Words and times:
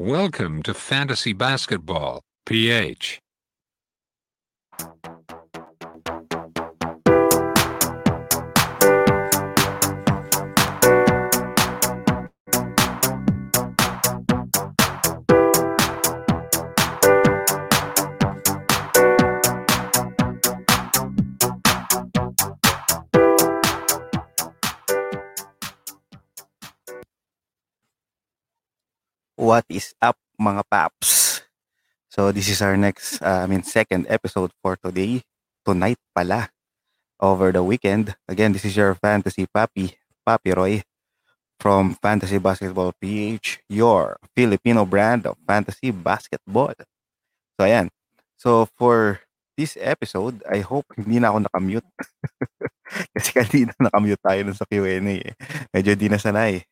Welcome 0.00 0.62
to 0.62 0.72
Fantasy 0.72 1.34
Basketball, 1.34 2.22
PH. 2.46 3.18
What 29.50 29.66
is 29.66 29.98
up 29.98 30.14
mga 30.38 30.62
paps? 30.70 31.42
So 32.06 32.30
this 32.30 32.46
is 32.46 32.62
our 32.62 32.78
next, 32.78 33.18
uh, 33.18 33.42
I 33.42 33.50
mean 33.50 33.66
second 33.66 34.06
episode 34.06 34.54
for 34.62 34.78
today. 34.78 35.26
Tonight 35.66 35.98
pala. 36.14 36.54
Over 37.18 37.50
the 37.50 37.66
weekend. 37.66 38.14
Again, 38.30 38.54
this 38.54 38.62
is 38.62 38.78
your 38.78 38.94
fantasy 38.94 39.50
papi, 39.50 39.98
Papi 40.22 40.54
Roy 40.54 40.86
from 41.58 41.98
Fantasy 41.98 42.38
Basketball 42.38 42.94
PH, 43.02 43.66
your 43.66 44.22
Filipino 44.38 44.86
brand 44.86 45.26
of 45.26 45.34
fantasy 45.42 45.90
basketball. 45.90 46.70
So 47.58 47.66
ayan. 47.66 47.90
So 48.38 48.70
for 48.78 49.18
this 49.58 49.74
episode, 49.82 50.46
I 50.46 50.62
hope 50.62 50.86
hindi 50.94 51.18
na 51.18 51.34
ako 51.34 51.50
nakamute. 51.50 51.90
Kasi 53.18 53.30
kanina 53.34 53.74
nakamute 53.82 54.22
tayo 54.22 54.46
dun 54.46 54.54
sa 54.54 54.62
Q&A 54.70 55.02
eh. 55.02 55.34
Medyo 55.74 55.98
di 55.98 56.06
na 56.06 56.22
sanay. 56.22 56.62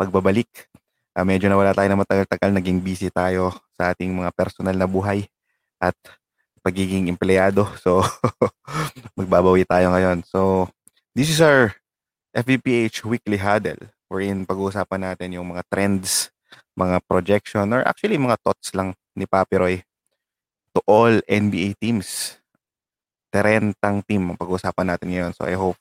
Pagbabalik 0.00 0.72
ah, 1.16 1.24
medyo 1.26 1.48
nawala 1.48 1.76
tayo 1.76 1.88
ng 1.92 2.02
matagal-tagal, 2.02 2.50
naging 2.52 2.80
busy 2.80 3.08
tayo 3.12 3.52
sa 3.76 3.92
ating 3.92 4.12
mga 4.12 4.32
personal 4.32 4.76
na 4.76 4.88
buhay 4.88 5.28
at 5.82 5.96
pagiging 6.64 7.10
empleyado. 7.10 7.66
So, 7.84 8.00
magbabawi 9.18 9.66
tayo 9.66 9.92
ngayon. 9.92 10.24
So, 10.24 10.70
this 11.12 11.28
is 11.28 11.42
our 11.42 11.74
FBPH 12.32 13.04
Weekly 13.04 13.36
Huddle 13.36 13.92
wherein 14.08 14.44
pag-uusapan 14.44 15.12
natin 15.12 15.40
yung 15.40 15.52
mga 15.52 15.64
trends, 15.72 16.28
mga 16.76 17.00
projection, 17.08 17.72
or 17.72 17.80
actually 17.84 18.20
mga 18.20 18.36
thoughts 18.44 18.72
lang 18.76 18.92
ni 19.16 19.24
Papi 19.24 19.56
Roy 19.56 19.76
to 20.76 20.80
all 20.84 21.12
NBA 21.28 21.76
teams. 21.80 22.36
Terentang 23.32 24.04
team 24.04 24.32
ang 24.32 24.36
pag-uusapan 24.36 24.92
natin 24.92 25.08
ngayon. 25.12 25.32
So, 25.32 25.48
I 25.48 25.56
hope 25.56 25.80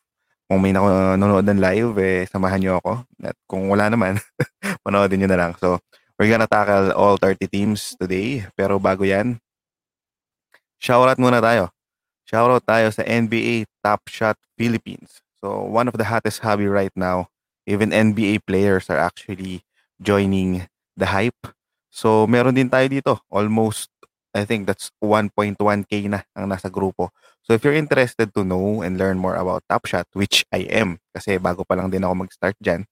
kung 0.52 0.60
may 0.60 0.76
nanonood 0.76 1.48
ng 1.48 1.64
live, 1.64 1.96
eh, 2.04 2.28
samahan 2.28 2.60
nyo 2.60 2.84
ako. 2.84 2.94
At 3.24 3.36
kung 3.48 3.72
wala 3.72 3.88
naman, 3.88 4.20
panoodin 4.82 5.24
nyo 5.24 5.30
na 5.30 5.40
lang. 5.40 5.52
So, 5.58 5.80
we're 6.18 6.30
gonna 6.30 6.50
tackle 6.50 6.94
all 6.94 7.18
30 7.18 7.48
teams 7.50 7.98
today. 7.98 8.46
Pero 8.54 8.78
bago 8.78 9.02
yan, 9.06 9.42
shoutout 10.82 11.18
muna 11.22 11.42
tayo. 11.42 11.70
Shoutout 12.30 12.66
tayo 12.66 12.90
sa 12.94 13.02
NBA 13.06 13.66
Top 13.82 14.06
Shot 14.10 14.38
Philippines. 14.58 15.22
So, 15.42 15.66
one 15.66 15.90
of 15.90 15.98
the 15.98 16.06
hottest 16.10 16.46
hobby 16.46 16.70
right 16.70 16.94
now. 16.94 17.30
Even 17.70 17.94
NBA 17.94 18.46
players 18.50 18.90
are 18.90 18.98
actually 18.98 19.62
joining 20.02 20.66
the 20.98 21.14
hype. 21.14 21.38
So, 21.94 22.26
meron 22.26 22.58
din 22.58 22.70
tayo 22.70 22.90
dito. 22.90 23.14
Almost, 23.30 23.94
I 24.34 24.46
think 24.48 24.66
that's 24.66 24.90
1.1k 25.04 26.10
na 26.10 26.26
ang 26.34 26.50
nasa 26.50 26.72
grupo. 26.72 27.12
So 27.42 27.54
if 27.54 27.66
you're 27.66 27.78
interested 27.78 28.34
to 28.38 28.46
know 28.46 28.82
and 28.82 28.98
learn 28.98 29.18
more 29.18 29.36
about 29.36 29.66
Top 29.68 29.86
Shot, 29.86 30.08
which 30.14 30.46
I 30.54 30.70
am, 30.70 31.02
kasi 31.12 31.36
bago 31.42 31.66
pa 31.66 31.76
lang 31.76 31.90
din 31.90 32.06
ako 32.06 32.26
mag-start 32.26 32.56
dyan. 32.62 32.86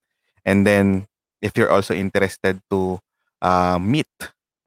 And 0.44 0.66
then, 0.66 1.09
if 1.42 1.56
you're 1.56 1.72
also 1.72 1.96
interested 1.96 2.60
to 2.70 3.00
uh, 3.42 3.80
meet 3.80 4.10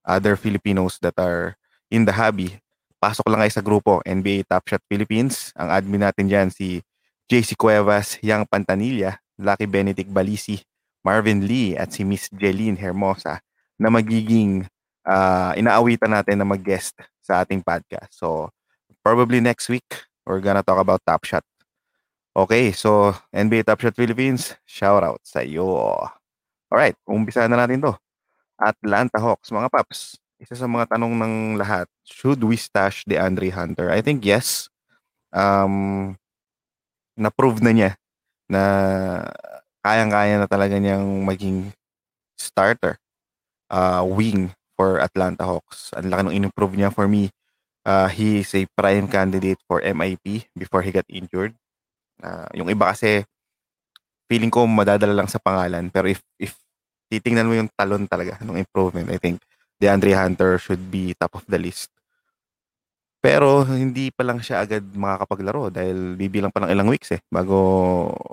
other 0.04 0.36
Filipinos 0.36 0.98
that 1.00 1.14
are 1.16 1.56
in 1.92 2.04
the 2.04 2.12
hobby, 2.12 2.58
pasok 3.02 3.28
lang 3.28 3.44
kayo 3.44 3.52
sa 3.52 3.64
grupo, 3.64 3.98
NBA 4.06 4.48
Top 4.48 4.64
Shot 4.66 4.82
Philippines. 4.88 5.50
Ang 5.58 5.68
admin 5.74 6.06
natin 6.06 6.26
dyan, 6.30 6.48
si 6.48 6.80
JC 7.26 7.58
Cuevas, 7.58 8.16
Yang 8.22 8.46
Pantanilla, 8.46 9.18
Lucky 9.40 9.66
Benedict 9.66 10.10
Balisi, 10.10 10.62
Marvin 11.02 11.42
Lee, 11.42 11.74
at 11.74 11.90
si 11.90 12.06
Miss 12.06 12.30
Jeline 12.30 12.78
Hermosa 12.78 13.42
na 13.76 13.88
magiging 13.90 14.70
uh, 15.02 15.52
inaawitan 15.58 16.14
natin 16.14 16.38
na 16.38 16.46
mag-guest 16.46 16.94
sa 17.18 17.42
ating 17.42 17.62
podcast. 17.66 18.14
So, 18.14 18.54
probably 19.02 19.42
next 19.42 19.66
week, 19.66 20.06
we're 20.22 20.42
gonna 20.42 20.62
talk 20.62 20.78
about 20.78 21.02
Top 21.02 21.26
Shot. 21.26 21.42
Okay, 22.32 22.72
so 22.72 23.12
NBA 23.34 23.66
Top 23.66 23.82
Shot 23.82 23.98
Philippines, 23.98 24.54
shout 24.64 25.02
out 25.02 25.20
sa 25.26 25.42
iyo. 25.42 25.98
Alright, 26.72 26.96
umpisa 27.04 27.44
na 27.44 27.60
natin 27.60 27.84
to. 27.84 27.92
Atlanta 28.56 29.20
Hawks, 29.20 29.52
mga 29.52 29.68
paps. 29.68 30.16
Isa 30.40 30.56
sa 30.56 30.64
mga 30.64 30.96
tanong 30.96 31.12
ng 31.20 31.34
lahat, 31.60 31.84
should 32.08 32.40
we 32.40 32.56
stash 32.56 33.04
the 33.04 33.20
Andre 33.20 33.52
Hunter? 33.52 33.92
I 33.92 34.00
think 34.00 34.24
yes. 34.24 34.72
Um, 35.36 36.16
na-prove 37.12 37.60
na 37.60 37.76
niya 37.76 37.90
na 38.48 38.62
kayang-kaya 39.84 40.40
na 40.40 40.48
talaga 40.48 40.80
niyang 40.80 41.28
maging 41.28 41.76
starter 42.40 42.96
uh, 43.68 44.00
wing 44.08 44.56
for 44.72 44.96
Atlanta 44.96 45.44
Hawks. 45.44 45.92
Ang 45.92 46.08
laki 46.08 46.22
ng 46.24 46.36
in-improve 46.40 46.80
niya 46.80 46.88
for 46.88 47.04
me 47.04 47.28
uh, 47.84 48.08
he 48.08 48.40
is 48.40 48.50
a 48.54 48.66
prime 48.76 49.06
candidate 49.08 49.58
for 49.66 49.82
MIP 49.82 50.46
before 50.56 50.82
he 50.82 50.90
got 50.90 51.06
injured. 51.08 51.54
Uh, 52.22 52.46
yung 52.54 52.70
iba 52.70 52.94
kasi 52.94 53.26
feeling 54.32 54.48
ko 54.48 54.64
madadala 54.64 55.12
lang 55.12 55.28
sa 55.28 55.36
pangalan 55.36 55.92
pero 55.92 56.08
if 56.08 56.24
if 56.40 56.56
titingnan 57.12 57.44
mo 57.44 57.52
yung 57.52 57.68
talon 57.76 58.08
talaga 58.08 58.40
ng 58.40 58.56
improvement, 58.56 59.12
I 59.12 59.20
think 59.20 59.44
DeAndre 59.76 60.16
Hunter 60.16 60.56
should 60.56 60.80
be 60.88 61.12
top 61.20 61.36
of 61.36 61.44
the 61.44 61.60
list. 61.60 61.92
Pero 63.20 63.68
hindi 63.68 64.08
pa 64.08 64.24
lang 64.24 64.40
siya 64.40 64.64
agad 64.64 64.82
makakapaglaro 64.82 65.68
dahil 65.68 66.16
bibilang 66.16 66.48
pa 66.48 66.64
ng 66.64 66.72
ilang 66.72 66.88
weeks 66.88 67.12
eh 67.12 67.20
bago 67.28 67.54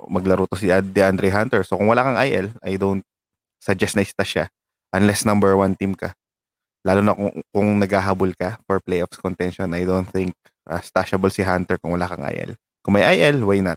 maglaro 0.08 0.48
to 0.48 0.56
si 0.56 0.72
DeAndre 0.72 1.28
Hunter. 1.28 1.60
So 1.62 1.76
kung 1.76 1.92
wala 1.92 2.02
kang 2.02 2.18
IL, 2.24 2.56
I 2.64 2.80
don't 2.80 3.04
suggest 3.60 4.00
na 4.00 4.02
stash 4.02 4.40
siya 4.40 4.46
unless 4.96 5.28
number 5.28 5.52
one 5.54 5.76
team 5.76 5.92
ka 5.92 6.16
lalo 6.80 7.04
na 7.04 7.12
kung, 7.12 7.34
kung 7.52 7.68
naghahabol 7.76 8.32
ka 8.32 8.56
for 8.64 8.80
playoffs 8.80 9.20
contention, 9.20 9.68
I 9.76 9.84
don't 9.84 10.08
think 10.08 10.32
uh, 10.64 10.80
stashable 10.80 11.28
si 11.28 11.44
Hunter 11.44 11.76
kung 11.76 11.92
wala 11.92 12.08
kang 12.08 12.24
IL. 12.24 12.56
Kung 12.80 12.96
may 12.96 13.04
IL, 13.04 13.44
why 13.44 13.60
not? 13.60 13.76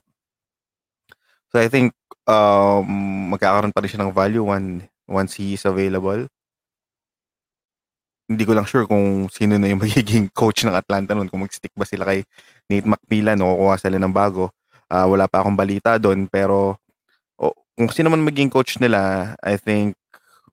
So 1.53 1.61
I 1.61 1.69
think 1.69 1.93
um, 2.25 3.29
magkakaroon 3.29 3.69
pa 3.69 3.85
rin 3.85 3.89
siya 3.93 4.01
ng 4.01 4.09
value 4.09 4.41
one, 4.41 4.89
once 5.05 5.37
he 5.37 5.53
is 5.53 5.69
available. 5.69 6.25
Hindi 8.25 8.43
ko 8.49 8.57
lang 8.57 8.65
sure 8.65 8.89
kung 8.89 9.29
sino 9.29 9.61
na 9.61 9.69
yung 9.69 9.77
magiging 9.85 10.33
coach 10.33 10.65
ng 10.65 10.73
Atlanta 10.73 11.13
noon. 11.13 11.29
Kung 11.29 11.45
mag-stick 11.45 11.69
ba 11.77 11.85
sila 11.85 12.09
kay 12.09 12.25
Nate 12.65 12.89
McMillan 12.89 13.37
o 13.45 13.53
kukuha 13.53 13.77
sila 13.77 14.01
ng 14.01 14.09
bago. 14.09 14.49
Uh, 14.89 15.05
wala 15.05 15.29
pa 15.29 15.45
akong 15.45 15.53
balita 15.53 16.01
doon. 16.01 16.25
Pero 16.25 16.81
oh, 17.37 17.55
kung 17.77 17.93
sino 17.93 18.09
man 18.09 18.25
magiging 18.25 18.49
coach 18.49 18.81
nila, 18.81 19.37
I 19.45 19.61
think 19.61 19.93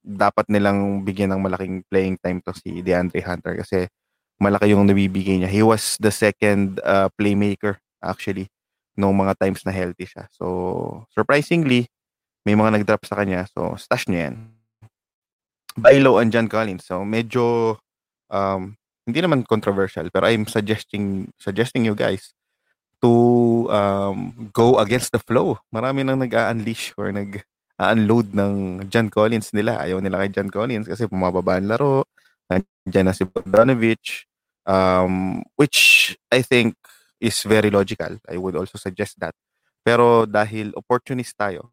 dapat 0.04 0.52
nilang 0.52 1.00
bigyan 1.00 1.32
ng 1.32 1.40
malaking 1.40 1.80
playing 1.88 2.20
time 2.20 2.44
to 2.44 2.52
si 2.52 2.84
DeAndre 2.84 3.24
Hunter 3.24 3.56
kasi 3.56 3.88
malaki 4.36 4.76
yung 4.76 4.84
nabibigay 4.84 5.40
niya. 5.40 5.48
He 5.48 5.64
was 5.64 5.96
the 5.96 6.12
second 6.12 6.76
uh, 6.84 7.08
playmaker 7.16 7.80
actually 8.04 8.52
no 8.98 9.14
mga 9.14 9.38
times 9.38 9.62
na 9.66 9.72
healthy 9.74 10.06
siya. 10.06 10.26
So, 10.34 11.06
surprisingly, 11.14 11.90
may 12.44 12.56
mga 12.56 12.80
nag-drop 12.80 13.04
sa 13.06 13.20
kanya. 13.20 13.46
So, 13.52 13.76
stash 13.76 14.08
niya 14.08 14.30
yan. 14.30 14.36
Buy 15.78 16.02
low 16.02 16.18
and 16.18 16.32
John 16.34 16.50
Collins. 16.50 16.88
So, 16.88 17.06
medyo 17.06 17.76
um, 18.32 18.74
hindi 19.06 19.20
naman 19.20 19.46
controversial 19.46 20.06
pero 20.12 20.30
I'm 20.30 20.46
suggesting 20.46 21.34
suggesting 21.40 21.82
you 21.82 21.98
guys 21.98 22.30
to 23.00 23.10
um, 23.72 24.50
go 24.52 24.78
against 24.78 25.10
the 25.12 25.20
flow. 25.20 25.58
Marami 25.72 26.04
nang 26.04 26.20
nag-unleash 26.20 26.92
or 27.00 27.10
nag 27.10 27.42
unload 27.80 28.36
ng 28.36 28.84
John 28.92 29.08
Collins 29.08 29.56
nila. 29.56 29.80
Ayaw 29.80 30.04
nila 30.04 30.20
kay 30.20 30.36
John 30.36 30.52
Collins 30.52 30.84
kasi 30.84 31.08
pumababa 31.08 31.56
ang 31.56 31.72
laro. 31.72 32.04
Nandiyan 32.52 33.08
na 33.08 33.16
si 33.16 33.24
Bogdanovic. 33.24 34.28
Um, 34.68 35.40
which 35.56 36.12
I 36.28 36.44
think 36.44 36.76
is 37.20 37.44
very 37.44 37.68
logical. 37.70 38.16
I 38.26 38.40
would 38.40 38.56
also 38.56 38.80
suggest 38.80 39.20
that. 39.20 39.36
Pero 39.84 40.24
dahil 40.24 40.72
opportunist 40.76 41.36
tayo, 41.36 41.72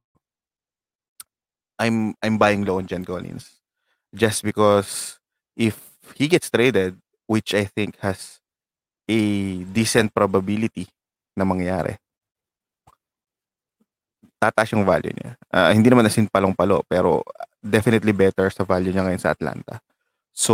I'm 1.80 2.14
I'm 2.20 2.36
buying 2.36 2.68
low 2.68 2.78
on 2.80 2.88
John 2.88 3.08
Collins. 3.08 3.64
Just 4.12 4.44
because 4.44 5.20
if 5.56 5.80
he 6.16 6.28
gets 6.28 6.52
traded, 6.52 7.00
which 7.28 7.56
I 7.56 7.66
think 7.66 8.00
has 8.04 8.40
a 9.08 9.20
decent 9.72 10.12
probability 10.12 10.88
na 11.36 11.44
mangyari, 11.44 12.00
tataas 14.38 14.72
yung 14.74 14.86
value 14.86 15.14
niya. 15.14 15.34
Uh, 15.50 15.72
hindi 15.74 15.90
naman 15.90 16.06
as 16.06 16.18
in 16.18 16.30
palong-palo, 16.30 16.86
pero 16.86 17.26
definitely 17.62 18.14
better 18.14 18.48
sa 18.54 18.64
value 18.64 18.94
niya 18.94 19.04
ngayon 19.06 19.22
sa 19.22 19.34
Atlanta. 19.34 19.82
So, 20.38 20.54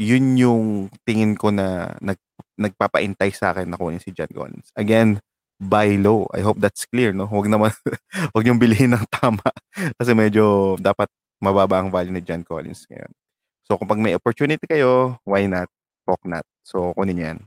yun 0.00 0.40
yung 0.40 0.88
tingin 1.04 1.36
ko 1.36 1.52
na 1.52 1.92
nag, 2.00 2.16
nagpapaintay 2.56 3.28
sa 3.36 3.52
akin 3.52 3.68
na 3.68 3.76
kunin 3.76 4.00
si 4.00 4.16
John 4.16 4.32
Collins. 4.32 4.72
Again, 4.80 5.20
buy 5.60 6.00
low. 6.00 6.24
I 6.32 6.40
hope 6.40 6.56
that's 6.56 6.88
clear, 6.88 7.12
no? 7.12 7.28
Huwag 7.28 7.52
naman, 7.52 7.76
huwag 8.32 8.44
niyong 8.48 8.56
bilhin 8.56 8.96
ng 8.96 9.04
tama. 9.12 9.44
Kasi 10.00 10.16
medyo 10.16 10.76
dapat 10.80 11.12
mababa 11.36 11.84
ang 11.84 11.92
value 11.92 12.16
ni 12.16 12.24
John 12.24 12.40
Collins 12.48 12.88
ngayon. 12.88 13.12
So 13.68 13.76
kapag 13.76 14.00
may 14.00 14.16
opportunity 14.16 14.64
kayo, 14.64 15.20
why 15.28 15.44
not? 15.44 15.68
Poknat. 16.08 16.44
So 16.64 16.96
kunin 16.96 17.20
yan. 17.20 17.38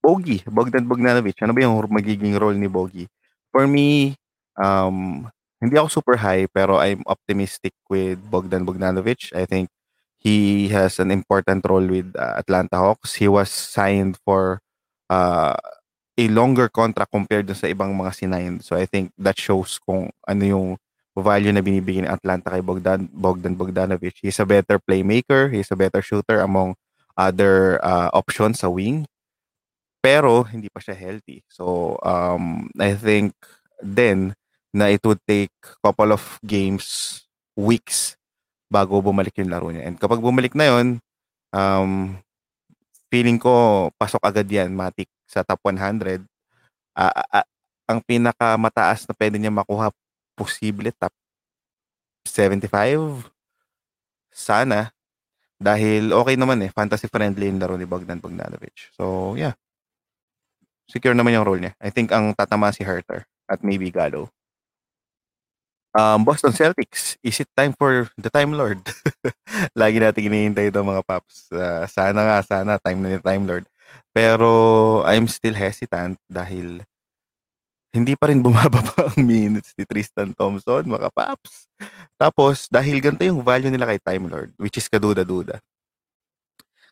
Bogey, 0.00 0.46
Bogdan 0.46 0.86
Bogdanovic. 0.86 1.36
Ano 1.42 1.52
ba 1.52 1.66
yung 1.66 1.74
magiging 1.90 2.38
role 2.38 2.54
ni 2.54 2.70
Bogey? 2.70 3.10
For 3.50 3.66
me, 3.66 4.14
um, 4.54 5.26
hindi 5.58 5.74
ako 5.74 5.88
super 5.90 6.16
high 6.16 6.46
pero 6.46 6.78
I'm 6.78 7.02
optimistic 7.10 7.74
with 7.90 8.22
Bogdan 8.30 8.62
Bogdanovic. 8.62 9.34
I 9.34 9.44
think 9.44 9.68
he 10.26 10.66
has 10.74 10.98
an 10.98 11.14
important 11.14 11.62
role 11.70 11.86
with 11.86 12.10
uh, 12.18 12.34
Atlanta 12.34 12.82
Hawks. 12.82 13.14
He 13.14 13.30
was 13.30 13.46
signed 13.46 14.18
for 14.26 14.58
uh, 15.06 15.54
a 16.18 16.26
longer 16.26 16.66
contract 16.66 17.14
compared 17.14 17.46
sa 17.54 17.70
ibang 17.70 17.94
mga 17.94 18.10
sinayin. 18.10 18.58
So 18.58 18.74
I 18.74 18.90
think 18.90 19.14
that 19.22 19.38
shows 19.38 19.78
kung 19.78 20.10
ano 20.26 20.42
yung 20.42 20.68
value 21.14 21.54
na 21.54 21.62
binibigay 21.62 22.02
ng 22.02 22.10
Atlanta 22.10 22.50
kay 22.50 22.58
Bogdan, 22.58 23.06
Bogdan 23.14 23.54
Bogdanovic. 23.54 24.18
He's 24.18 24.42
a 24.42 24.48
better 24.48 24.82
playmaker, 24.82 25.46
he's 25.46 25.70
a 25.70 25.78
better 25.78 26.02
shooter 26.02 26.42
among 26.42 26.74
other 27.14 27.78
uh, 27.86 28.10
options 28.10 28.66
sa 28.66 28.68
wing. 28.68 29.06
Pero 30.02 30.42
hindi 30.42 30.66
pa 30.74 30.82
siya 30.82 30.98
healthy. 30.98 31.46
So 31.46 31.96
um, 32.02 32.66
I 32.82 32.98
think 32.98 33.38
then 33.78 34.34
na 34.74 34.90
it 34.90 35.06
would 35.06 35.22
take 35.22 35.54
couple 35.86 36.10
of 36.10 36.42
games, 36.42 37.22
weeks 37.54 38.18
bago 38.66 38.98
bumalik 38.98 39.34
yung 39.38 39.50
laro 39.50 39.70
niya. 39.70 39.86
And 39.86 39.96
kapag 39.96 40.18
bumalik 40.18 40.54
na 40.58 40.66
yon, 40.70 40.98
um, 41.54 42.18
feeling 43.10 43.38
ko 43.38 43.88
pasok 43.94 44.22
agad 44.26 44.46
yan, 44.46 44.74
Matic 44.74 45.10
sa 45.26 45.46
top 45.46 45.62
100. 45.62 46.22
Uh, 46.96 47.12
uh, 47.12 47.46
ang 47.86 48.02
pinakamataas 48.02 49.06
na 49.06 49.14
pwede 49.14 49.38
niya 49.38 49.54
makuha 49.54 49.94
posible 50.34 50.90
top 50.98 51.14
75 52.26 53.30
sana. 54.34 54.90
Dahil 55.56 56.12
okay 56.12 56.36
naman 56.36 56.60
eh 56.60 56.68
fantasy 56.68 57.08
friendly 57.08 57.48
yung 57.48 57.56
laro 57.56 57.80
ni 57.80 57.88
Bogdan 57.88 58.20
Bogdanovic 58.20 58.92
so 58.92 59.32
yeah. 59.40 59.56
Secure 60.86 61.16
naman 61.16 61.32
yung 61.32 61.48
role 61.48 61.58
niya. 61.58 61.72
I 61.80 61.88
think 61.88 62.12
ang 62.12 62.36
tatama 62.36 62.70
si 62.70 62.84
Herter 62.84 63.24
at 63.48 63.64
maybe 63.64 63.88
Gallo 63.88 64.28
um, 65.96 66.22
Boston 66.22 66.52
Celtics 66.52 67.16
is 67.24 67.40
it 67.40 67.48
time 67.56 67.72
for 67.72 68.06
the 68.20 68.28
Time 68.28 68.52
Lord 68.52 68.84
lagi 69.80 69.98
natin 69.98 70.28
hinihintay 70.28 70.68
ito 70.68 70.80
mga 70.84 71.02
paps 71.02 71.48
uh, 71.50 71.88
sana 71.88 72.20
nga 72.22 72.38
sana 72.44 72.78
time 72.78 73.00
na 73.00 73.16
ni 73.16 73.20
Time 73.20 73.44
Lord 73.48 73.64
pero 74.12 74.50
I'm 75.04 75.28
still 75.28 75.56
hesitant 75.56 76.20
dahil 76.28 76.84
hindi 77.96 78.12
pa 78.12 78.28
rin 78.28 78.40
bumababa 78.44 79.08
ang 79.08 79.24
minutes 79.24 79.72
ni 79.72 79.88
Tristan 79.88 80.36
Thompson, 80.36 80.84
mga 80.84 81.08
paps. 81.08 81.64
Tapos, 82.20 82.68
dahil 82.68 83.00
ganito 83.00 83.24
yung 83.24 83.40
value 83.40 83.72
nila 83.72 83.88
kay 83.88 84.00
Time 84.00 84.28
Lord, 84.28 84.52
which 84.60 84.76
is 84.76 84.84
kaduda-duda. 84.84 85.56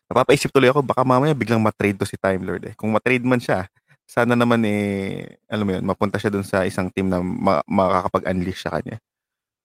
Napapaisip 0.09 0.49
tuloy 0.49 0.69
ako, 0.69 0.81
baka 0.85 1.01
mamaya 1.05 1.33
biglang 1.37 1.61
matrade 1.61 1.97
to 1.97 2.09
si 2.09 2.17
Time 2.17 2.41
Lord 2.41 2.65
eh. 2.69 2.73
Kung 2.77 2.89
matrade 2.89 3.25
man 3.25 3.41
siya, 3.41 3.69
sana 4.05 4.33
naman 4.37 4.61
eh, 4.65 5.37
alam 5.49 5.65
mo 5.67 5.71
yun, 5.77 5.85
mapunta 5.85 6.17
siya 6.21 6.31
dun 6.33 6.45
sa 6.45 6.63
isang 6.65 6.89
team 6.93 7.09
na 7.09 7.19
ma- 7.21 7.65
makakapag-unleash 7.67 8.65
sa 8.65 8.77
kanya. 8.77 9.01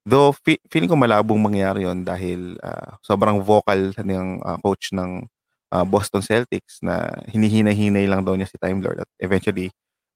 Though, 0.05 0.33
fi- 0.33 0.63
feeling 0.73 0.89
ko 0.89 0.97
malabong 0.97 1.39
mangyari 1.41 1.85
yon 1.85 2.03
dahil 2.09 2.57
uh, 2.65 2.97
sobrang 3.05 3.45
vocal 3.45 3.93
ng 4.01 4.41
uh, 4.41 4.59
coach 4.65 4.93
ng 4.97 5.29
uh, 5.73 5.85
Boston 5.87 6.25
Celtics 6.25 6.81
na 6.83 7.13
hinihinay-hinay 7.31 8.09
lang 8.09 8.25
daw 8.25 8.35
niya 8.35 8.49
si 8.51 8.57
Time 8.57 8.81
Lord 8.81 9.05
at 9.05 9.11
eventually 9.21 9.71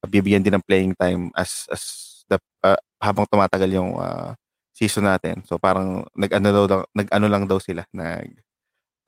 bibigyan 0.05 0.45
din 0.45 0.53
ng 0.57 0.65
playing 0.65 0.93
time 0.93 1.33
as 1.33 1.65
as 1.73 1.83
the 2.29 2.37
uh, 2.61 2.77
habang 3.01 3.25
tumatagal 3.29 3.69
yung 3.73 3.97
uh, 3.97 4.33
season 4.73 5.09
natin. 5.09 5.41
So 5.47 5.57
parang 5.57 6.05
nag-ano 6.13 6.47
daw 6.53 6.81
nag-ano 6.93 7.27
lang 7.29 7.43
daw 7.49 7.57
sila, 7.57 7.85
nag 7.93 8.29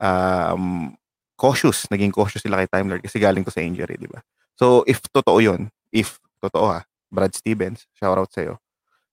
um, 0.02 0.94
cautious, 1.38 1.86
naging 1.90 2.10
cautious 2.14 2.42
sila 2.42 2.58
kay 2.62 2.70
Time 2.70 2.88
Lord 2.90 3.02
kasi 3.04 3.18
galing 3.22 3.46
to 3.46 3.54
sa 3.54 3.62
injury, 3.62 3.98
di 3.98 4.10
ba? 4.10 4.22
So 4.58 4.82
if 4.90 5.00
totoo 5.14 5.38
'yon, 5.40 5.70
if 5.94 6.18
totoo 6.42 6.66
ha, 6.68 6.80
Brad 7.10 7.32
Stevens, 7.34 7.86
shout 7.96 8.18
out 8.18 8.30
sa 8.34 8.42
iyo. 8.44 8.54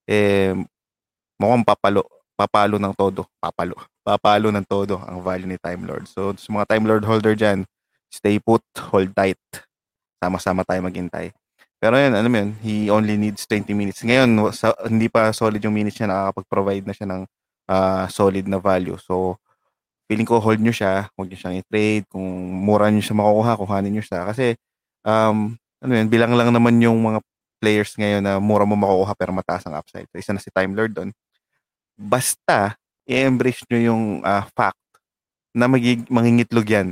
Eh 0.08 0.54
mukhang 1.40 1.64
papalo, 1.66 2.04
papalo 2.36 2.76
ng 2.80 2.94
todo, 2.96 3.26
papalo. 3.40 3.76
Papalo 4.06 4.54
ng 4.54 4.62
todo 4.70 5.02
ang 5.02 5.18
value 5.18 5.50
ni 5.50 5.58
Time 5.58 5.82
Lord. 5.82 6.06
So 6.06 6.30
sa 6.38 6.48
mga 6.54 6.70
Time 6.70 6.86
Lord 6.86 7.02
holder 7.02 7.34
diyan, 7.34 7.66
stay 8.06 8.38
put, 8.38 8.62
hold 8.94 9.10
tight. 9.18 9.38
Sama-sama 10.22 10.62
tayo 10.62 10.80
maghintay. 10.86 11.34
Pero 11.76 12.00
yun, 12.00 12.16
ano 12.16 12.28
yun, 12.30 12.50
he 12.64 12.88
only 12.88 13.20
needs 13.20 13.44
20 13.44 13.76
minutes. 13.76 14.00
Ngayon, 14.00 14.32
sa, 14.56 14.72
hindi 14.88 15.12
pa 15.12 15.28
solid 15.36 15.60
yung 15.60 15.76
minutes 15.76 16.00
niya, 16.00 16.08
nakakapag-provide 16.08 16.84
na 16.88 16.94
siya 16.96 17.06
ng 17.10 17.22
uh, 17.68 18.04
solid 18.08 18.48
na 18.48 18.56
value. 18.56 18.96
So, 18.96 19.36
feeling 20.08 20.26
ko 20.28 20.40
hold 20.40 20.60
nyo 20.62 20.72
siya, 20.72 21.12
huwag 21.14 21.28
nyo 21.28 21.38
siyang 21.38 21.58
i-trade, 21.60 22.08
kung 22.08 22.24
mura 22.64 22.88
nyo 22.88 23.02
siya 23.04 23.16
makukuha, 23.18 23.52
kuhanin 23.60 23.92
nyo 23.92 24.04
siya. 24.04 24.24
Kasi, 24.24 24.56
um, 25.06 25.54
ano 25.78 25.92
yun, 25.94 26.10
bilang 26.10 26.34
lang 26.34 26.50
naman 26.50 26.74
yung 26.82 26.98
mga 26.98 27.22
players 27.62 27.94
ngayon 27.94 28.26
na 28.26 28.42
mura 28.42 28.66
mo 28.66 28.74
makukuha 28.74 29.14
pero 29.14 29.30
mataas 29.30 29.64
ang 29.64 29.78
upside. 29.78 30.10
So, 30.10 30.18
isa 30.18 30.34
na 30.34 30.42
si 30.42 30.50
Time 30.50 30.74
Lord 30.74 30.92
doon. 30.98 31.14
Basta, 31.94 32.74
i-embrace 33.06 33.62
nyo 33.70 33.78
yung 33.94 34.04
uh, 34.26 34.44
fact 34.52 34.82
na 35.54 35.70
magig 35.70 36.04
mangingitlog 36.10 36.66
yan 36.66 36.88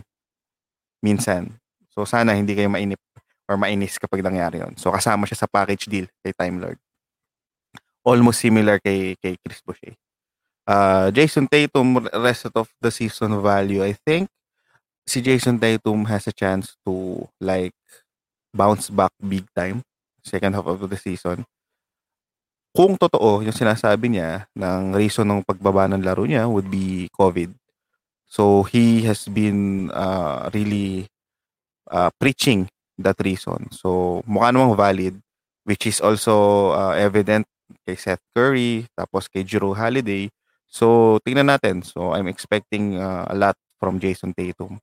minsan. 1.02 1.52
So, 1.92 2.06
sana 2.08 2.32
hindi 2.32 2.56
kayo 2.56 2.70
mainip 2.72 3.02
or 3.48 3.56
mainis 3.60 4.00
kapag 4.00 4.24
nangyari 4.24 4.64
yon. 4.64 4.74
So 4.76 4.88
kasama 4.92 5.28
siya 5.28 5.44
sa 5.44 5.50
package 5.50 5.88
deal 5.88 6.06
kay 6.24 6.32
Time 6.32 6.60
Lord. 6.60 6.78
Almost 8.04 8.44
similar 8.44 8.80
kay 8.80 9.16
kay 9.20 9.36
Chris 9.40 9.60
Boucher. 9.64 9.96
Uh, 10.64 11.12
Jason 11.12 11.44
Tatum 11.44 12.08
rest 12.08 12.48
of 12.48 12.68
the 12.80 12.88
season 12.88 13.36
value, 13.44 13.84
I 13.84 13.92
think 13.92 14.32
si 15.04 15.20
Jason 15.20 15.60
Tatum 15.60 16.08
has 16.08 16.24
a 16.24 16.32
chance 16.32 16.76
to 16.88 17.24
like 17.36 17.76
bounce 18.54 18.88
back 18.88 19.10
big 19.18 19.44
time 19.52 19.82
second 20.24 20.54
half 20.56 20.64
of 20.64 20.80
the 20.80 20.96
season. 20.96 21.44
Kung 22.74 22.96
totoo 22.98 23.44
yung 23.44 23.54
sinasabi 23.54 24.14
niya 24.14 24.48
ng 24.56 24.96
reason 24.96 25.28
ng 25.28 25.40
pagbaba 25.46 25.86
ng 25.90 26.02
laro 26.02 26.24
niya 26.26 26.48
would 26.48 26.66
be 26.72 27.06
COVID. 27.14 27.52
So 28.26 28.66
he 28.66 29.06
has 29.06 29.28
been 29.30 29.92
uh, 29.94 30.50
really 30.50 31.06
uh, 31.90 32.10
preaching 32.18 32.66
that 32.98 33.18
reason. 33.22 33.70
So, 33.70 34.22
mukha 34.26 34.54
namang 34.54 34.78
valid, 34.78 35.14
which 35.66 35.86
is 35.86 35.98
also 36.02 36.70
uh, 36.74 36.94
evident 36.94 37.46
kay 37.86 37.96
Seth 37.96 38.22
Curry, 38.34 38.86
tapos 38.94 39.26
kay 39.26 39.42
Jrue 39.42 39.74
Holiday. 39.74 40.30
So, 40.66 41.18
tingnan 41.22 41.50
natin. 41.50 41.82
So, 41.82 42.14
I'm 42.14 42.26
expecting 42.26 42.98
uh, 42.98 43.26
a 43.30 43.34
lot 43.34 43.56
from 43.78 43.98
Jason 43.98 44.34
Tatum. 44.34 44.78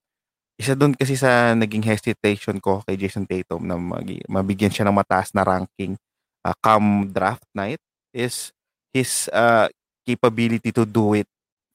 Isa 0.62 0.78
doon 0.78 0.94
kasi 0.94 1.18
sa 1.18 1.58
naging 1.58 1.82
hesitation 1.82 2.62
ko 2.62 2.86
kay 2.86 2.94
Jason 2.94 3.26
Tatum 3.26 3.66
na 3.66 3.82
mag- 3.82 4.22
mabigyan 4.30 4.70
siya 4.70 4.86
ng 4.86 4.94
mataas 4.94 5.34
na 5.34 5.42
ranking 5.42 5.98
uh, 6.46 6.54
come 6.62 7.10
draft 7.10 7.42
night 7.58 7.82
is 8.14 8.54
his 8.94 9.26
uh, 9.34 9.66
capability 10.06 10.70
to 10.70 10.86
do 10.86 11.18
it 11.18 11.26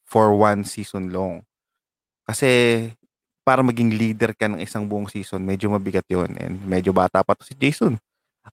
for 0.07 0.31
one 0.39 0.63
season 0.63 1.11
long. 1.11 1.43
Kasi 2.31 2.87
para 3.43 3.67
maging 3.67 3.91
leader 3.91 4.31
ka 4.39 4.47
ng 4.47 4.63
isang 4.63 4.87
buong 4.87 5.11
season, 5.11 5.43
medyo 5.43 5.67
mabigat 5.67 6.07
yon 6.07 6.31
And 6.39 6.63
medyo 6.63 6.95
bata 6.95 7.27
pa 7.27 7.35
to 7.35 7.43
si 7.43 7.59
Jason. 7.59 7.99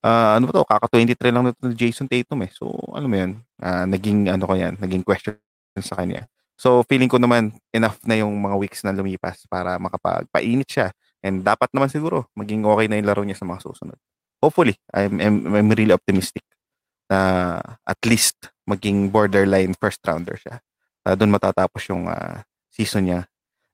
Uh, 0.01 0.33
ano 0.33 0.49
ba 0.49 0.53
to? 0.57 0.65
Kaka 0.65 0.89
23 0.97 1.29
lang 1.29 1.45
nito 1.45 1.61
Jason 1.77 2.09
Tatum 2.09 2.41
eh. 2.41 2.51
So, 2.57 2.73
ano 2.89 3.05
mo 3.05 3.13
yun? 3.13 3.37
Uh, 3.61 3.85
naging, 3.85 4.33
ano 4.33 4.49
ko 4.49 4.57
yan, 4.57 4.81
naging 4.81 5.05
question 5.05 5.37
sa 5.77 5.97
kanya. 5.97 6.25
So, 6.63 6.79
feeling 6.87 7.11
ko 7.11 7.19
naman, 7.19 7.59
enough 7.75 7.99
na 8.07 8.15
yung 8.15 8.39
mga 8.39 8.55
weeks 8.55 8.87
na 8.87 8.95
lumipas 8.95 9.43
para 9.51 9.75
makapagpainit 9.75 10.63
siya. 10.63 10.95
And 11.19 11.43
dapat 11.43 11.67
naman 11.75 11.91
siguro, 11.91 12.31
maging 12.39 12.63
okay 12.63 12.87
na 12.87 12.95
yung 13.03 13.07
laro 13.11 13.27
niya 13.27 13.35
sa 13.35 13.43
mga 13.43 13.67
susunod. 13.67 13.99
Hopefully, 14.39 14.79
I'm, 14.95 15.19
I'm, 15.19 15.43
I'm 15.43 15.69
really 15.75 15.91
optimistic 15.91 16.47
na 17.11 17.59
at 17.83 17.99
least 18.07 18.47
maging 18.63 19.11
borderline 19.11 19.75
first 19.75 19.99
rounder 20.07 20.39
siya. 20.39 20.63
Uh, 21.03 21.19
doon 21.19 21.35
matatapos 21.35 21.83
yung 21.91 22.07
uh, 22.07 22.47
season 22.71 23.11
niya 23.11 23.21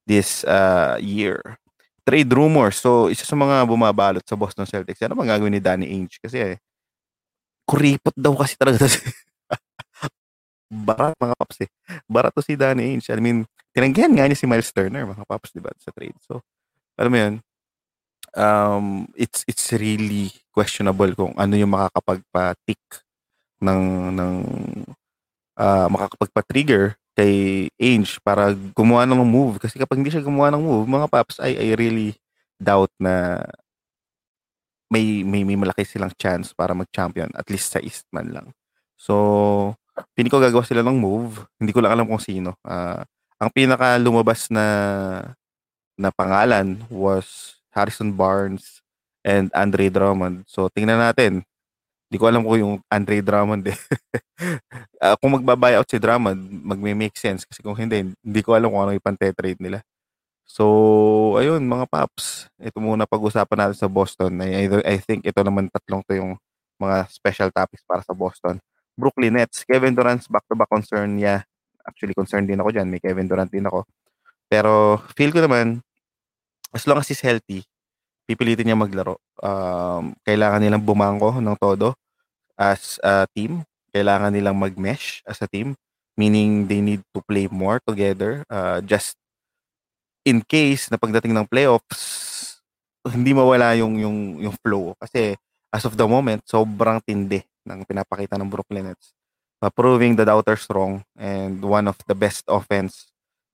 this 0.10 0.41
uh, 0.50 0.98
year. 0.98 1.62
Trade 2.01 2.34
rumors. 2.34 2.81
So, 2.81 3.13
isa 3.13 3.22
sa 3.22 3.38
mga 3.38 3.69
bumabalot 3.69 4.25
sa 4.25 4.34
Boston 4.34 4.65
Celtics. 4.65 5.05
Ano 5.05 5.13
bang 5.13 5.29
gagawin 5.38 5.53
ni 5.53 5.62
Danny 5.62 5.93
Ainge? 5.93 6.17
Kasi, 6.17 6.41
eh, 6.41 6.58
kuripot 7.69 8.17
daw 8.17 8.34
kasi 8.34 8.58
talaga. 8.58 8.89
Barat 10.69 11.17
mga 11.17 11.33
paps 11.33 11.57
eh. 11.65 11.69
Barat 12.05 12.31
to 12.31 12.45
si 12.45 12.53
Danny 12.53 12.93
Ainge. 12.93 13.09
I 13.09 13.17
mean, 13.17 13.49
tinanggihan 13.73 14.13
nga 14.13 14.29
niya 14.29 14.38
si 14.38 14.45
Miles 14.45 14.69
Turner, 14.69 15.03
mga 15.09 15.25
paps, 15.25 15.49
di 15.49 15.61
ba, 15.61 15.73
sa 15.81 15.89
trade. 15.89 16.15
So, 16.21 16.45
alam 16.93 17.09
mo 17.09 17.17
yun, 17.17 17.33
um, 18.38 18.85
it's, 19.17 19.41
it's 19.49 19.73
really 19.73 20.29
questionable 20.53 21.09
kung 21.17 21.33
ano 21.33 21.53
yung 21.57 21.73
makakapagpa-tick 21.73 22.81
ng, 23.65 24.13
ng 24.13 24.33
uh, 25.57 25.88
makakapagpa-trigger 25.89 26.93
kay 27.17 27.67
Ainge 27.81 28.21
para 28.21 28.53
gumawa 28.53 29.03
ng 29.09 29.25
move. 29.25 29.57
Kasi 29.57 29.81
kapag 29.81 29.99
hindi 29.99 30.13
siya 30.13 30.23
gumawa 30.23 30.53
ng 30.53 30.63
move, 30.63 30.85
mga 30.85 31.09
paps, 31.09 31.41
I, 31.41 31.57
I 31.57 31.67
really 31.75 32.15
doubt 32.61 32.93
na 33.01 33.43
may, 34.89 35.21
may, 35.21 35.45
may 35.45 35.57
malaki 35.57 35.85
silang 35.85 36.13
chance 36.17 36.53
para 36.53 36.73
mag-champion, 36.73 37.29
at 37.38 37.45
least 37.49 37.73
sa 37.73 37.79
East 37.81 38.09
man 38.09 38.33
lang. 38.33 38.47
So, 38.97 39.77
pini 40.15 40.29
ko 40.31 40.37
gagawa 40.41 40.63
sila 40.65 40.81
ng 40.85 40.97
move. 40.97 41.43
Hindi 41.59 41.71
ko 41.71 41.79
lang 41.83 41.93
alam 41.95 42.07
kung 42.09 42.21
sino. 42.21 42.55
Uh, 42.65 43.03
Ang 43.39 43.49
pinaka 43.55 43.95
lumabas 43.95 44.51
na 44.51 44.65
na 45.95 46.11
pangalan 46.11 46.79
was 46.91 47.59
Harrison 47.71 48.11
Barnes 48.11 48.83
and 49.23 49.51
Andre 49.55 49.87
Drummond. 49.91 50.43
So 50.47 50.67
tingnan 50.71 50.99
natin. 50.99 51.43
Hindi 52.09 52.17
ko 52.17 52.25
alam 52.25 52.41
kung 52.41 52.57
yung 52.57 52.75
Andre 52.89 53.21
Drummond 53.21 53.69
eh. 53.69 53.77
uh, 54.97 55.13
kung 55.21 55.37
magbabuyout 55.37 55.85
si 55.85 56.01
Drummond, 56.01 56.41
magme-make 56.65 57.13
sense. 57.13 57.45
Kasi 57.45 57.61
kung 57.61 57.77
hindi, 57.77 58.01
hindi 58.25 58.41
ko 58.41 58.57
alam 58.57 58.73
kung 58.73 58.81
ano 58.81 58.97
yung 58.97 59.05
trade 59.37 59.61
nila. 59.61 59.85
So, 60.49 61.37
ayun 61.37 61.61
mga 61.69 61.85
paps. 61.85 62.49
Ito 62.57 62.81
muna 62.81 63.05
pag-usapan 63.05 63.69
natin 63.69 63.77
sa 63.77 63.85
Boston. 63.85 64.41
I, 64.41 64.65
I, 64.65 64.97
I 64.97 64.97
think 64.97 65.21
ito 65.21 65.37
naman 65.45 65.69
tatlong 65.69 66.01
to 66.09 66.17
yung 66.17 66.33
mga 66.81 67.05
special 67.13 67.53
topics 67.53 67.85
para 67.85 68.01
sa 68.01 68.17
Boston. 68.17 68.57
Brooklyn 68.99 69.39
Nets. 69.39 69.63
Kevin 69.63 69.95
Durant's 69.95 70.27
back-to-back 70.27 70.67
concern 70.67 71.15
niya. 71.15 71.47
Actually, 71.87 72.11
concerned 72.11 72.51
din 72.51 72.59
ako 72.59 72.75
dyan. 72.75 72.91
May 72.91 72.99
Kevin 72.99 73.31
Durant 73.31 73.47
din 73.47 73.63
ako. 73.63 73.87
Pero, 74.51 74.99
feel 75.15 75.31
ko 75.31 75.39
naman, 75.39 75.79
as 76.75 76.83
long 76.83 76.99
as 76.99 77.07
he's 77.07 77.23
healthy, 77.23 77.63
pipilitin 78.27 78.67
niya 78.67 78.77
maglaro. 78.77 79.15
Um, 79.39 80.11
kailangan 80.27 80.59
nilang 80.59 80.83
bumangko 80.83 81.39
ng 81.39 81.55
todo 81.55 81.95
as 82.59 82.99
a 82.99 83.23
team. 83.31 83.63
Kailangan 83.95 84.35
nilang 84.35 84.59
mag-mesh 84.59 85.23
as 85.23 85.39
a 85.39 85.47
team. 85.47 85.79
Meaning, 86.19 86.67
they 86.67 86.83
need 86.83 87.01
to 87.15 87.23
play 87.23 87.47
more 87.47 87.79
together. 87.79 88.43
Uh, 88.51 88.83
just 88.83 89.15
in 90.27 90.43
case 90.43 90.91
na 90.91 90.99
pagdating 90.99 91.31
ng 91.31 91.47
playoffs, 91.47 92.29
hindi 93.07 93.31
mawala 93.31 93.73
yung 93.79 93.95
yung 93.97 94.17
yung 94.43 94.55
flow 94.59 94.91
kasi 94.99 95.33
as 95.71 95.83
of 95.87 95.95
the 95.95 96.03
moment 96.03 96.43
sobrang 96.43 96.99
tindi 97.01 97.39
ng 97.69 97.85
pinapakita 97.85 98.41
ng 98.41 98.49
Brooklyn 98.49 98.89
Nets. 98.89 99.13
Uh, 99.61 99.69
proving 99.69 100.15
the 100.17 100.25
doubters 100.25 100.65
wrong 100.71 101.03
and 101.19 101.61
one 101.61 101.85
of 101.85 101.99
the 102.07 102.15
best 102.15 102.47
offense 102.47 103.11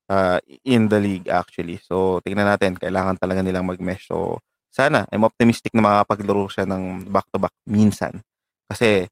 uh, 0.08 0.40
in 0.64 0.88
the 0.88 1.02
league 1.02 1.28
actually. 1.28 1.82
So 1.84 2.24
tingnan 2.24 2.48
natin, 2.48 2.80
kailangan 2.80 3.20
talaga 3.20 3.44
nilang 3.44 3.68
mag-mesh. 3.68 4.08
So 4.08 4.40
sana, 4.72 5.04
I'm 5.12 5.28
optimistic 5.28 5.76
na 5.76 5.84
makakapaglaro 5.84 6.48
siya 6.52 6.64
ng 6.70 7.10
back-to-back 7.10 7.56
minsan. 7.68 8.24
Kasi 8.72 9.10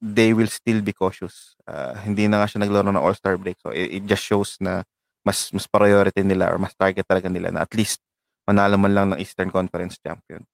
they 0.00 0.32
will 0.32 0.48
still 0.48 0.80
be 0.80 0.96
cautious. 0.96 1.54
Uh, 1.68 1.92
hindi 2.02 2.24
na 2.24 2.40
nga 2.40 2.48
siya 2.48 2.64
naglaro 2.64 2.88
ng 2.88 3.04
All-Star 3.04 3.36
break. 3.36 3.60
So 3.60 3.70
it, 3.70 4.00
it 4.00 4.02
just 4.08 4.24
shows 4.24 4.56
na 4.58 4.82
mas 5.20 5.52
mas 5.52 5.68
priority 5.68 6.24
nila 6.24 6.48
or 6.48 6.56
mas 6.56 6.72
target 6.72 7.04
talaga 7.04 7.28
nila 7.28 7.52
na 7.52 7.68
at 7.68 7.72
least 7.76 8.00
manalo 8.48 8.80
man 8.80 8.96
lang 8.96 9.06
ng 9.12 9.20
Eastern 9.20 9.52
Conference 9.52 10.00
champion. 10.00 10.48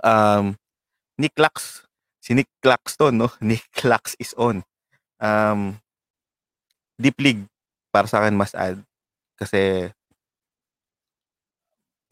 Um, 0.00 0.56
Nick 1.20 1.36
Lax, 1.36 1.84
si 2.22 2.38
Nick 2.38 2.46
Claxton, 2.62 3.18
no? 3.18 3.28
Nick 3.42 3.66
Clax 3.74 4.14
is 4.22 4.30
on. 4.38 4.62
Um, 5.18 5.82
Deep 6.94 7.18
League, 7.18 7.42
para 7.90 8.06
sa 8.06 8.22
akin 8.22 8.38
mas 8.38 8.54
add. 8.54 8.78
Kasi, 9.34 9.90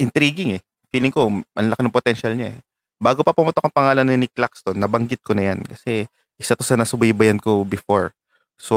intriguing 0.03 0.59
eh. 0.59 0.63
Feeling 0.91 1.15
ko, 1.15 1.31
ang 1.31 1.69
laki 1.71 1.83
ng 1.87 1.95
potential 1.95 2.35
niya 2.35 2.59
eh. 2.59 2.61
Bago 2.99 3.23
pa 3.23 3.31
pumutok 3.31 3.71
ang 3.71 3.73
pangalan 3.73 4.05
ni 4.11 4.27
Nick 4.27 4.35
Claxton, 4.35 4.75
nabanggit 4.75 5.23
ko 5.23 5.31
na 5.33 5.55
yan. 5.55 5.63
Kasi, 5.63 6.11
isa 6.35 6.59
to 6.59 6.67
sa 6.67 6.75
nasubaybayan 6.75 7.39
ko 7.39 7.63
before. 7.63 8.11
So, 8.59 8.77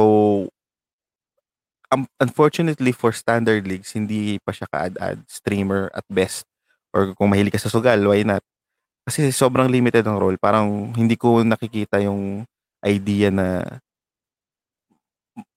um, 1.89 2.05
unfortunately 2.21 2.93
for 2.93 3.09
standard 3.09 3.65
leagues, 3.65 3.97
hindi 3.97 4.37
pa 4.45 4.53
siya 4.53 4.69
ka-add-add 4.69 5.25
streamer 5.25 5.89
at 5.97 6.05
best. 6.11 6.45
Or 6.93 7.17
kung 7.17 7.33
mahilig 7.33 7.57
ka 7.57 7.61
sa 7.61 7.73
sugal, 7.73 8.05
why 8.05 8.21
not? 8.21 8.45
Kasi 9.03 9.31
sobrang 9.35 9.67
limited 9.67 10.07
ang 10.07 10.19
role. 10.19 10.39
Parang 10.39 10.95
hindi 10.95 11.19
ko 11.19 11.43
nakikita 11.43 11.99
yung 11.99 12.47
idea 12.83 13.27
na 13.31 13.79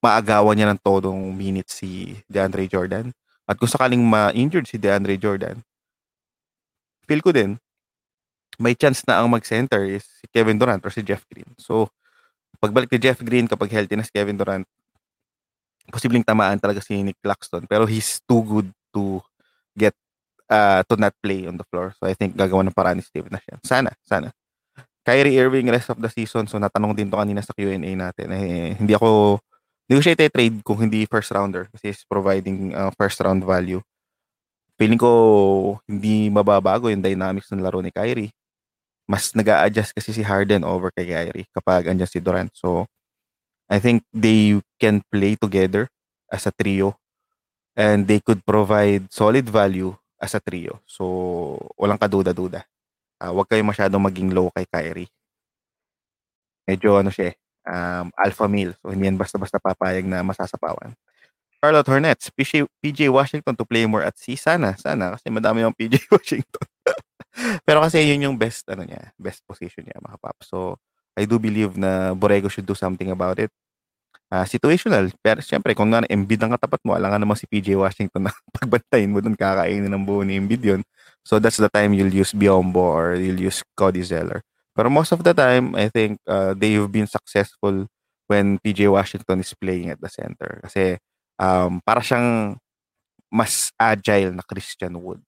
maagawan 0.03 0.57
niya 0.57 0.71
ng 0.73 0.81
todong 0.83 1.31
minutes 1.35 1.79
si 1.79 2.19
DeAndre 2.27 2.67
Jordan. 2.67 3.15
At 3.47 3.55
kung 3.59 3.71
sakaling 3.71 4.03
ma-injured 4.03 4.67
si 4.67 4.79
DeAndre 4.79 5.15
Jordan, 5.15 5.63
feel 7.07 7.23
ko 7.23 7.31
din, 7.31 7.55
may 8.59 8.75
chance 8.75 9.05
na 9.07 9.23
ang 9.23 9.31
mag-center 9.31 9.87
is 9.87 10.03
si 10.03 10.27
Kevin 10.33 10.59
Durant 10.59 10.83
or 10.83 10.91
si 10.91 11.05
Jeff 11.07 11.23
Green. 11.31 11.47
So, 11.61 11.87
pagbalik 12.59 12.91
ni 12.91 12.99
Jeff 12.99 13.21
Green 13.23 13.47
kapag 13.47 13.71
healthy 13.71 13.95
na 13.95 14.03
si 14.03 14.11
Kevin 14.11 14.35
Durant, 14.35 14.67
posibleng 15.91 16.27
tamaan 16.27 16.59
talaga 16.59 16.83
si 16.83 16.99
Nick 16.99 17.19
Claxton 17.23 17.63
pero 17.71 17.87
he's 17.87 18.19
too 18.27 18.43
good 18.43 18.69
to 18.91 19.23
get 19.79 19.95
uh, 20.51 20.81
to 20.87 20.95
not 20.97 21.15
play 21.23 21.47
on 21.47 21.59
the 21.59 21.67
floor. 21.69 21.95
So 21.99 22.07
I 22.07 22.15
think 22.15 22.35
gagawa 22.35 22.67
ng 22.67 22.77
paraan 22.77 22.99
ni 22.99 23.05
Steve 23.05 23.31
na 23.31 23.43
siya. 23.43 23.59
Sana, 23.63 23.91
sana. 24.03 24.31
Kyrie 25.07 25.39
Irving 25.39 25.71
rest 25.71 25.95
of 25.95 26.03
the 26.03 26.11
season. 26.11 26.51
So 26.51 26.59
natanong 26.59 26.99
din 26.99 27.07
to 27.11 27.19
kanina 27.19 27.39
sa 27.39 27.55
Q&A 27.55 27.79
natin. 27.79 28.27
Eh, 28.35 28.75
hindi 28.75 28.93
ako 28.95 29.39
hindi 29.87 29.95
ko 29.95 30.03
siya 30.03 30.19
trade 30.19 30.59
kung 30.67 30.83
hindi 30.83 31.07
first 31.07 31.31
rounder 31.31 31.71
kasi 31.71 31.95
he's 31.95 32.03
providing 32.03 32.75
uh, 32.75 32.91
first 32.99 33.23
round 33.23 33.47
value. 33.47 33.79
Feeling 34.75 34.99
ko 34.99 35.79
hindi 35.87 36.27
mababago 36.27 36.91
yung 36.91 37.07
dynamics 37.07 37.47
ng 37.55 37.63
laro 37.63 37.79
ni 37.79 37.95
Kyrie. 37.95 38.35
Mas 39.07 39.31
nag 39.31 39.47
adjust 39.47 39.95
kasi 39.95 40.11
si 40.11 40.27
Harden 40.27 40.67
over 40.67 40.91
kay 40.91 41.07
Kyrie 41.07 41.47
kapag 41.55 41.87
andyan 41.87 42.11
si 42.11 42.19
Durant. 42.19 42.51
So 42.51 42.91
I 43.71 43.79
think 43.79 44.03
they 44.11 44.59
can 44.83 45.07
play 45.07 45.39
together 45.39 45.87
as 46.35 46.51
a 46.51 46.53
trio 46.55 46.99
and 47.79 48.11
they 48.11 48.19
could 48.19 48.43
provide 48.43 49.07
solid 49.15 49.47
value 49.47 49.95
as 50.21 50.35
a 50.37 50.41
trio. 50.41 50.81
So, 50.89 51.57
walang 51.77 52.01
kaduda-duda. 52.01 52.65
Uh, 53.17 53.33
huwag 53.33 53.49
kayo 53.49 53.65
masyadong 53.65 54.03
maging 54.05 54.33
low 54.33 54.53
kay 54.53 54.69
Kyrie. 54.69 55.13
Medyo 56.69 57.01
ano 57.01 57.09
siya 57.09 57.33
um, 57.67 58.09
alpha 58.17 58.47
male. 58.47 58.75
So, 58.81 58.95
hindi 58.95 59.11
yan 59.11 59.19
basta-basta 59.21 59.59
papayag 59.59 60.07
na 60.07 60.23
masasapawan. 60.23 60.95
Charlotte 61.61 61.89
Hornets, 61.89 62.31
PJ, 62.31 62.69
PJ 62.85 63.09
Washington 63.09 63.57
to 63.57 63.65
play 63.65 63.89
more 63.89 64.05
at 64.05 64.15
sea. 64.21 64.37
Sana, 64.37 64.77
sana. 64.77 65.17
Kasi 65.17 65.27
madami 65.33 65.65
yung 65.65 65.75
PJ 65.75 66.07
Washington. 66.15 66.67
Pero 67.67 67.85
kasi 67.85 68.01
yun 68.07 68.33
yung 68.33 68.37
best, 68.39 68.65
ano 68.71 68.85
niya, 68.87 69.13
best 69.21 69.45
position 69.45 69.85
niya, 69.85 70.01
mga 70.01 70.19
pap. 70.21 70.39
So, 70.45 70.81
I 71.17 71.25
do 71.25 71.41
believe 71.41 71.77
na 71.81 72.13
Borrego 72.13 72.49
should 72.53 72.69
do 72.69 72.77
something 72.77 73.09
about 73.13 73.41
it. 73.41 73.53
Uh, 74.27 74.43
situational. 74.43 75.07
Pero 75.23 75.39
siyempre, 75.39 75.71
kung 75.79 75.95
nga 75.95 76.03
Embiid 76.11 76.43
ang 76.43 76.59
katapat 76.59 76.83
mo, 76.83 76.99
alangan 76.99 77.23
naman 77.23 77.39
si 77.39 77.47
PJ 77.47 77.79
Washington 77.79 78.27
na 78.27 78.33
pagbantayin 78.59 79.15
mo 79.15 79.23
dun, 79.23 79.39
kakainin 79.39 79.87
ng 79.87 80.03
buo 80.03 80.27
ni 80.27 80.35
Embiid 80.35 80.63
yun. 80.67 80.83
So 81.23 81.39
that's 81.39 81.63
the 81.63 81.71
time 81.71 81.95
you'll 81.95 82.11
use 82.11 82.35
Biombo 82.35 82.83
or 82.83 83.15
you'll 83.15 83.39
use 83.39 83.63
Cody 83.79 84.03
Zeller. 84.03 84.43
Pero 84.75 84.91
most 84.91 85.15
of 85.15 85.23
the 85.23 85.31
time, 85.31 85.79
I 85.79 85.89
think 85.89 86.19
uh, 86.27 86.59
they've 86.59 86.91
been 86.91 87.07
successful 87.07 87.87
when 88.27 88.59
PJ 88.59 88.91
Washington 88.91 89.41
is 89.41 89.55
playing 89.55 89.95
at 89.95 90.03
the 90.03 90.11
center. 90.11 90.59
Kasi 90.63 90.99
um, 91.39 91.79
para 91.87 92.03
siyang 92.03 92.59
mas 93.31 93.71
agile 93.79 94.35
na 94.35 94.43
Christian 94.43 94.99
Wood. 94.99 95.23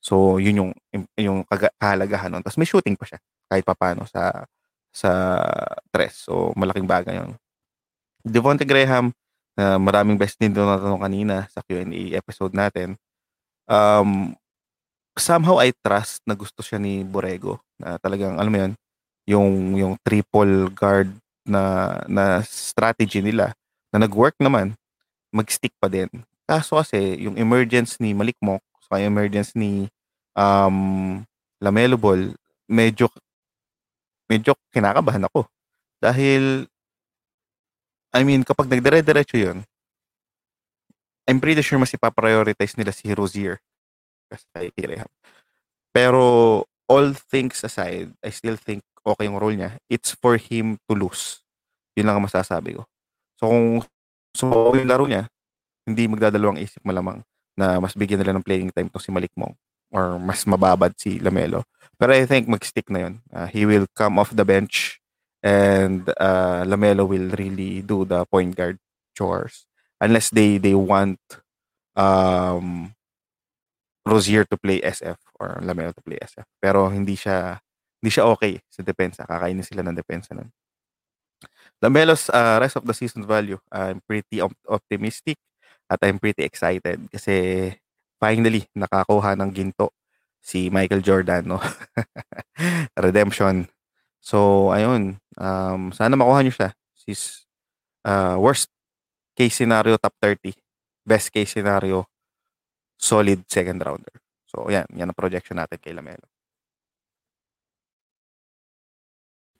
So, 0.00 0.40
yun 0.40 0.56
yung, 0.64 0.72
yung 1.16 1.44
kahalagahan 1.44 2.32
nun. 2.32 2.40
Tapos 2.40 2.56
may 2.56 2.68
shooting 2.68 2.96
pa 2.96 3.04
siya 3.04 3.20
kahit 3.52 3.64
papano 3.64 4.08
sa 4.08 4.48
sa 4.88 5.10
tres. 5.92 6.24
So, 6.24 6.56
malaking 6.56 6.88
bagay 6.88 7.20
yun. 7.20 7.36
Devonte 8.24 8.68
Graham, 8.68 9.12
uh, 9.56 9.78
maraming 9.80 10.20
best 10.20 10.36
din 10.36 10.52
doon 10.52 10.68
natanong 10.68 11.02
kanina 11.02 11.36
sa 11.48 11.64
Q&A 11.64 12.16
episode 12.16 12.52
natin. 12.52 12.96
Um, 13.70 14.36
somehow 15.16 15.60
I 15.60 15.72
trust 15.84 16.24
na 16.28 16.36
gusto 16.36 16.60
siya 16.60 16.80
ni 16.80 17.02
Borrego. 17.04 17.60
Na 17.80 17.96
talagang, 17.98 18.36
alam 18.36 18.52
mo 18.52 18.58
yun, 18.60 18.72
yung, 19.28 19.50
yung 19.76 19.94
triple 20.04 20.72
guard 20.72 21.12
na, 21.44 21.96
na 22.06 22.44
strategy 22.44 23.24
nila 23.24 23.52
na 23.90 24.06
nag-work 24.06 24.36
naman, 24.38 24.76
mag-stick 25.34 25.72
pa 25.78 25.90
din. 25.90 26.08
Kaso 26.46 26.78
kasi, 26.78 27.20
yung 27.22 27.38
emergence 27.38 27.98
ni 28.02 28.14
Malik 28.14 28.38
Monk, 28.42 28.62
so 28.82 28.98
yung 28.98 29.14
emergence 29.14 29.54
ni 29.54 29.86
um, 30.34 31.22
Lamelo 31.62 31.94
Ball, 31.98 32.34
medyo 32.70 33.10
medyo 34.30 34.54
kinakabahan 34.70 35.26
ako. 35.26 35.50
Dahil, 35.98 36.69
I 38.10 38.26
mean, 38.26 38.42
kapag 38.42 38.66
nagdire-diretso 38.66 39.38
yun, 39.38 39.62
I'm 41.30 41.38
pretty 41.38 41.62
sure 41.62 41.78
mas 41.78 41.94
ipaprioritize 41.94 42.74
nila 42.74 42.90
si 42.90 43.06
Rozier 43.14 43.62
kasi 44.26 44.70
kay 44.74 44.86
Rehab. 44.86 45.10
Pero, 45.94 46.66
all 46.90 47.14
things 47.14 47.62
aside, 47.62 48.10
I 48.22 48.30
still 48.34 48.58
think 48.58 48.82
okay 49.06 49.30
yung 49.30 49.38
role 49.38 49.54
niya. 49.54 49.78
It's 49.86 50.14
for 50.18 50.34
him 50.38 50.78
to 50.90 50.92
lose. 50.98 51.42
Yun 51.94 52.10
lang 52.10 52.18
ang 52.18 52.26
masasabi 52.26 52.78
ko. 52.78 52.82
So, 53.38 53.50
kung 53.50 53.82
so, 54.34 54.46
yung 54.74 54.90
laro 54.90 55.06
niya, 55.06 55.30
hindi 55.86 56.06
magdadalawang 56.06 56.62
isip 56.62 56.82
malamang 56.82 57.22
na 57.58 57.78
mas 57.82 57.94
bigyan 57.98 58.22
nila 58.22 58.34
ng 58.38 58.46
playing 58.46 58.70
time 58.70 58.90
to 58.90 59.02
si 59.02 59.10
Malik 59.10 59.34
Monk 59.34 59.54
or 59.90 60.18
mas 60.22 60.46
mababad 60.46 60.94
si 60.94 61.18
Lamelo. 61.18 61.66
Pero 61.98 62.14
I 62.14 62.24
think 62.24 62.46
mag-stick 62.46 62.86
na 62.90 63.10
yun. 63.10 63.14
Uh, 63.34 63.50
he 63.50 63.66
will 63.66 63.90
come 63.98 64.16
off 64.18 64.30
the 64.30 64.46
bench 64.46 64.99
and 65.42 66.08
uh, 66.20 66.64
Lamelo 66.64 67.08
will 67.08 67.30
really 67.36 67.82
do 67.82 68.04
the 68.04 68.24
point 68.26 68.56
guard 68.56 68.78
chores. 69.16 69.66
Unless 70.00 70.30
they 70.30 70.56
they 70.56 70.74
want 70.74 71.20
um, 71.96 72.94
Rozier 74.06 74.44
to 74.48 74.56
play 74.56 74.80
SF 74.80 75.20
or 75.38 75.60
Lamelo 75.60 75.92
to 75.92 76.02
play 76.02 76.16
SF. 76.20 76.48
Pero 76.60 76.88
hindi 76.88 77.16
siya 77.16 77.60
hindi 78.00 78.10
siya 78.12 78.28
okay 78.32 78.60
sa 78.72 78.80
depensa. 78.80 79.28
Kakainin 79.28 79.64
sila 79.64 79.84
ng 79.84 79.96
depensa 79.96 80.32
nun. 80.32 80.48
Lamelo's 81.80 82.28
uh, 82.28 82.60
rest 82.60 82.76
of 82.76 82.84
the 82.84 82.92
season 82.92 83.24
value, 83.24 83.56
I'm 83.72 84.04
pretty 84.04 84.40
op- 84.40 84.56
optimistic. 84.68 85.40
At 85.90 85.98
I'm 86.06 86.22
pretty 86.22 86.46
excited 86.46 87.10
kasi 87.10 87.74
finally 88.20 88.68
nakakuha 88.78 89.34
ng 89.34 89.50
ginto 89.50 89.90
si 90.38 90.70
Michael 90.70 91.02
Jordan, 91.02 91.56
no? 91.56 91.58
Redemption. 92.96 93.66
So, 94.20 94.70
ayun. 94.70 95.18
Um, 95.40 95.90
sana 95.96 96.14
makuha 96.16 96.44
niyo 96.44 96.54
siya. 96.54 96.70
Sis, 96.94 97.48
uh, 98.04 98.36
worst 98.36 98.68
case 99.36 99.56
scenario, 99.56 99.96
top 99.96 100.14
30. 100.20 100.52
Best 101.04 101.32
case 101.32 101.56
scenario, 101.56 102.06
solid 103.00 103.42
second 103.48 103.80
rounder. 103.80 104.20
So, 104.46 104.68
yan. 104.68 104.86
Yan 104.94 105.10
ang 105.10 105.18
projection 105.18 105.56
natin 105.56 105.80
kay 105.80 105.96
Lamelo. 105.96 106.28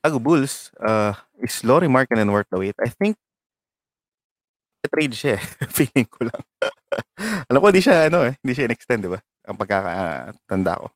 Chicago 0.01 0.21
Bulls, 0.21 0.73
uh, 0.81 1.13
is 1.45 1.61
Laurie 1.61 1.89
Markkinen 1.89 2.33
worth 2.33 2.49
the 2.49 2.57
wait? 2.57 2.77
I 2.81 2.89
think 2.89 3.17
trade 4.91 5.15
siya 5.15 5.39
eh. 5.39 5.43
Feeling 5.77 6.09
ko 6.11 6.27
lang. 6.27 6.43
Alam 7.49 7.61
ko, 7.63 7.67
hindi 7.71 7.83
siya, 7.85 8.11
ano 8.11 8.27
eh, 8.27 8.35
hindi 8.43 8.53
siya 8.59 8.67
in-extend, 8.67 9.07
di 9.07 9.11
ba? 9.15 9.21
Ang 9.47 9.57
pagkakatanda 9.57 10.73
ko. 10.83 10.87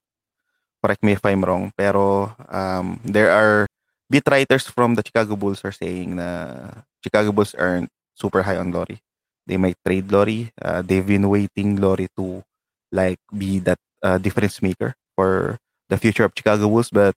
Correct 0.85 1.01
me 1.01 1.17
if 1.17 1.25
I'm 1.25 1.41
wrong. 1.41 1.73
Pero, 1.73 2.37
um, 2.53 3.01
there 3.09 3.33
are 3.33 3.65
beat 4.13 4.29
writers 4.29 4.69
from 4.69 4.93
the 4.93 5.01
Chicago 5.01 5.33
Bulls 5.33 5.65
are 5.65 5.73
saying 5.73 6.21
na 6.21 6.69
Chicago 7.01 7.33
Bulls 7.33 7.57
aren't 7.57 7.89
super 8.13 8.45
high 8.45 8.61
on 8.61 8.69
Laurie. 8.69 9.01
They 9.49 9.57
might 9.57 9.81
trade 9.81 10.13
Laurie. 10.13 10.53
Uh, 10.61 10.85
they've 10.85 11.07
been 11.07 11.25
waiting 11.33 11.81
Laurie 11.81 12.13
to 12.21 12.45
like 12.93 13.17
be 13.33 13.65
that 13.65 13.81
uh, 14.05 14.21
difference 14.21 14.61
maker 14.61 14.93
for 15.17 15.57
the 15.89 15.97
future 15.97 16.29
of 16.29 16.37
Chicago 16.37 16.69
Bulls, 16.69 16.93
but 16.93 17.17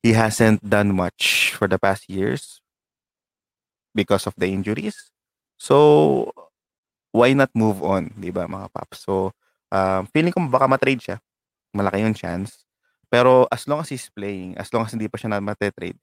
he 0.00 0.16
hasn't 0.16 0.64
done 0.64 0.96
much 0.96 1.52
for 1.52 1.68
the 1.68 1.76
past 1.78 2.08
years 2.08 2.64
because 3.94 4.24
of 4.26 4.32
the 4.40 4.48
injuries. 4.48 5.12
So, 5.60 6.32
why 7.12 7.36
not 7.36 7.52
move 7.52 7.84
on, 7.84 8.16
di 8.16 8.32
ba 8.32 8.48
mga 8.48 8.72
paps? 8.72 9.04
So, 9.04 9.36
um, 9.68 10.08
feeling 10.08 10.32
ko 10.32 10.40
baka 10.48 10.64
matrade 10.64 11.04
siya. 11.04 11.16
Malaki 11.76 12.00
yung 12.00 12.16
chance. 12.16 12.64
Pero 13.14 13.46
as 13.54 13.62
long 13.70 13.78
as 13.78 13.94
he's 13.94 14.10
playing, 14.10 14.58
as 14.58 14.74
long 14.74 14.82
as 14.82 14.90
hindi 14.90 15.06
pa 15.06 15.14
siya 15.14 15.30
na 15.30 15.38
mate-trade, 15.38 15.94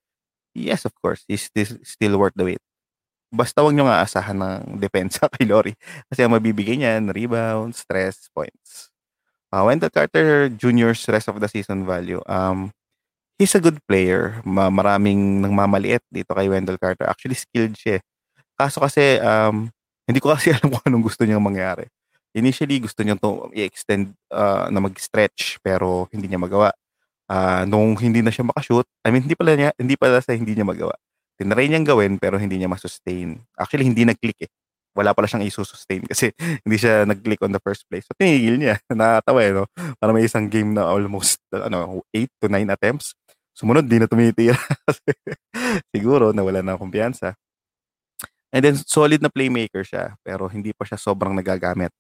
yes, 0.56 0.88
of 0.88 0.96
course, 0.96 1.27
he's 1.27 1.44
still, 1.44 1.75
still 1.84 2.15
worth 2.15 2.32
the 2.39 2.56
wait. 2.56 2.63
Basta 3.27 3.60
wag 3.60 3.75
nyo 3.75 3.91
nga 3.91 4.00
asahan 4.00 4.39
ng 4.39 4.80
depensa 4.80 5.27
kay 5.36 5.44
Lori. 5.44 5.75
Kasi 6.08 6.24
ang 6.24 6.32
mabibigay 6.32 6.80
niyan, 6.80 7.12
rebound, 7.12 7.75
stress, 7.75 8.32
points. 8.32 8.88
Uh, 9.51 9.68
Wendell 9.68 9.91
Carter 9.91 10.48
Jr.'s 10.56 11.03
rest 11.12 11.27
of 11.27 11.44
the 11.44 11.51
season 11.51 11.84
value. 11.84 12.24
Um, 12.32 12.72
he's 13.36 13.51
a 13.56 13.60
good 13.60 13.84
player. 13.84 14.39
Ma 14.48 14.72
maraming 14.72 15.44
nagmamaliit 15.44 16.08
dito 16.08 16.32
kay 16.32 16.48
Wendell 16.48 16.80
Carter. 16.80 17.12
Actually, 17.12 17.36
skilled 17.36 17.75
siya. 17.75 18.00
Eh. 18.00 18.01
Kaso 18.56 18.80
kasi, 18.80 19.20
um, 19.20 19.68
hindi 20.08 20.24
ko 20.24 20.32
kasi 20.36 20.56
alam 20.56 20.72
kung 20.72 20.84
anong 20.88 21.12
gusto 21.12 21.27
niyang 21.27 21.44
mangyari. 21.44 21.91
Initially, 22.32 22.80
gusto 22.80 23.03
niya 23.03 23.20
to 23.20 23.51
i-extend 23.51 24.15
uh, 24.32 24.72
na 24.72 24.80
mag-stretch 24.80 25.60
pero 25.60 26.08
hindi 26.15 26.32
niya 26.32 26.39
magawa. 26.39 26.72
Uh, 27.31 27.63
nung 27.63 27.95
hindi 27.95 28.19
na 28.19 28.27
siya 28.27 28.43
makashoot, 28.43 28.83
I 29.07 29.15
mean, 29.15 29.23
hindi 29.23 29.39
pala 29.39 29.55
niya, 29.55 29.71
hindi 29.79 29.95
pala 29.95 30.19
sa 30.19 30.35
hindi 30.35 30.51
niya 30.51 30.67
magawa. 30.67 31.00
Tinry 31.39 31.71
niyang 31.71 31.88
gawin 31.88 32.19
pero 32.19 32.35
hindi 32.35 32.59
niya 32.59 32.67
ma-sustain. 32.67 33.39
Actually, 33.55 33.88
hindi 33.88 34.03
nag-click 34.03 34.43
eh 34.43 34.51
wala 34.91 35.15
pala 35.15 35.27
siyang 35.27 35.47
isustain 35.47 36.03
kasi 36.03 36.35
hindi 36.67 36.77
siya 36.77 37.07
nag-click 37.07 37.39
on 37.43 37.55
the 37.55 37.63
first 37.63 37.88
place. 37.88 38.03
So, 38.07 38.15
tinigil 38.19 38.59
niya. 38.59 38.79
Nakatawa 38.91 39.39
eh, 39.43 39.51
no? 39.55 39.65
Para 39.97 40.11
may 40.11 40.27
isang 40.27 40.51
game 40.51 40.75
na 40.75 40.88
almost, 40.88 41.39
ano, 41.51 42.03
8 42.11 42.27
to 42.43 42.47
9 42.51 42.67
attempts. 42.67 43.15
Sumunod, 43.55 43.88
di 43.88 44.00
na 44.00 44.07
tumitira. 44.07 44.59
Siguro, 45.95 46.31
nawala 46.31 46.63
na 46.63 46.79
kumpiyansa. 46.79 47.35
And 48.51 48.63
then, 48.63 48.75
solid 48.75 49.23
na 49.23 49.31
playmaker 49.31 49.83
siya. 49.83 50.15
Pero 50.23 50.51
hindi 50.51 50.75
pa 50.75 50.83
siya 50.83 51.00
sobrang 51.00 51.35
nagagamit 51.35 51.91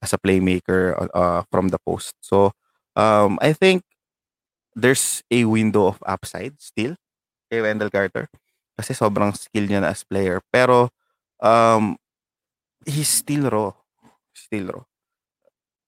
as 0.00 0.12
a 0.14 0.20
playmaker 0.20 0.96
uh, 1.12 1.44
from 1.52 1.68
the 1.68 1.80
post. 1.84 2.16
So, 2.24 2.52
um, 2.96 3.36
I 3.44 3.52
think 3.52 3.84
there's 4.78 5.26
a 5.34 5.42
window 5.42 5.90
of 5.90 5.98
upside 6.06 6.54
still 6.62 6.94
kay 7.50 7.58
Wendell 7.58 7.90
Carter. 7.90 8.30
Kasi 8.78 8.94
sobrang 8.94 9.34
skill 9.34 9.66
niya 9.66 9.82
na 9.82 9.90
as 9.90 10.06
player. 10.06 10.38
Pero, 10.54 10.94
um, 11.42 11.98
he's 12.86 13.10
still 13.10 13.50
raw. 13.50 13.74
Still 14.30 14.70
raw. 14.70 14.84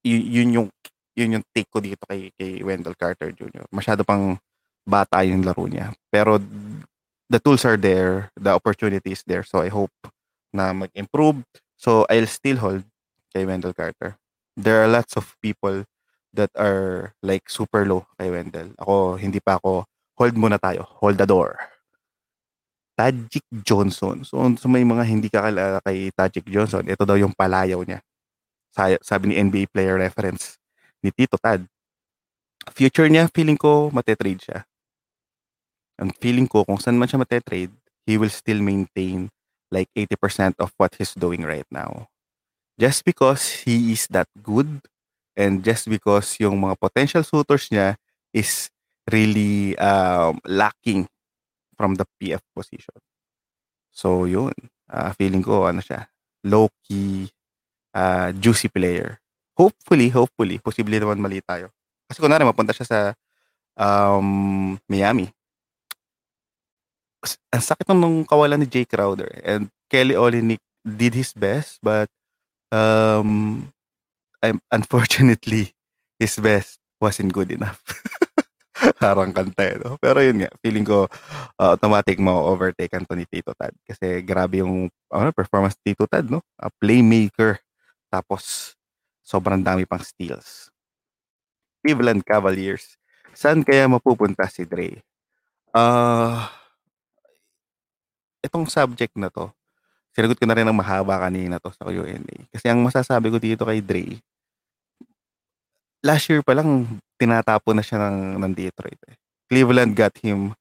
Y- 0.02 0.42
yun 0.42 0.50
yung 0.50 0.68
yun 1.14 1.38
yung 1.38 1.46
take 1.54 1.68
ko 1.70 1.78
dito 1.78 2.02
kay 2.08 2.32
kay 2.34 2.64
Wendell 2.66 2.96
Carter 2.98 3.30
Jr. 3.30 3.68
Masyado 3.70 4.02
pang 4.02 4.40
bata 4.82 5.22
yung 5.22 5.46
laro 5.46 5.68
niya. 5.70 5.94
Pero 6.10 6.40
the 7.30 7.38
tools 7.38 7.62
are 7.62 7.78
there, 7.78 8.32
the 8.34 8.50
opportunity 8.50 9.12
is 9.14 9.22
there. 9.28 9.44
So 9.46 9.62
I 9.62 9.70
hope 9.70 9.92
na 10.50 10.74
mag-improve. 10.74 11.46
So 11.78 12.08
I'll 12.10 12.26
still 12.26 12.58
hold 12.58 12.82
kay 13.30 13.46
Wendell 13.46 13.76
Carter. 13.76 14.18
There 14.56 14.82
are 14.82 14.90
lots 14.90 15.14
of 15.14 15.36
people 15.38 15.86
that 16.34 16.50
are 16.54 17.14
like 17.22 17.50
super 17.50 17.86
low 17.86 18.06
kay 18.18 18.30
Wendell. 18.30 18.74
Ako, 18.78 19.18
hindi 19.18 19.42
pa 19.42 19.58
ako, 19.58 19.84
hold 20.14 20.34
muna 20.38 20.58
tayo. 20.60 20.86
Hold 21.02 21.18
the 21.18 21.26
door. 21.26 21.58
Tajik 22.94 23.46
Johnson. 23.64 24.22
So, 24.28 24.36
so 24.60 24.68
may 24.68 24.84
mga 24.84 25.02
hindi 25.08 25.28
kakilala 25.32 25.80
kay 25.82 26.12
Tajik 26.12 26.46
Johnson. 26.46 26.84
Ito 26.86 27.08
daw 27.08 27.16
yung 27.16 27.32
palayaw 27.32 27.80
niya. 27.82 28.04
Sabi 29.00 29.32
ni 29.32 29.34
NBA 29.40 29.72
player 29.72 29.98
reference 29.98 30.60
ni 31.02 31.10
Tito 31.10 31.40
Tad. 31.40 31.64
Future 32.76 33.08
niya, 33.08 33.26
feeling 33.32 33.56
ko, 33.56 33.88
matetrade 33.88 34.44
siya. 34.44 34.68
Ang 35.96 36.12
feeling 36.20 36.44
ko, 36.44 36.62
kung 36.68 36.76
saan 36.76 37.00
man 37.00 37.08
siya 37.08 37.20
matetrade, 37.20 37.72
he 38.04 38.20
will 38.20 38.32
still 38.32 38.60
maintain 38.60 39.32
like 39.72 39.88
80% 39.96 40.60
of 40.60 40.70
what 40.76 40.92
he's 41.00 41.16
doing 41.16 41.42
right 41.42 41.66
now. 41.72 42.08
Just 42.76 43.04
because 43.04 43.64
he 43.64 43.92
is 43.96 44.08
that 44.12 44.28
good 44.44 44.84
and 45.36 45.62
just 45.62 45.86
because 45.88 46.36
yung 46.38 46.58
mga 46.60 46.78
potential 46.78 47.22
suitors 47.22 47.70
niya 47.70 47.98
is 48.34 48.70
really 49.10 49.74
um, 49.78 50.38
lacking 50.46 51.06
from 51.74 51.96
the 51.96 52.06
PF 52.20 52.42
position. 52.54 52.98
So 53.90 54.24
yun, 54.24 54.54
uh, 54.90 55.10
feeling 55.16 55.42
ko 55.42 55.66
ano 55.66 55.82
siya, 55.82 56.06
low-key, 56.44 57.30
uh, 57.94 58.30
juicy 58.36 58.68
player. 58.70 59.18
Hopefully, 59.56 60.08
hopefully, 60.08 60.56
posible 60.62 60.96
naman 60.96 61.20
mali 61.20 61.42
tayo. 61.44 61.68
Kasi 62.08 62.18
kunwari 62.22 62.46
mapunta 62.46 62.72
siya 62.72 62.86
sa 62.86 63.00
um, 63.76 64.76
Miami. 64.88 65.28
Ang 67.52 67.64
sakit 67.64 67.84
nung 67.92 68.24
kawalan 68.24 68.64
ni 68.64 68.68
Jay 68.68 68.88
Crowder 68.88 69.28
and 69.44 69.68
Kelly 69.92 70.16
Olynyk 70.16 70.62
did 70.80 71.12
his 71.12 71.36
best 71.36 71.76
but 71.84 72.08
um, 72.72 73.68
I'm, 74.40 74.60
unfortunately 74.72 75.76
his 76.20 76.36
best 76.40 76.80
wasn't 77.00 77.32
good 77.32 77.52
enough. 77.52 77.80
Parang 79.00 79.32
kanta 79.32 79.64
eh, 79.64 79.76
no? 79.76 80.00
Pero 80.00 80.24
yun 80.24 80.44
nga, 80.44 80.50
feeling 80.64 80.84
ko 80.84 81.04
uh, 81.60 81.76
automatic 81.76 82.16
mo 82.16 82.48
overtake 82.48 82.92
to 82.92 83.14
ni 83.16 83.28
Tito 83.28 83.52
Tad. 83.52 83.76
Kasi 83.84 84.24
grabe 84.24 84.64
yung 84.64 84.88
ano, 85.12 85.28
performance 85.36 85.76
ni 85.80 85.92
Tito 85.92 86.08
Tad, 86.08 86.32
no? 86.32 86.40
A 86.56 86.72
playmaker. 86.72 87.60
Tapos, 88.08 88.72
sobrang 89.20 89.60
dami 89.60 89.84
pang 89.84 90.00
steals. 90.00 90.72
Cleveland 91.84 92.24
Cavaliers. 92.24 92.96
Saan 93.36 93.64
kaya 93.64 93.88
mapupunta 93.88 94.48
si 94.48 94.64
Dre? 94.64 95.00
Uh, 95.70 96.48
itong 98.42 98.66
subject 98.66 99.14
na 99.14 99.28
to, 99.28 99.52
sinagot 100.14 100.38
ko 100.38 100.44
na 100.46 100.56
rin 100.58 100.66
ng 100.66 100.76
mahaba 100.76 101.22
kanina 101.22 101.62
to 101.62 101.70
sa 101.74 101.86
UNA. 101.86 102.50
Kasi 102.50 102.66
ang 102.66 102.82
masasabi 102.82 103.30
ko 103.30 103.38
dito 103.38 103.62
kay 103.66 103.82
Dre, 103.82 104.18
last 106.04 106.28
year 106.28 106.40
pa 106.40 106.56
lang 106.56 107.00
tinatapo 107.20 107.76
na 107.76 107.84
siya 107.84 108.00
ng, 108.08 108.40
ng 108.40 108.52
Detroit. 108.56 109.00
Eh. 109.08 109.16
Cleveland 109.50 109.92
got 109.94 110.16
him 110.18 110.56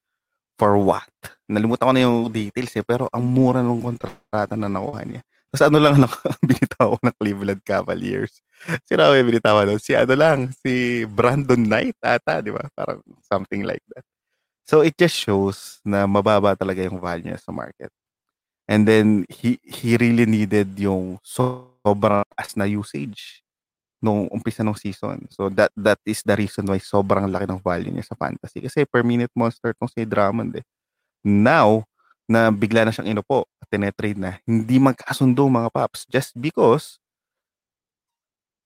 for 0.60 0.76
what? 0.76 1.08
Nalimutan 1.48 1.86
ko 1.88 1.92
na 1.94 2.02
yung 2.04 2.18
details 2.28 2.72
eh, 2.76 2.84
pero 2.84 3.08
ang 3.10 3.24
mura 3.24 3.64
ng 3.64 3.80
kontrata 3.80 4.54
na 4.54 4.68
nakuha 4.68 5.02
niya. 5.08 5.22
Tapos 5.50 5.62
ano 5.66 5.78
lang 5.82 5.94
ang 6.04 6.42
binitaw 6.46 6.94
ng 7.00 7.16
Cleveland 7.18 7.62
Cavaliers. 7.66 8.38
Si 8.86 8.92
Rawi 8.94 9.24
binitawa 9.26 9.66
doon. 9.66 9.80
Si 9.82 9.96
ano 9.96 10.14
lang, 10.14 10.52
si 10.62 11.02
Brandon 11.08 11.58
Knight 11.58 11.98
ata, 12.04 12.44
di 12.44 12.54
ba? 12.54 12.62
Parang 12.76 13.02
something 13.26 13.66
like 13.66 13.82
that. 13.96 14.04
So 14.68 14.86
it 14.86 14.94
just 14.94 15.18
shows 15.18 15.82
na 15.82 16.06
mababa 16.06 16.54
talaga 16.54 16.86
yung 16.86 17.02
value 17.02 17.32
niya 17.32 17.42
sa 17.42 17.50
market. 17.50 17.90
And 18.70 18.86
then 18.86 19.26
he 19.26 19.58
he 19.66 19.98
really 19.98 20.30
needed 20.30 20.78
yung 20.78 21.18
sobrang 21.26 22.22
as 22.38 22.54
na 22.54 22.70
usage 22.70 23.42
nung 23.98 24.30
umpisa 24.30 24.62
ng 24.62 24.78
season. 24.78 25.26
So 25.28 25.50
that 25.50 25.74
that 25.74 25.98
is 26.06 26.22
the 26.22 26.38
reason 26.38 26.70
why 26.70 26.78
sobrang 26.78 27.26
laki 27.28 27.50
ng 27.50 27.58
value 27.60 27.90
niya 27.90 28.14
sa 28.14 28.16
fantasy. 28.16 28.62
Kasi 28.62 28.86
per 28.86 29.02
minute 29.02 29.34
monster 29.34 29.74
tong 29.74 29.90
si 29.90 30.06
Drummond 30.06 30.62
eh. 30.62 30.64
Now, 31.26 31.84
na 32.30 32.54
bigla 32.54 32.86
na 32.86 32.94
siyang 32.94 33.10
inupo 33.10 33.44
at 33.58 33.66
tinetrade 33.66 34.16
na, 34.16 34.38
hindi 34.46 34.78
magkasundo 34.78 35.50
mga 35.50 35.68
paps. 35.74 36.06
Just 36.06 36.38
because, 36.38 37.02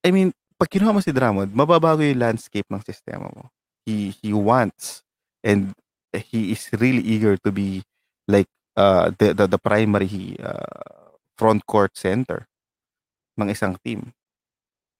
I 0.05 0.13
mean, 0.13 0.31
pag 0.55 0.69
kinuha 0.69 0.93
mo 0.93 1.01
si 1.01 1.09
Drummond, 1.09 1.49
mababago 1.49 2.05
yung 2.05 2.21
landscape 2.21 2.69
ng 2.69 2.85
sistema 2.85 3.25
mo. 3.33 3.49
He, 3.89 4.13
he 4.21 4.31
wants 4.31 5.01
and 5.41 5.73
he 6.13 6.53
is 6.53 6.69
really 6.77 7.01
eager 7.01 7.41
to 7.41 7.49
be 7.49 7.81
like 8.29 8.47
uh, 8.75 9.11
the, 9.17 9.33
the, 9.33 9.45
the 9.47 9.59
primary 9.59 10.37
uh, 10.39 10.99
front 11.37 11.65
court 11.65 11.97
center 11.97 12.47
ng 13.35 13.49
isang 13.51 13.75
team. 13.83 14.13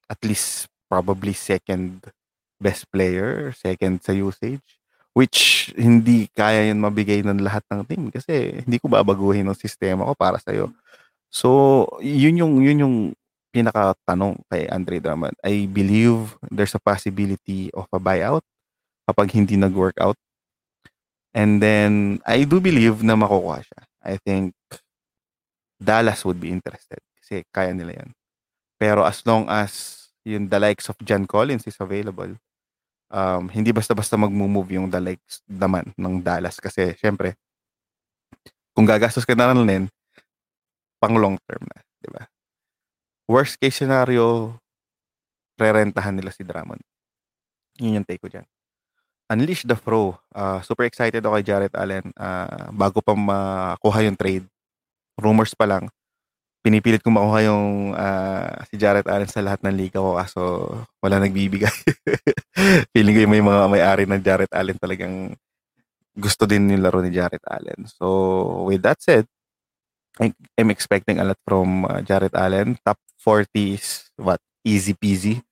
At 0.10 0.20
least 0.24 0.68
probably 0.90 1.34
second 1.34 2.12
best 2.60 2.88
player, 2.92 3.52
second 3.56 4.04
sa 4.04 4.12
usage, 4.12 4.64
which 5.16 5.72
hindi 5.76 6.28
kaya 6.36 6.72
yun 6.72 6.84
mabigay 6.84 7.24
ng 7.24 7.40
lahat 7.40 7.64
ng 7.72 7.88
team 7.88 8.04
kasi 8.12 8.64
hindi 8.64 8.78
ko 8.80 8.92
babaguhin 8.92 9.48
ng 9.48 9.58
sistema 9.58 10.06
ko 10.08 10.14
para 10.14 10.38
sa'yo. 10.40 10.72
So, 11.32 11.88
yun 12.00 12.40
yung, 12.40 12.54
yun 12.64 12.84
yung 12.84 12.96
pinaka-tanong 13.56 14.44
kay 14.52 14.68
Andre 14.68 15.00
Drummond. 15.00 15.36
I 15.40 15.68
believe 15.72 16.36
there's 16.52 16.76
a 16.76 16.84
possibility 16.84 17.72
of 17.72 17.88
a 17.96 18.00
buyout 18.00 18.44
kapag 19.08 19.32
hindi 19.32 19.56
nag-workout. 19.56 20.20
And 21.36 21.60
then, 21.60 22.24
I 22.24 22.48
do 22.48 22.64
believe 22.64 23.04
na 23.04 23.20
makukuha 23.20 23.60
siya. 23.60 23.82
I 24.00 24.16
think 24.24 24.56
Dallas 25.76 26.24
would 26.24 26.40
be 26.40 26.48
interested 26.48 27.04
kasi 27.20 27.44
kaya 27.52 27.76
nila 27.76 28.00
yan. 28.00 28.10
Pero 28.80 29.04
as 29.04 29.20
long 29.28 29.44
as 29.52 30.06
yung 30.24 30.48
the 30.48 30.56
likes 30.56 30.88
of 30.88 30.96
John 31.04 31.28
Collins 31.28 31.68
is 31.68 31.76
available, 31.84 32.32
um, 33.12 33.52
hindi 33.52 33.76
basta-basta 33.76 34.16
mag-move 34.16 34.80
yung 34.80 34.88
the 34.88 35.04
likes 35.04 35.44
naman 35.44 35.92
ng 36.00 36.24
Dallas 36.24 36.56
kasi 36.64 36.96
syempre, 36.96 37.36
kung 38.72 38.88
gagastos 38.88 39.28
ka 39.28 39.36
na 39.36 39.52
rin, 39.52 39.92
pang 41.04 41.16
long 41.20 41.36
term 41.44 41.64
na, 41.68 41.78
di 42.00 42.10
ba? 42.16 42.24
Worst 43.28 43.60
case 43.60 43.76
scenario, 43.76 44.56
rerentahan 45.60 46.16
nila 46.16 46.32
si 46.32 46.48
Drummond. 46.48 46.84
Yun 47.80 48.00
yung 48.00 48.08
take 48.08 48.24
ko 48.24 48.32
dyan. 48.32 48.48
Unleash 49.30 49.66
the 49.66 49.74
Fro. 49.74 50.22
Uh, 50.30 50.62
super 50.62 50.86
excited 50.86 51.22
ako 51.26 51.42
kay 51.42 51.46
Jarrett 51.46 51.76
Allen. 51.76 52.14
Uh, 52.14 52.70
bago 52.74 53.02
pa 53.02 53.18
makuha 53.18 54.06
yung 54.06 54.18
trade, 54.18 54.46
rumors 55.18 55.58
pa 55.58 55.66
lang, 55.66 55.90
pinipilit 56.66 57.02
kong 57.06 57.18
makuha 57.18 57.40
yung 57.46 57.94
uh, 57.94 58.50
si 58.70 58.78
Jarrett 58.78 59.06
Allen 59.06 59.30
sa 59.30 59.46
lahat 59.46 59.62
ng 59.62 59.78
liga 59.78 60.02
ko 60.02 60.18
kaso 60.18 60.42
wala 61.02 61.22
nagbibigay. 61.22 61.74
Feeling 62.94 63.14
ko 63.14 63.20
yung 63.26 63.34
may 63.34 63.46
mga 63.46 63.64
may-ari 63.70 64.04
ng 64.10 64.22
Jarrett 64.26 64.54
Allen 64.54 64.78
talagang 64.82 65.38
gusto 66.18 66.50
din 66.50 66.74
yung 66.74 66.82
laro 66.82 67.06
ni 67.06 67.14
Jarrett 67.14 67.46
Allen. 67.46 67.86
So, 67.86 68.66
with 68.66 68.82
that 68.82 68.98
said, 68.98 69.30
I'm 70.58 70.72
expecting 70.72 71.20
a 71.20 71.28
lot 71.28 71.38
from 71.44 71.86
uh, 71.86 72.00
Jarrett 72.02 72.34
Allen. 72.34 72.80
Top 72.82 72.98
40 73.20 73.76
is 73.76 74.10
what? 74.16 74.40
Easy 74.64 74.96
peasy. 74.98 75.44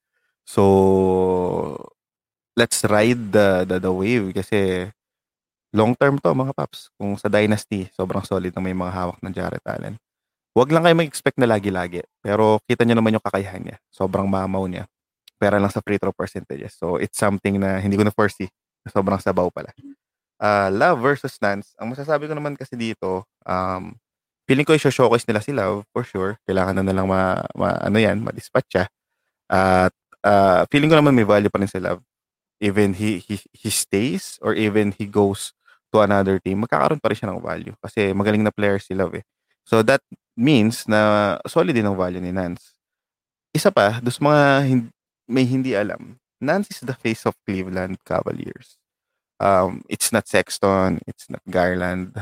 So, 0.42 1.93
let's 2.54 2.82
ride 2.86 3.34
the, 3.34 3.66
the, 3.66 3.76
the 3.82 3.92
wave 3.92 4.30
kasi 4.34 4.90
long 5.74 5.94
term 5.98 6.22
to 6.22 6.30
mga 6.30 6.54
paps. 6.54 6.88
Kung 6.94 7.18
sa 7.18 7.26
Dynasty, 7.26 7.90
sobrang 7.94 8.22
solid 8.22 8.54
na 8.54 8.62
may 8.62 8.74
mga 8.74 8.94
hawak 8.94 9.18
ng 9.18 9.34
Jarrett 9.34 9.66
Allen. 9.66 9.98
Huwag 10.54 10.70
lang 10.70 10.86
kayo 10.86 10.94
mag-expect 10.94 11.34
na 11.34 11.50
lagi-lagi. 11.50 12.06
Pero 12.22 12.62
kita 12.62 12.86
nyo 12.86 13.02
naman 13.02 13.18
yung 13.18 13.24
kakayahan 13.26 13.58
niya. 13.58 13.76
Sobrang 13.90 14.30
mamaw 14.30 14.62
niya. 14.70 14.86
Pera 15.34 15.58
lang 15.58 15.66
sa 15.74 15.82
free 15.82 15.98
throw 15.98 16.14
percentages. 16.14 16.78
So, 16.78 16.94
it's 16.94 17.18
something 17.18 17.58
na 17.58 17.82
hindi 17.82 17.98
ko 17.98 18.06
na 18.06 18.14
foresee. 18.14 18.46
Sobrang 18.86 19.18
sabaw 19.18 19.50
pala. 19.50 19.74
Uh, 20.38 20.70
love 20.70 21.02
versus 21.02 21.34
Nance. 21.42 21.74
Ang 21.82 21.90
masasabi 21.90 22.30
ko 22.30 22.38
naman 22.38 22.54
kasi 22.54 22.78
dito, 22.78 23.26
um, 23.42 23.98
feeling 24.46 24.62
ko 24.62 24.78
i-showcase 24.78 25.26
nila 25.26 25.42
si 25.42 25.50
Love 25.50 25.82
for 25.90 26.06
sure. 26.06 26.38
Kailangan 26.46 26.78
na 26.78 26.86
nalang 26.86 27.10
ma, 27.10 27.42
ma 27.58 27.74
ano 27.82 27.98
yan, 27.98 28.22
ma-dispatch 28.22 28.68
siya. 28.70 28.84
At 29.50 29.94
uh, 30.22 30.62
feeling 30.70 30.92
ko 30.92 31.02
naman 31.02 31.18
may 31.18 31.26
value 31.26 31.50
pa 31.50 31.58
rin 31.58 31.66
si 31.66 31.82
Love. 31.82 31.98
Even 32.64 32.96
he, 32.96 33.20
he, 33.20 33.36
he 33.52 33.68
stays 33.68 34.40
or 34.40 34.56
even 34.56 34.96
he 34.96 35.04
goes 35.04 35.52
to 35.92 36.00
another 36.00 36.40
team, 36.40 36.64
magkakaroon 36.64 36.96
pa 36.96 37.12
rin 37.12 37.18
siya 37.20 37.28
ng 37.28 37.44
value. 37.44 37.76
Kasi 37.84 38.16
magaling 38.16 38.40
na 38.40 38.48
player 38.48 38.80
si 38.80 38.96
Love 38.96 39.20
eh. 39.20 39.24
So 39.68 39.84
that 39.84 40.00
means 40.32 40.88
na 40.88 41.36
solid 41.44 41.76
din 41.76 41.84
ang 41.84 42.00
value 42.00 42.24
ni 42.24 42.32
Nance. 42.32 42.72
Isa 43.52 43.68
pa, 43.68 44.00
dos 44.00 44.18
mga 44.18 44.42
hindi, 44.64 44.88
may 45.28 45.44
hindi 45.44 45.76
alam, 45.76 46.16
Nance 46.42 46.74
is 46.74 46.80
the 46.82 46.96
face 46.96 47.22
of 47.28 47.38
Cleveland 47.46 48.02
Cavaliers. 48.02 48.80
Um, 49.38 49.84
it's 49.86 50.10
not 50.10 50.26
Sexton, 50.26 50.98
it's 51.06 51.30
not 51.30 51.44
Garland, 51.46 52.16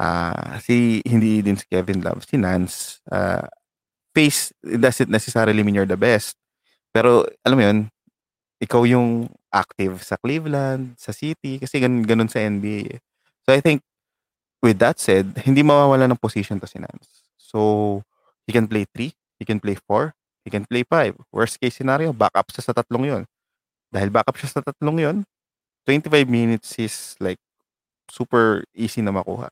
uh, 0.00 0.58
si 0.58 1.04
hindi 1.06 1.44
din 1.44 1.56
si 1.56 1.68
Kevin 1.70 2.00
Love, 2.00 2.24
si 2.26 2.36
Nance, 2.40 2.98
uh, 3.12 3.46
face 4.10 4.50
doesn't 4.64 5.08
necessarily 5.12 5.62
mean 5.62 5.78
you're 5.78 5.88
the 5.88 6.00
best. 6.00 6.34
Pero 6.90 7.28
alam 7.46 7.56
mo 7.56 7.64
yun, 7.64 7.78
ikaw 8.58 8.82
yung 8.84 9.30
active 9.50 10.02
sa 10.02 10.16
Cleveland, 10.16 10.94
sa 10.96 11.10
City, 11.10 11.58
kasi 11.58 11.82
ganun, 11.82 12.06
ganun 12.06 12.30
sa 12.30 12.42
NBA. 12.42 13.02
So 13.46 13.52
I 13.54 13.60
think, 13.60 13.82
with 14.62 14.78
that 14.78 14.98
said, 14.98 15.34
hindi 15.42 15.62
mawawala 15.62 16.06
ng 16.10 16.20
position 16.22 16.58
to 16.62 16.66
si 16.70 16.78
Nance. 16.78 17.26
So, 17.36 18.02
he 18.46 18.52
can 18.54 18.70
play 18.70 18.86
3, 18.86 19.10
he 19.38 19.44
can 19.44 19.58
play 19.58 19.74
4, 19.74 20.14
he 20.46 20.50
can 20.50 20.64
play 20.64 20.86
5. 20.86 21.18
Worst 21.34 21.58
case 21.58 21.74
scenario, 21.76 22.14
backup 22.14 22.46
siya 22.54 22.70
sa 22.70 22.72
tatlong 22.72 23.04
yon. 23.04 23.22
Dahil 23.90 24.08
backup 24.10 24.38
siya 24.38 24.54
sa 24.54 24.60
tatlong 24.62 24.98
yon, 25.02 25.16
25 25.86 26.30
minutes 26.30 26.78
is 26.78 27.18
like 27.18 27.40
super 28.10 28.62
easy 28.74 29.02
na 29.02 29.10
makuha 29.10 29.48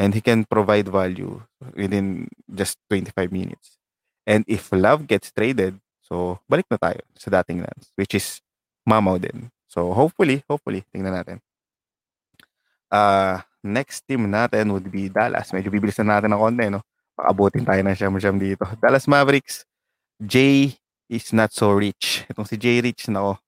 and 0.00 0.16
he 0.16 0.20
can 0.24 0.48
provide 0.48 0.88
value 0.88 1.44
within 1.76 2.28
just 2.48 2.80
25 2.88 3.30
minutes. 3.30 3.76
And 4.26 4.44
if 4.48 4.72
Love 4.72 5.06
gets 5.06 5.28
traded, 5.28 5.76
so 6.00 6.40
balik 6.48 6.64
na 6.72 6.80
tayo 6.80 7.04
sa 7.16 7.28
dating 7.28 7.60
Lance, 7.60 7.92
which 7.96 8.16
is 8.16 8.40
Mamaw 8.86 9.20
din. 9.20 9.48
So 9.70 9.94
hopefully, 9.94 10.42
hopefully, 10.50 10.82
tingnan 10.90 11.14
natin. 11.14 11.38
Uh, 12.90 13.38
next 13.62 14.02
team 14.08 14.26
natin 14.26 14.74
would 14.74 14.90
be 14.90 15.06
Dallas. 15.06 15.54
Medyo 15.54 15.70
bibilisan 15.70 16.10
natin 16.10 16.34
ng 16.34 16.40
konti, 16.42 16.66
no? 16.72 16.82
Pakabutin 17.14 17.62
tayo 17.62 17.80
ng 17.84 17.94
siyam-siyam 17.94 18.36
dito. 18.40 18.66
Dallas 18.82 19.06
Mavericks, 19.06 19.62
Jay 20.18 20.74
is 21.06 21.30
not 21.30 21.54
so 21.54 21.70
rich. 21.74 22.26
Itong 22.30 22.48
si 22.48 22.58
Jay 22.58 22.82
Rich 22.82 23.10
na 23.10 23.38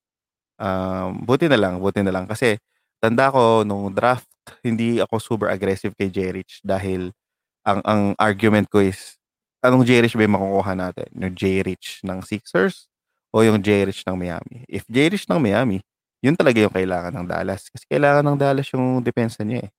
um, 0.58 1.08
buti 1.22 1.50
na 1.50 1.58
lang, 1.58 1.82
buti 1.82 2.02
na 2.02 2.12
lang. 2.14 2.26
Kasi 2.30 2.58
tanda 3.02 3.30
ko 3.34 3.66
nung 3.66 3.90
draft 3.90 4.28
hindi 4.62 4.98
ako 4.98 5.18
super 5.22 5.48
aggressive 5.50 5.94
kay 5.94 6.10
Jerich 6.10 6.58
dahil 6.66 7.14
ang 7.62 7.78
ang 7.86 8.02
argument 8.18 8.66
ko 8.66 8.82
is 8.82 9.18
anong 9.62 9.86
Jerich 9.86 10.18
ba 10.18 10.26
yung 10.26 10.34
makukuha 10.34 10.72
natin? 10.74 11.08
Yung 11.14 11.34
Jerich 11.34 12.02
ng 12.02 12.18
Sixers 12.26 12.90
o 13.32 13.40
yung 13.40 13.58
Jerich 13.58 14.04
ng 14.04 14.14
Miami? 14.14 14.68
If 14.68 14.84
Jerich 14.86 15.24
ng 15.26 15.40
Miami, 15.40 15.80
yun 16.22 16.36
talaga 16.38 16.62
yung 16.62 16.70
kailangan 16.70 17.10
ng 17.16 17.26
Dallas. 17.26 17.66
Kasi 17.72 17.88
kailangan 17.88 18.22
ng 18.22 18.38
Dallas 18.38 18.68
yung 18.70 19.02
depensa 19.02 19.42
niya 19.42 19.66
eh. 19.66 19.70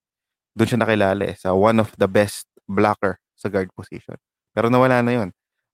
Doon 0.57 0.67
siya 0.67 0.79
nakilala 0.81 1.23
eh, 1.29 1.35
sa 1.37 1.55
one 1.55 1.79
of 1.79 1.93
the 1.95 2.09
best 2.09 2.49
blocker 2.67 3.21
sa 3.37 3.47
guard 3.47 3.71
position. 3.71 4.17
Pero 4.51 4.67
nawala 4.67 4.99
na 4.99 5.13
yun. 5.23 5.29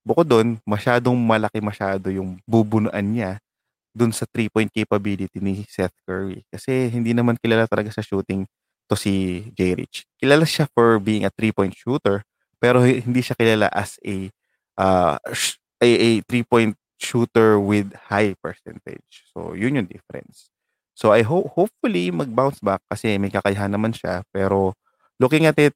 Bukod 0.06 0.30
doon, 0.30 0.62
masyadong 0.64 1.16
malaki 1.18 1.60
masyado 1.60 2.08
yung 2.14 2.40
bubunuan 2.48 3.04
niya 3.04 3.42
dun 3.92 4.14
sa 4.14 4.24
three-point 4.30 4.70
capability 4.72 5.42
ni 5.42 5.66
Seth 5.68 5.96
Curry. 6.08 6.46
Kasi 6.48 6.88
hindi 6.88 7.12
naman 7.12 7.36
kilala 7.42 7.68
talaga 7.68 7.92
sa 7.92 8.06
shooting 8.06 8.48
to 8.88 8.96
si 8.96 9.46
Jay 9.54 9.76
Rich. 9.76 10.08
Kilala 10.18 10.48
siya 10.48 10.70
for 10.72 10.98
being 10.98 11.28
a 11.28 11.32
three-point 11.34 11.76
shooter, 11.76 12.24
pero 12.58 12.82
hindi 12.86 13.22
siya 13.22 13.36
kilala 13.36 13.68
as 13.70 14.00
a 14.02 14.32
uh, 14.80 15.20
a, 15.84 15.88
a 15.88 16.10
three-point 16.26 16.74
shooter 17.00 17.58
with 17.58 17.96
high 18.12 18.36
percentage. 18.44 19.26
So, 19.32 19.56
yun 19.56 19.80
yung 19.80 19.90
difference. 19.90 20.52
So, 20.94 21.16
I 21.16 21.24
hope, 21.24 21.56
hopefully, 21.56 22.12
mag-bounce 22.12 22.60
back 22.60 22.84
kasi 22.92 23.16
may 23.16 23.32
kakayahan 23.32 23.72
naman 23.72 23.96
siya. 23.96 24.28
Pero, 24.36 24.76
looking 25.18 25.48
at 25.48 25.56
it, 25.58 25.74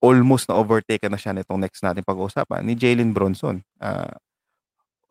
almost 0.00 0.48
na 0.48 0.56
overtake 0.56 1.04
na 1.10 1.20
siya 1.20 1.36
nitong 1.36 1.60
next 1.60 1.84
natin 1.84 2.06
pag-uusapan 2.06 2.64
ni 2.64 2.78
Jalen 2.78 3.12
Bronson. 3.12 3.60
Uh, 3.76 4.14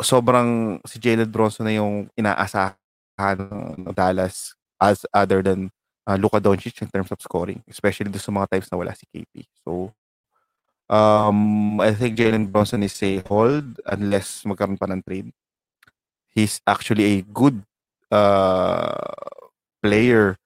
sobrang 0.02 0.82
si 0.88 0.98
Jalen 0.98 1.30
Bronson 1.30 1.70
na 1.70 1.78
yung 1.78 2.10
inaasahan 2.18 3.38
ng 3.38 3.94
Dallas 3.94 4.58
as 4.82 5.06
other 5.14 5.44
than 5.46 5.70
uh, 6.10 6.18
Luka 6.18 6.42
Doncic 6.42 6.82
in 6.82 6.90
terms 6.90 7.12
of 7.14 7.22
scoring, 7.22 7.62
especially 7.70 8.10
sa 8.18 8.34
mga 8.34 8.50
times 8.58 8.68
na 8.72 8.80
wala 8.82 8.98
si 8.98 9.06
KP. 9.06 9.46
So, 9.62 9.94
um, 10.90 11.78
I 11.80 11.94
think 11.94 12.18
Jalen 12.18 12.50
Bronson 12.50 12.82
is 12.82 12.98
a 13.06 13.22
hold 13.30 13.78
unless 13.86 14.42
magkaroon 14.44 14.82
pa 14.82 14.90
ng 14.90 15.06
trade. 15.06 15.30
He's 16.34 16.62
actually 16.68 17.20
a 17.20 17.26
good 17.26 17.62
uh, 18.14 19.14
player 19.82 20.38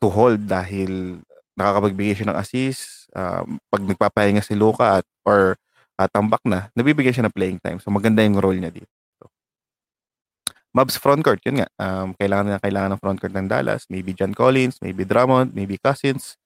to 0.00 0.06
hold 0.08 0.48
dahil 0.48 1.22
nakakapagbigay 1.54 2.14
siya 2.16 2.28
ng 2.32 2.38
assist. 2.40 3.10
Um, 3.12 3.58
pag 3.68 3.82
nagpapahinga 3.84 4.42
si 4.42 4.56
Luka 4.56 5.02
at, 5.02 5.06
or 5.26 5.58
uh, 6.00 6.08
tambak 6.08 6.40
na, 6.46 6.72
nabibigyan 6.72 7.12
siya 7.12 7.26
ng 7.28 7.36
playing 7.36 7.58
time. 7.60 7.78
So 7.82 7.92
maganda 7.92 8.24
yung 8.24 8.40
role 8.40 8.56
niya 8.56 8.72
dito. 8.72 8.88
Mavs 10.70 10.94
frontcourt, 11.02 11.42
yun 11.42 11.66
nga. 11.66 11.68
Um, 11.82 12.14
kailangan 12.14 12.46
na 12.46 12.62
kailangan 12.62 12.94
ng 12.94 13.02
frontcourt 13.02 13.34
ng 13.34 13.50
Dallas. 13.50 13.90
Maybe 13.90 14.14
John 14.14 14.30
Collins, 14.30 14.78
maybe 14.78 15.02
Drummond, 15.02 15.50
maybe 15.50 15.74
Cousins. 15.82 16.38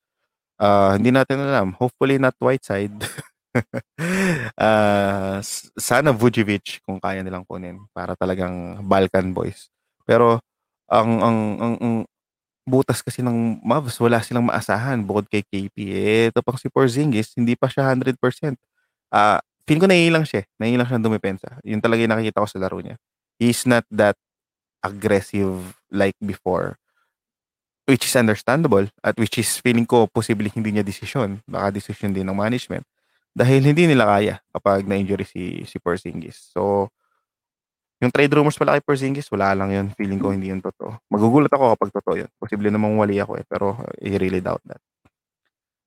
Uh, 0.56 0.96
hindi 0.96 1.12
natin 1.12 1.44
alam. 1.44 1.76
Hopefully 1.76 2.16
not 2.16 2.32
Whiteside. 2.40 3.04
uh, 4.58 5.38
sana 5.78 6.10
Vucevic 6.14 6.82
kung 6.84 6.98
kaya 6.98 7.22
nilang 7.22 7.46
kunin 7.46 7.78
para 7.94 8.14
talagang 8.18 8.82
Balkan 8.86 9.30
boys. 9.34 9.70
Pero 10.06 10.40
ang 10.90 11.10
ang 11.22 11.38
ang, 11.60 11.74
ang 11.80 11.94
butas 12.68 13.00
kasi 13.04 13.20
ng 13.24 13.60
Mavs 13.64 13.96
wala 14.00 14.20
silang 14.24 14.48
maasahan 14.48 15.04
bukod 15.04 15.28
kay 15.28 15.44
KP. 15.44 15.76
Eh, 15.92 16.26
ito 16.32 16.40
pang 16.44 16.56
si 16.60 16.68
Porzingis, 16.72 17.36
hindi 17.36 17.54
pa 17.58 17.68
siya 17.68 17.92
100%. 17.92 18.56
Uh, 19.12 19.38
feeling 19.68 19.82
ko 19.84 19.88
naiilang 19.90 20.24
siya. 20.28 20.44
eh. 20.44 20.46
Naiilang 20.60 20.88
siya 20.88 21.00
dumepensa. 21.02 21.48
Yun 21.64 21.80
talaga 21.84 22.04
yung 22.04 22.12
nakikita 22.16 22.42
ko 22.44 22.48
sa 22.50 22.60
laro 22.62 22.78
niya. 22.80 22.96
He's 23.40 23.64
not 23.68 23.84
that 23.92 24.16
aggressive 24.84 25.76
like 25.92 26.16
before. 26.22 26.78
Which 27.84 28.08
is 28.08 28.16
understandable 28.16 28.88
at 29.04 29.16
which 29.20 29.36
is 29.36 29.60
feeling 29.60 29.84
ko 29.84 30.08
posible 30.08 30.48
hindi 30.48 30.72
niya 30.72 30.84
desisyon. 30.84 31.44
Baka 31.44 31.68
desisyon 31.76 32.16
din 32.16 32.24
ng 32.24 32.32
management. 32.36 32.84
Dahil 33.34 33.66
hindi 33.66 33.90
nila 33.90 34.06
kaya 34.06 34.38
kapag 34.54 34.86
na-injury 34.86 35.26
si, 35.26 35.66
si 35.66 35.82
Porzingis. 35.82 36.54
So, 36.54 36.86
yung 37.98 38.14
trade 38.14 38.30
rumors 38.30 38.54
pala 38.54 38.78
kay 38.78 38.82
Porzingis, 38.86 39.26
wala 39.34 39.58
lang 39.58 39.74
yun. 39.74 39.86
Feeling 39.98 40.22
ko 40.22 40.30
hindi 40.30 40.54
yun 40.54 40.62
totoo. 40.62 41.02
Magugulat 41.10 41.50
ako 41.50 41.74
kapag 41.74 41.90
totoo 41.98 42.14
yun. 42.20 42.30
Posible 42.38 42.70
namang 42.70 42.94
wali 42.94 43.18
ako 43.18 43.42
eh. 43.42 43.44
Pero 43.48 43.74
I 43.98 44.14
really 44.20 44.38
doubt 44.38 44.62
that. 44.70 44.78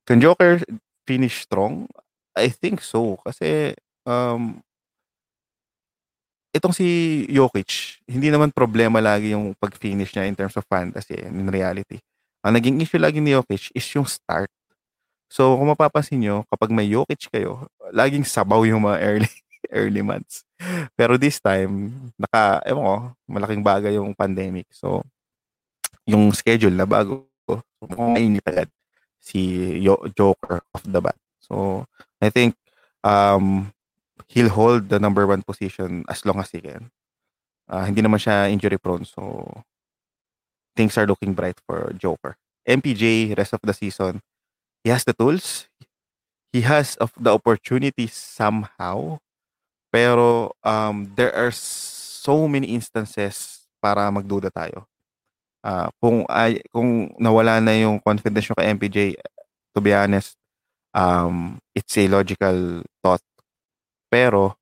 Can 0.04 0.20
Joker 0.20 0.60
finish 1.08 1.44
strong? 1.44 1.88
I 2.36 2.52
think 2.52 2.84
so. 2.84 3.16
Kasi 3.24 3.72
um, 4.04 4.60
itong 6.52 6.74
si 6.74 7.22
Jokic, 7.30 8.02
hindi 8.10 8.34
naman 8.34 8.50
problema 8.50 8.98
lagi 8.98 9.32
yung 9.32 9.54
pag-finish 9.54 10.12
niya 10.16 10.26
in 10.26 10.34
terms 10.34 10.58
of 10.58 10.66
fantasy 10.66 11.16
and 11.22 11.38
in 11.38 11.48
reality. 11.48 12.02
Ang 12.42 12.58
naging 12.58 12.82
issue 12.82 12.98
lagi 12.98 13.22
ni 13.22 13.30
Jokic 13.30 13.70
is 13.78 13.86
yung 13.94 14.10
start. 14.10 14.50
So, 15.28 15.60
kung 15.60 15.68
mapapansin 15.68 16.24
nyo, 16.24 16.36
kapag 16.48 16.72
may 16.72 16.88
Jokic 16.88 17.28
kayo, 17.28 17.68
laging 17.92 18.24
sabaw 18.24 18.64
yung 18.64 18.88
mga 18.88 18.98
early 19.04 19.32
early 19.76 20.00
months. 20.00 20.44
Pero 20.96 21.20
this 21.20 21.36
time, 21.38 21.92
naka, 22.16 22.64
ewan 22.64 22.84
ko, 22.84 22.96
malaking 23.28 23.62
bagay 23.62 23.92
yung 24.00 24.16
pandemic. 24.16 24.64
So, 24.72 25.04
yung 26.08 26.32
schedule 26.32 26.72
na 26.72 26.88
bago, 26.88 27.28
mukhang 27.84 28.16
mainit 28.16 28.44
agad 28.48 28.68
si 29.20 29.76
Joker 30.16 30.64
off 30.72 30.84
the 30.88 31.00
bat. 31.04 31.16
So, 31.44 31.84
I 32.20 32.32
think 32.32 32.56
um, 33.04 33.72
he'll 34.28 34.48
hold 34.48 34.88
the 34.88 34.98
number 34.98 35.28
one 35.28 35.44
position 35.44 36.04
as 36.08 36.24
long 36.24 36.40
as 36.40 36.48
he 36.50 36.64
can. 36.64 36.88
Uh, 37.68 37.84
hindi 37.84 38.00
naman 38.00 38.16
siya 38.16 38.48
injury 38.48 38.80
prone, 38.80 39.04
so 39.04 39.44
things 40.72 40.96
are 40.96 41.04
looking 41.04 41.36
bright 41.36 41.60
for 41.68 41.92
Joker. 42.00 42.40
MPJ, 42.64 43.36
rest 43.36 43.52
of 43.52 43.60
the 43.60 43.76
season, 43.76 44.24
he 44.88 44.90
has 44.90 45.04
the 45.04 45.12
tools. 45.12 45.68
He 46.48 46.64
has 46.64 46.96
of 46.96 47.12
the 47.20 47.36
opportunities 47.36 48.16
somehow. 48.16 49.20
Pero 49.92 50.56
um, 50.64 51.12
there 51.12 51.28
are 51.36 51.52
so 51.52 52.48
many 52.48 52.72
instances 52.72 53.68
para 53.84 54.08
magduda 54.08 54.48
tayo. 54.48 54.88
Uh, 55.60 55.92
kung 56.00 56.24
ay 56.32 56.64
kung 56.72 57.12
nawala 57.20 57.60
na 57.60 57.76
yung 57.76 58.00
confidence 58.00 58.48
nyo 58.48 58.56
kay 58.56 58.72
MPJ, 58.72 58.98
to 59.76 59.84
be 59.84 59.92
honest, 59.92 60.40
um, 60.96 61.60
it's 61.76 61.92
a 62.00 62.08
logical 62.08 62.80
thought. 63.04 63.20
Pero, 64.08 64.56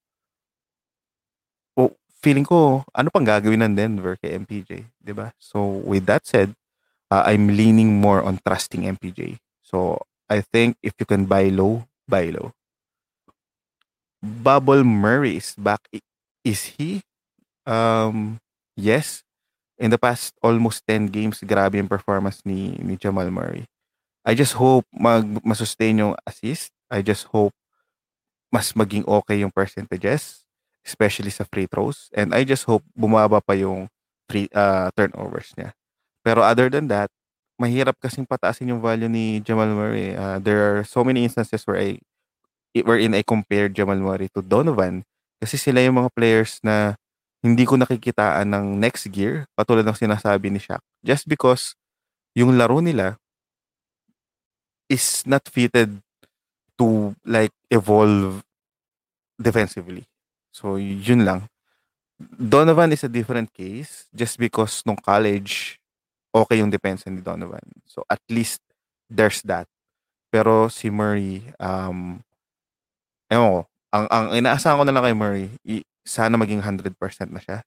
oh, 1.79 1.95
feeling 2.19 2.43
ko, 2.43 2.83
ano 2.91 3.15
pang 3.15 3.23
gagawin 3.23 3.63
ng 3.63 3.79
Denver 3.79 4.19
kay 4.19 4.35
MPJ, 4.35 4.91
di 4.99 5.13
ba? 5.15 5.31
So, 5.39 5.63
with 5.87 6.11
that 6.11 6.27
said, 6.27 6.59
uh, 7.15 7.23
I'm 7.23 7.55
leaning 7.55 8.03
more 8.03 8.27
on 8.27 8.43
trusting 8.43 8.91
MPJ. 8.91 9.39
So, 9.63 10.03
I 10.29 10.43
think 10.43 10.77
if 10.83 10.93
you 10.99 11.07
can 11.07 11.27
buy 11.27 11.49
low, 11.49 11.87
buy 12.09 12.31
low. 12.31 12.53
Bubble 14.23 14.83
Murray 14.83 15.39
is 15.39 15.55
back. 15.55 15.87
Is 16.43 16.75
he? 16.79 17.03
Um, 17.67 18.39
yes. 18.77 19.23
In 19.79 19.91
the 19.91 19.99
past 19.99 20.35
almost 20.43 20.83
10 20.89 21.09
games, 21.09 21.45
grabe 21.45 21.77
yung 21.77 21.89
performance 21.89 22.41
ni, 22.45 22.75
ni 22.81 22.97
Jamal 22.97 23.31
Murray. 23.31 23.67
I 24.27 24.35
just 24.35 24.59
hope 24.59 24.87
mag 24.91 25.23
masustain 25.47 26.03
yung 26.03 26.19
assist. 26.27 26.75
I 26.91 27.03
just 27.03 27.31
hope 27.31 27.55
mas 28.51 28.75
maging 28.75 29.07
okay 29.07 29.43
yung 29.43 29.55
percentages, 29.55 30.47
especially 30.83 31.31
sa 31.31 31.47
free 31.47 31.71
throws. 31.71 32.11
And 32.11 32.35
I 32.35 32.43
just 32.43 32.67
hope 32.67 32.83
bumaba 32.99 33.39
pa 33.39 33.55
yung 33.55 33.87
free 34.27 34.51
uh, 34.51 34.91
turnovers 34.99 35.55
niya. 35.55 35.77
Pero 36.27 36.43
other 36.43 36.67
than 36.67 36.91
that, 36.91 37.07
mahirap 37.57 37.97
kasing 38.01 38.29
pataasin 38.29 38.73
yung 38.73 38.85
value 38.85 39.09
ni 39.09 39.41
Jamal 39.41 39.73
Murray. 39.73 40.13
Uh, 40.13 40.39
there 40.41 40.61
are 40.61 40.81
so 40.85 41.01
many 41.05 41.25
instances 41.25 41.65
where 41.65 41.81
I 41.81 42.01
wherein 42.85 43.17
I 43.17 43.25
compared 43.25 43.73
Jamal 43.73 43.97
Murray 43.97 44.29
to 44.37 44.45
Donovan 44.45 45.09
kasi 45.41 45.57
sila 45.57 45.81
yung 45.81 45.97
mga 45.97 46.13
players 46.13 46.61
na 46.61 47.01
hindi 47.41 47.65
ko 47.65 47.81
nakikitaan 47.81 48.53
ng 48.53 48.77
next 48.77 49.09
gear 49.09 49.49
katulad 49.57 49.85
ng 49.89 49.97
sinasabi 49.97 50.53
ni 50.53 50.61
Shaq 50.61 50.85
just 51.01 51.25
because 51.25 51.73
yung 52.37 52.61
laro 52.61 52.85
nila 52.85 53.17
is 54.93 55.25
not 55.25 55.49
fitted 55.49 56.05
to 56.77 57.17
like 57.25 57.53
evolve 57.73 58.45
defensively. 59.41 60.05
So 60.53 60.77
yun 60.77 61.25
lang. 61.25 61.49
Donovan 62.21 62.93
is 62.93 63.05
a 63.05 63.13
different 63.13 63.53
case 63.53 64.09
just 64.13 64.41
because 64.41 64.81
nung 64.85 64.97
college 64.97 65.81
okay 66.45 66.61
yung 66.61 66.73
depensa 66.73 67.09
ni 67.09 67.25
Donovan. 67.25 67.65
So 67.89 68.05
at 68.13 68.21
least 68.29 68.61
there's 69.09 69.41
that. 69.49 69.65
Pero 70.29 70.69
si 70.69 70.93
Murray 70.93 71.49
um 71.57 72.21
ewan 73.33 73.49
ko, 73.49 73.61
ang, 73.95 74.07
ang 74.13 74.27
inaasahan 74.37 74.79
ko 74.79 74.85
na 74.85 74.95
lang 74.95 75.05
kay 75.09 75.17
Murray, 75.17 75.47
i, 75.65 75.81
sana 76.07 76.37
maging 76.39 76.63
100% 76.63 76.95
na 77.33 77.41
siya. 77.41 77.59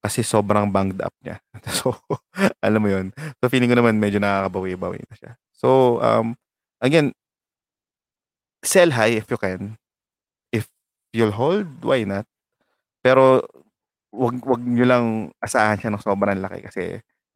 Kasi 0.00 0.22
sobrang 0.22 0.70
banged 0.70 1.02
up 1.02 1.14
niya. 1.22 1.42
So, 1.82 1.98
alam 2.62 2.80
mo 2.82 2.88
yun. 2.90 3.10
So, 3.42 3.50
feeling 3.50 3.70
ko 3.70 3.76
naman 3.78 3.98
medyo 3.98 4.22
nakakabawi-bawi 4.22 5.02
na 5.02 5.14
siya. 5.18 5.32
So, 5.50 5.98
um, 5.98 6.38
again, 6.78 7.10
sell 8.62 8.94
high 8.94 9.18
if 9.18 9.26
you 9.30 9.38
can. 9.38 9.78
If 10.54 10.70
you'll 11.10 11.34
hold, 11.34 11.66
why 11.82 12.06
not? 12.06 12.26
Pero 13.02 13.46
wag 14.16 14.40
wag 14.42 14.62
niyo 14.64 14.86
lang 14.88 15.04
asahan 15.44 15.78
siya 15.78 15.90
ng 15.92 16.02
sobrang 16.02 16.40
laki 16.40 16.64
kasi 16.64 16.82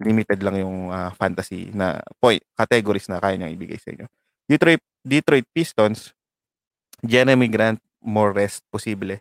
limited 0.00 0.40
lang 0.40 0.56
yung 0.60 0.88
uh, 0.88 1.12
fantasy 1.14 1.68
na 1.76 2.00
point 2.16 2.40
categories 2.56 3.06
na 3.06 3.20
kaya 3.20 3.36
niyang 3.36 3.54
ibigay 3.54 3.76
sa 3.76 3.92
inyo. 3.92 4.06
Detroit 4.48 4.82
Detroit 5.04 5.46
Pistons 5.52 6.16
Jeremy 7.04 7.48
Grant 7.48 7.80
more 8.00 8.32
rest 8.32 8.64
posible. 8.72 9.20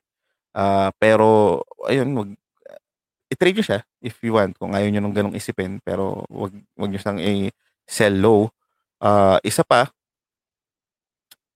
Uh, 0.56 0.90
pero 0.98 1.62
ayun 1.86 2.10
wag 2.16 2.30
i-trade 3.30 3.62
nyo 3.62 3.66
siya 3.66 3.80
if 4.02 4.18
you 4.26 4.34
want 4.34 4.58
kung 4.58 4.74
ayaw 4.74 4.90
niyo 4.90 5.06
ng 5.06 5.14
ganong 5.14 5.38
isipin 5.38 5.78
pero 5.86 6.26
wag 6.34 6.50
wag 6.74 6.90
niyo 6.90 7.02
sang 7.04 7.22
i-sell 7.22 8.16
low. 8.18 8.50
Uh, 9.00 9.40
isa 9.48 9.64
pa 9.64 9.88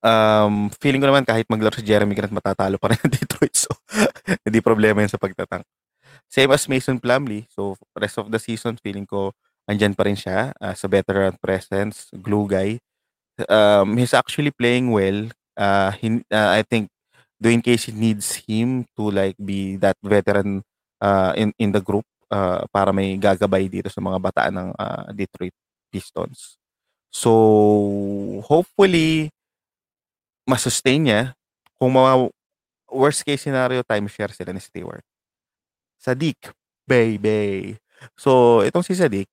um, 0.04 0.68
feeling 0.78 1.00
ko 1.00 1.08
naman 1.10 1.24
kahit 1.24 1.48
maglaro 1.48 1.80
si 1.80 1.88
Jeremy 1.88 2.14
Grant 2.14 2.36
matatalo 2.36 2.76
pa 2.78 2.92
rin 2.92 3.00
ang 3.00 3.14
Detroit. 3.18 3.56
So, 3.56 3.72
hindi 4.46 4.60
problema 4.60 5.02
yun 5.02 5.10
sa 5.10 5.18
pagtatang. 5.18 5.64
Same 6.34 6.50
as 6.50 6.66
Mason 6.66 6.98
Plumlee. 6.98 7.46
So, 7.54 7.78
rest 7.94 8.18
of 8.18 8.34
the 8.34 8.42
season, 8.42 8.82
feeling 8.82 9.06
ko 9.06 9.38
andyan 9.70 9.94
pa 9.94 10.10
rin 10.10 10.18
siya 10.18 10.50
uh, 10.58 10.74
sa 10.74 10.90
veteran 10.90 11.38
presence, 11.38 12.10
glue 12.10 12.50
guy. 12.50 12.82
Um, 13.46 13.94
he's 14.02 14.18
actually 14.18 14.50
playing 14.50 14.90
well. 14.90 15.30
Uh, 15.54 15.94
he, 16.02 16.26
uh, 16.34 16.58
I 16.58 16.66
think 16.66 16.90
Dwayne 17.38 17.62
Casey 17.62 17.94
needs 17.94 18.42
him 18.50 18.90
to 18.98 19.14
like 19.14 19.38
be 19.38 19.78
that 19.78 19.94
veteran 20.02 20.66
uh, 20.98 21.38
in 21.38 21.54
in 21.62 21.70
the 21.70 21.86
group 21.86 22.10
uh, 22.34 22.66
para 22.74 22.90
may 22.90 23.14
gagabay 23.14 23.70
dito 23.70 23.94
sa 23.94 24.02
mga 24.02 24.18
bataan 24.18 24.54
ng 24.58 24.70
uh, 24.74 25.14
Detroit 25.14 25.54
Pistons. 25.94 26.58
So, 27.14 28.42
hopefully, 28.50 29.30
masustain 30.50 31.06
niya 31.06 31.22
kung 31.78 31.94
mga 31.94 32.34
worst 32.90 33.22
case 33.22 33.46
scenario, 33.46 33.86
timeshare 33.86 34.34
sila 34.34 34.50
ni 34.50 34.58
Stewart. 34.58 35.06
Sadiq, 36.04 36.52
baby. 36.84 37.80
So, 38.20 38.60
itong 38.68 38.84
si 38.84 38.92
Sadiq, 38.92 39.32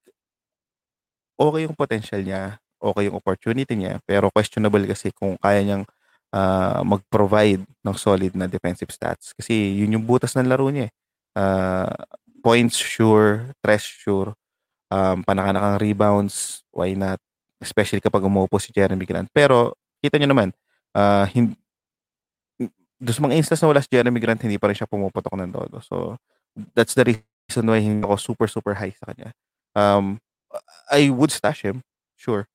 okay 1.35 1.66
yung 1.66 1.74
potential 1.74 2.22
niya, 2.22 2.62
okay 2.78 3.11
yung 3.11 3.18
opportunity 3.18 3.74
niya, 3.74 3.98
pero 4.06 4.30
questionable 4.30 4.87
kasi 4.87 5.11
kung 5.11 5.35
kaya 5.42 5.66
niyang 5.66 5.85
uh, 6.30 6.80
mag-provide 6.87 7.66
ng 7.66 7.96
solid 7.98 8.33
na 8.38 8.46
defensive 8.46 8.90
stats. 8.94 9.35
Kasi 9.35 9.74
yun 9.83 9.98
yung 9.98 10.06
butas 10.06 10.38
ng 10.38 10.46
laro 10.46 10.70
niya. 10.70 10.94
Uh, 11.35 11.90
points 12.40 12.78
sure, 12.78 13.50
tres 13.61 13.83
sure, 13.83 14.33
um, 14.94 15.26
panakanakang 15.26 15.83
rebounds, 15.83 16.62
why 16.70 16.94
not? 16.94 17.18
Especially 17.61 18.00
kapag 18.00 18.24
umuupo 18.24 18.56
si 18.62 18.70
Jeremy 18.72 19.04
Grant. 19.04 19.28
Pero, 19.35 19.74
kita 20.00 20.16
niyo 20.16 20.30
naman, 20.33 20.54
uh, 20.96 21.26
hin- 21.28 21.59
doon 23.00 23.16
sa 23.16 23.24
mga 23.24 23.37
instance 23.40 23.61
na 23.64 23.70
wala 23.72 23.80
si 23.80 23.88
Jeremy 23.88 24.20
Grant, 24.20 24.44
hindi 24.44 24.61
pa 24.61 24.68
rin 24.68 24.76
siya 24.76 24.88
pumuputok 24.88 25.33
ng 25.33 25.52
todo. 25.52 25.80
So, 25.80 26.20
that's 26.74 26.94
the 26.94 27.04
reason 27.04 27.64
why 27.66 27.80
hindi 27.80 28.04
ako 28.04 28.16
super, 28.16 28.46
super 28.46 28.74
high 28.74 28.94
sa 28.96 29.12
kanya. 29.12 29.30
Um, 29.74 30.18
I 30.90 31.10
would 31.10 31.30
stash 31.30 31.62
him, 31.62 31.82
sure. 32.18 32.46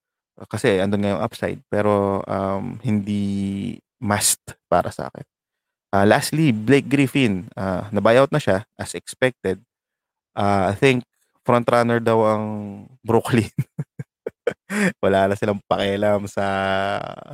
Kasi 0.52 0.84
andun 0.84 1.04
nga 1.04 1.16
yung 1.16 1.24
upside. 1.24 1.60
Pero 1.72 2.20
um, 2.28 2.80
hindi 2.84 3.80
must 4.04 4.44
para 4.68 4.92
sa 4.92 5.08
akin. 5.08 5.24
Uh, 5.96 6.04
lastly, 6.04 6.52
Blake 6.52 6.92
Griffin. 6.92 7.48
Uh, 7.56 7.88
na-buyout 7.96 8.36
na 8.36 8.42
siya 8.44 8.68
as 8.76 8.92
expected. 9.00 9.64
Uh, 10.36 10.72
I 10.72 10.76
think 10.76 11.08
front 11.48 11.64
runner 11.72 12.04
daw 12.04 12.20
ang 12.36 12.46
Brooklyn. 13.00 13.52
Wala 15.04 15.32
na 15.32 15.40
silang 15.40 15.64
pakialam 15.72 16.28
sa 16.28 16.44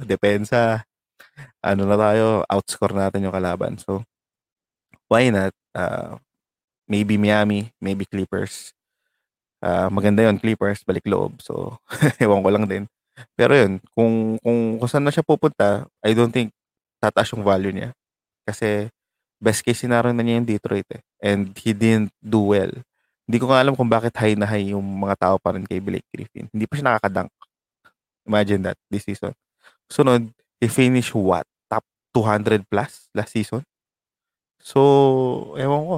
depensa 0.06 0.86
ano 1.62 1.84
na 1.86 1.98
tayo, 1.98 2.44
outscore 2.50 2.96
natin 2.98 3.30
yung 3.30 3.36
kalaban. 3.36 3.78
So, 3.78 4.04
why 5.08 5.30
not? 5.30 5.54
Uh, 5.74 6.18
maybe 6.90 7.18
Miami, 7.18 7.70
maybe 7.82 8.06
Clippers. 8.06 8.74
Uh, 9.62 9.88
maganda 9.94 10.26
yon 10.26 10.42
Clippers, 10.42 10.82
balik 10.82 11.06
loob. 11.06 11.38
So, 11.46 11.78
ewan 12.24 12.42
ko 12.42 12.50
lang 12.50 12.66
din. 12.66 12.84
Pero 13.38 13.54
yun, 13.54 13.78
kung, 13.94 14.42
kung, 14.42 14.82
kung 14.82 14.90
saan 14.90 15.06
na 15.06 15.14
siya 15.14 15.26
pupunta, 15.26 15.86
I 16.02 16.18
don't 16.18 16.34
think 16.34 16.50
tataas 16.98 17.34
yung 17.34 17.46
value 17.46 17.74
niya. 17.74 17.90
Kasi 18.46 18.90
best 19.42 19.66
case 19.66 19.82
scenario 19.86 20.14
na 20.14 20.22
niya 20.22 20.42
yung 20.42 20.50
Detroit 20.50 20.88
eh. 20.94 21.02
And 21.22 21.54
he 21.58 21.74
didn't 21.74 22.14
do 22.22 22.54
well. 22.54 22.74
Hindi 23.26 23.38
ko 23.42 23.50
nga 23.50 23.62
alam 23.62 23.74
kung 23.78 23.90
bakit 23.90 24.14
high 24.18 24.38
na 24.38 24.46
high 24.50 24.74
yung 24.74 24.84
mga 24.84 25.16
tao 25.18 25.36
pa 25.42 25.54
rin 25.54 25.66
kay 25.66 25.82
Blake 25.82 26.06
Griffin. 26.14 26.50
Hindi 26.50 26.66
pa 26.66 26.78
siya 26.78 26.86
nakakadunk. 26.94 27.32
Imagine 28.26 28.62
that, 28.70 28.78
this 28.90 29.06
season. 29.06 29.34
Sunod, 29.90 30.30
he 30.62 30.70
finished 30.70 31.14
what? 31.18 31.46
Top 31.70 31.86
200 32.14 32.66
plus 32.70 33.10
last 33.18 33.34
season? 33.34 33.66
So, 34.62 35.58
ewan 35.58 35.82
ko. 35.90 35.96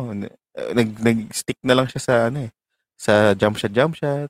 Nag, 0.54 0.89
nag-stick 1.02 1.58
na 1.66 1.74
lang 1.74 1.89
siya 1.89 2.02
sa 2.02 2.13
ano 2.30 2.46
eh. 2.46 2.52
Sa 2.98 3.34
jump 3.34 3.58
shot, 3.58 3.74
jump 3.74 3.98
shot. 3.98 4.30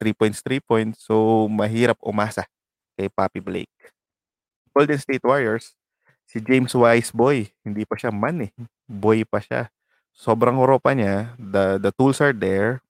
3 0.00 0.16
points, 0.16 0.40
3 0.40 0.64
points. 0.64 0.96
So, 1.04 1.44
mahirap 1.52 2.00
umasa 2.00 2.48
kay 2.96 3.12
Papi 3.12 3.44
Blake. 3.44 3.72
Golden 4.72 4.96
State 4.96 5.22
Warriors, 5.22 5.76
si 6.24 6.40
James 6.40 6.72
Wise 6.72 7.12
boy, 7.12 7.46
hindi 7.62 7.84
pa 7.84 7.94
siya 8.00 8.10
man 8.10 8.48
eh. 8.48 8.52
Boy 8.88 9.28
pa 9.28 9.38
siya. 9.38 9.68
Sobrang 10.16 10.56
pa 10.80 10.96
niya. 10.96 11.36
The, 11.36 11.78
the 11.78 11.92
tools 11.92 12.18
are 12.24 12.32
there. 12.32 12.80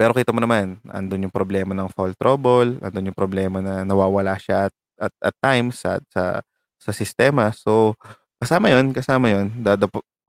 Pero 0.00 0.16
kita 0.16 0.34
mo 0.34 0.42
naman, 0.42 0.82
andun 0.90 1.28
yung 1.28 1.34
problema 1.34 1.76
ng 1.78 1.86
foul 1.94 2.16
trouble, 2.18 2.74
andun 2.82 3.12
yung 3.12 3.18
problema 3.18 3.62
na 3.62 3.86
nawawala 3.86 4.34
siya 4.34 4.66
at, 4.66 4.74
at, 4.98 5.14
at 5.30 5.34
times 5.38 5.78
sa, 5.78 6.02
sa, 6.10 6.42
sa 6.74 6.90
sistema. 6.90 7.54
So, 7.54 7.94
kasama 8.42 8.74
yon 8.74 8.90
kasama 8.90 9.30
yon 9.30 9.54
the, 9.62 9.78
the, 9.78 9.88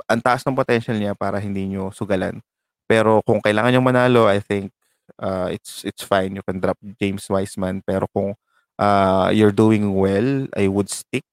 ang 0.10 0.22
taas 0.22 0.44
ng 0.44 0.58
potential 0.58 0.98
niya 0.98 1.14
para 1.16 1.40
hindi 1.40 1.66
nyo 1.70 1.90
sugalan. 1.94 2.42
Pero 2.86 3.24
kung 3.24 3.40
kailangan 3.40 3.72
nyo 3.74 3.82
manalo, 3.82 4.22
I 4.28 4.44
think 4.44 4.72
uh, 5.20 5.48
it's 5.52 5.88
it's 5.88 6.04
fine. 6.04 6.36
You 6.36 6.44
can 6.44 6.60
drop 6.60 6.78
James 7.00 7.26
Wiseman. 7.28 7.82
Pero 7.86 8.06
kung 8.12 8.36
uh, 8.78 9.30
you're 9.32 9.56
doing 9.56 9.96
well, 9.96 10.48
I 10.54 10.68
would 10.68 10.92
stick 10.92 11.24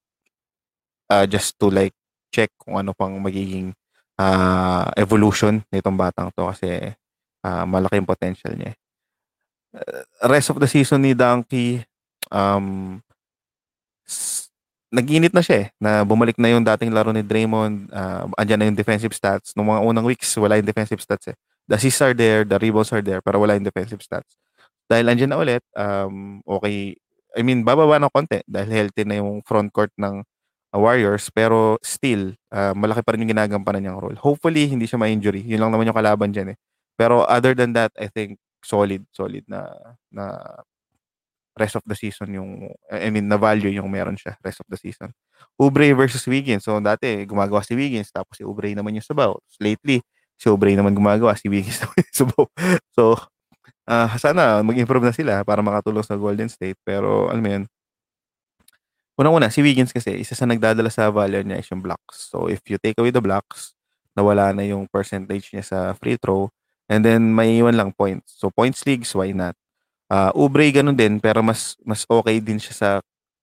uh, 1.11 1.27
just 1.27 1.59
to 1.59 1.67
like 1.67 1.95
check 2.31 2.49
kung 2.55 2.79
ano 2.79 2.95
pang 2.95 3.19
magiging 3.19 3.75
uh, 4.15 4.87
evolution 4.95 5.65
nitong 5.67 5.99
batang 5.99 6.31
to 6.31 6.47
kasi 6.47 6.95
uh, 7.43 7.63
malaki 7.67 7.99
yung 7.99 8.09
potential 8.09 8.55
niya. 8.55 8.73
Uh, 9.71 10.03
rest 10.31 10.51
of 10.51 10.59
the 10.59 10.67
season 10.67 11.03
ni 11.03 11.15
Donkey, 11.15 11.83
um, 12.31 12.99
nag-init 14.91 15.31
na 15.31 15.39
siya 15.39 15.55
eh, 15.65 15.67
na 15.79 16.03
bumalik 16.03 16.35
na 16.35 16.51
yung 16.51 16.67
dating 16.67 16.91
laro 16.91 17.15
ni 17.15 17.23
Draymond, 17.23 17.87
uh, 17.95 18.27
andyan 18.35 18.59
na 18.59 18.67
yung 18.67 18.75
defensive 18.75 19.15
stats. 19.15 19.55
Nung 19.55 19.71
mga 19.71 19.81
unang 19.87 20.05
weeks, 20.05 20.27
wala 20.35 20.59
yung 20.59 20.67
defensive 20.67 20.99
stats 20.99 21.31
eh. 21.31 21.37
The 21.65 21.79
assists 21.79 22.03
are 22.03 22.11
there, 22.11 22.43
the 22.43 22.59
rebounds 22.59 22.91
are 22.91 22.99
there, 22.99 23.23
pero 23.23 23.39
wala 23.39 23.55
yung 23.55 23.63
defensive 23.63 24.03
stats. 24.03 24.35
Dahil 24.91 25.07
andyan 25.07 25.31
na 25.31 25.39
ulit, 25.39 25.63
um, 25.79 26.43
okay, 26.43 26.99
I 27.31 27.41
mean, 27.47 27.63
bababa 27.63 27.95
ng 28.03 28.11
konti 28.11 28.43
dahil 28.43 28.67
healthy 28.67 29.07
na 29.07 29.23
yung 29.23 29.39
front 29.47 29.71
court 29.71 29.95
ng 29.95 30.19
uh, 30.75 30.79
Warriors, 30.79 31.31
pero 31.31 31.79
still, 31.79 32.35
uh, 32.51 32.75
malaki 32.75 32.99
pa 32.99 33.15
rin 33.15 33.23
yung 33.23 33.31
ginagampanan 33.31 33.87
niyang 33.87 34.03
role. 34.03 34.19
Hopefully, 34.19 34.67
hindi 34.67 34.91
siya 34.91 34.99
ma-injury. 34.99 35.39
Yun 35.47 35.63
lang 35.63 35.71
naman 35.71 35.87
yung 35.87 35.95
kalaban 35.95 36.35
dyan 36.35 36.51
eh. 36.51 36.57
Pero 36.99 37.23
other 37.31 37.55
than 37.55 37.71
that, 37.71 37.95
I 37.95 38.11
think 38.11 38.35
solid, 38.59 39.07
solid 39.15 39.47
na 39.47 39.71
na 40.11 40.35
rest 41.57 41.75
of 41.75 41.83
the 41.87 41.95
season 41.97 42.31
yung 42.35 42.49
I 42.87 43.11
mean 43.11 43.27
na 43.27 43.35
value 43.35 43.71
yung 43.71 43.91
meron 43.91 44.15
siya 44.15 44.35
rest 44.41 44.63
of 44.63 44.67
the 44.71 44.79
season. 44.79 45.11
Ubre 45.59 45.91
versus 45.95 46.23
Wiggins. 46.27 46.63
So 46.65 46.79
dati 46.79 47.25
gumagawa 47.27 47.61
si 47.65 47.75
Wiggins 47.75 48.09
tapos 48.11 48.39
si 48.39 48.43
Ubre 48.47 48.71
naman 48.75 48.95
yung 48.97 49.05
sabaw. 49.05 49.35
Lately 49.59 50.01
si 50.39 50.49
Ubre 50.49 50.73
naman 50.73 50.97
gumagawa, 50.97 51.37
si 51.37 51.47
Wiggins 51.51 51.79
naman 51.83 51.97
yung 52.01 52.17
sabaw. 52.17 52.43
So 52.95 53.03
uh, 53.87 54.09
sana 54.19 54.63
mag-improve 54.63 55.05
na 55.07 55.15
sila 55.15 55.33
para 55.45 55.59
makatulong 55.63 56.05
sa 56.05 56.15
Golden 56.19 56.49
State 56.51 56.79
pero 56.83 57.29
alam 57.31 57.43
mo 57.43 57.51
yun, 57.51 57.65
Unang-una, 59.19 59.53
si 59.53 59.61
Wiggins 59.61 59.93
kasi, 59.93 60.17
isa 60.17 60.33
sa 60.33 60.49
nagdadala 60.49 60.89
sa 60.89 61.11
value 61.13 61.45
niya 61.45 61.61
is 61.61 61.69
yung 61.69 61.83
blocks. 61.83 62.31
So, 62.31 62.49
if 62.49 62.63
you 62.65 62.81
take 62.81 62.97
away 62.97 63.13
the 63.13 63.21
blocks, 63.21 63.75
nawala 64.17 64.49
na 64.55 64.65
yung 64.65 64.89
percentage 64.89 65.51
niya 65.53 65.61
sa 65.61 65.79
free 65.93 66.17
throw, 66.17 66.49
And 66.91 67.07
then 67.07 67.31
may 67.31 67.55
iwan 67.63 67.79
lang 67.79 67.95
points. 67.95 68.35
So 68.35 68.51
points 68.51 68.83
leagues, 68.83 69.15
why 69.15 69.31
not? 69.31 69.55
Uh, 70.11 70.27
Ubre 70.35 70.67
ganun 70.75 70.99
din 70.99 71.23
pero 71.23 71.39
mas 71.39 71.79
mas 71.87 72.03
okay 72.03 72.43
din 72.43 72.59
siya 72.59 72.75
sa 72.75 72.89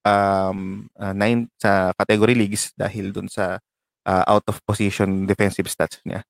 um 0.04 0.84
uh, 1.00 1.16
nine 1.16 1.48
sa 1.56 1.96
category 1.96 2.36
leagues 2.36 2.76
dahil 2.76 3.08
dun 3.08 3.24
sa 3.24 3.56
uh, 4.04 4.24
out 4.28 4.44
of 4.52 4.60
position 4.68 5.24
defensive 5.24 5.64
stats 5.72 5.96
niya. 6.04 6.20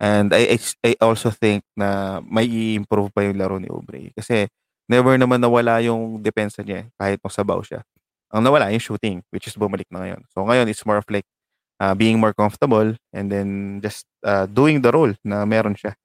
And 0.00 0.32
I, 0.32 0.56
I, 0.80 0.96
also 1.02 1.28
think 1.28 1.60
na 1.76 2.22
may 2.24 2.48
i-improve 2.48 3.12
pa 3.12 3.20
yung 3.26 3.36
laro 3.36 3.58
ni 3.58 3.68
Ubre 3.68 4.14
kasi 4.14 4.48
never 4.88 5.18
naman 5.18 5.42
nawala 5.42 5.82
yung 5.84 6.22
depensa 6.22 6.62
niya 6.62 6.86
kahit 6.96 7.18
masabaw 7.20 7.60
siya. 7.60 7.82
Ang 8.30 8.46
nawala 8.46 8.70
yung 8.70 8.80
shooting 8.80 9.26
which 9.34 9.50
is 9.50 9.58
bumalik 9.58 9.90
na 9.90 10.06
ngayon. 10.06 10.22
So 10.30 10.46
ngayon 10.46 10.70
it's 10.70 10.86
more 10.86 11.02
of 11.02 11.08
like 11.10 11.26
uh, 11.82 11.98
being 11.98 12.22
more 12.22 12.32
comfortable 12.32 12.94
and 13.10 13.26
then 13.26 13.82
just 13.82 14.06
uh, 14.22 14.46
doing 14.46 14.78
the 14.80 14.94
role 14.94 15.12
na 15.26 15.42
meron 15.42 15.74
siya 15.74 15.98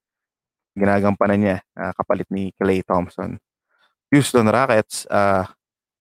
ginagampanan 0.76 1.40
niya 1.40 1.58
uh, 1.80 1.96
kapalit 1.96 2.28
ni 2.28 2.52
Clay 2.60 2.84
Thompson. 2.84 3.40
Houston 4.16 4.48
Rockets, 4.48 5.04
uh, 5.12 5.44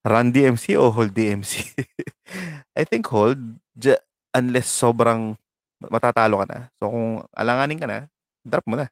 run 0.07 0.31
DMC 0.31 0.79
o 0.79 0.95
hold 0.95 1.11
DMC? 1.11 1.75
I 2.79 2.87
think 2.87 3.11
hold 3.11 3.39
j- 3.75 4.01
unless 4.31 4.71
sobrang 4.71 5.35
matatalo 5.83 6.43
ka 6.43 6.47
na. 6.47 6.59
So 6.79 6.95
kung 6.95 7.27
alanganin 7.35 7.81
ka 7.83 7.87
na, 7.91 8.07
drop 8.47 8.65
mo 8.71 8.79
na. 8.79 8.87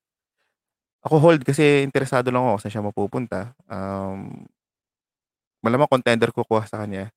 Ako 1.03 1.19
hold 1.19 1.43
kasi 1.43 1.83
interesado 1.83 2.31
lang 2.31 2.47
ako 2.47 2.59
saan 2.63 2.73
siya 2.75 2.87
mapupunta. 2.87 3.55
Um, 3.67 4.47
malamang 5.63 5.91
contender 5.91 6.31
ko 6.35 6.43
kuha 6.47 6.67
sa 6.67 6.83
kanya. 6.83 7.11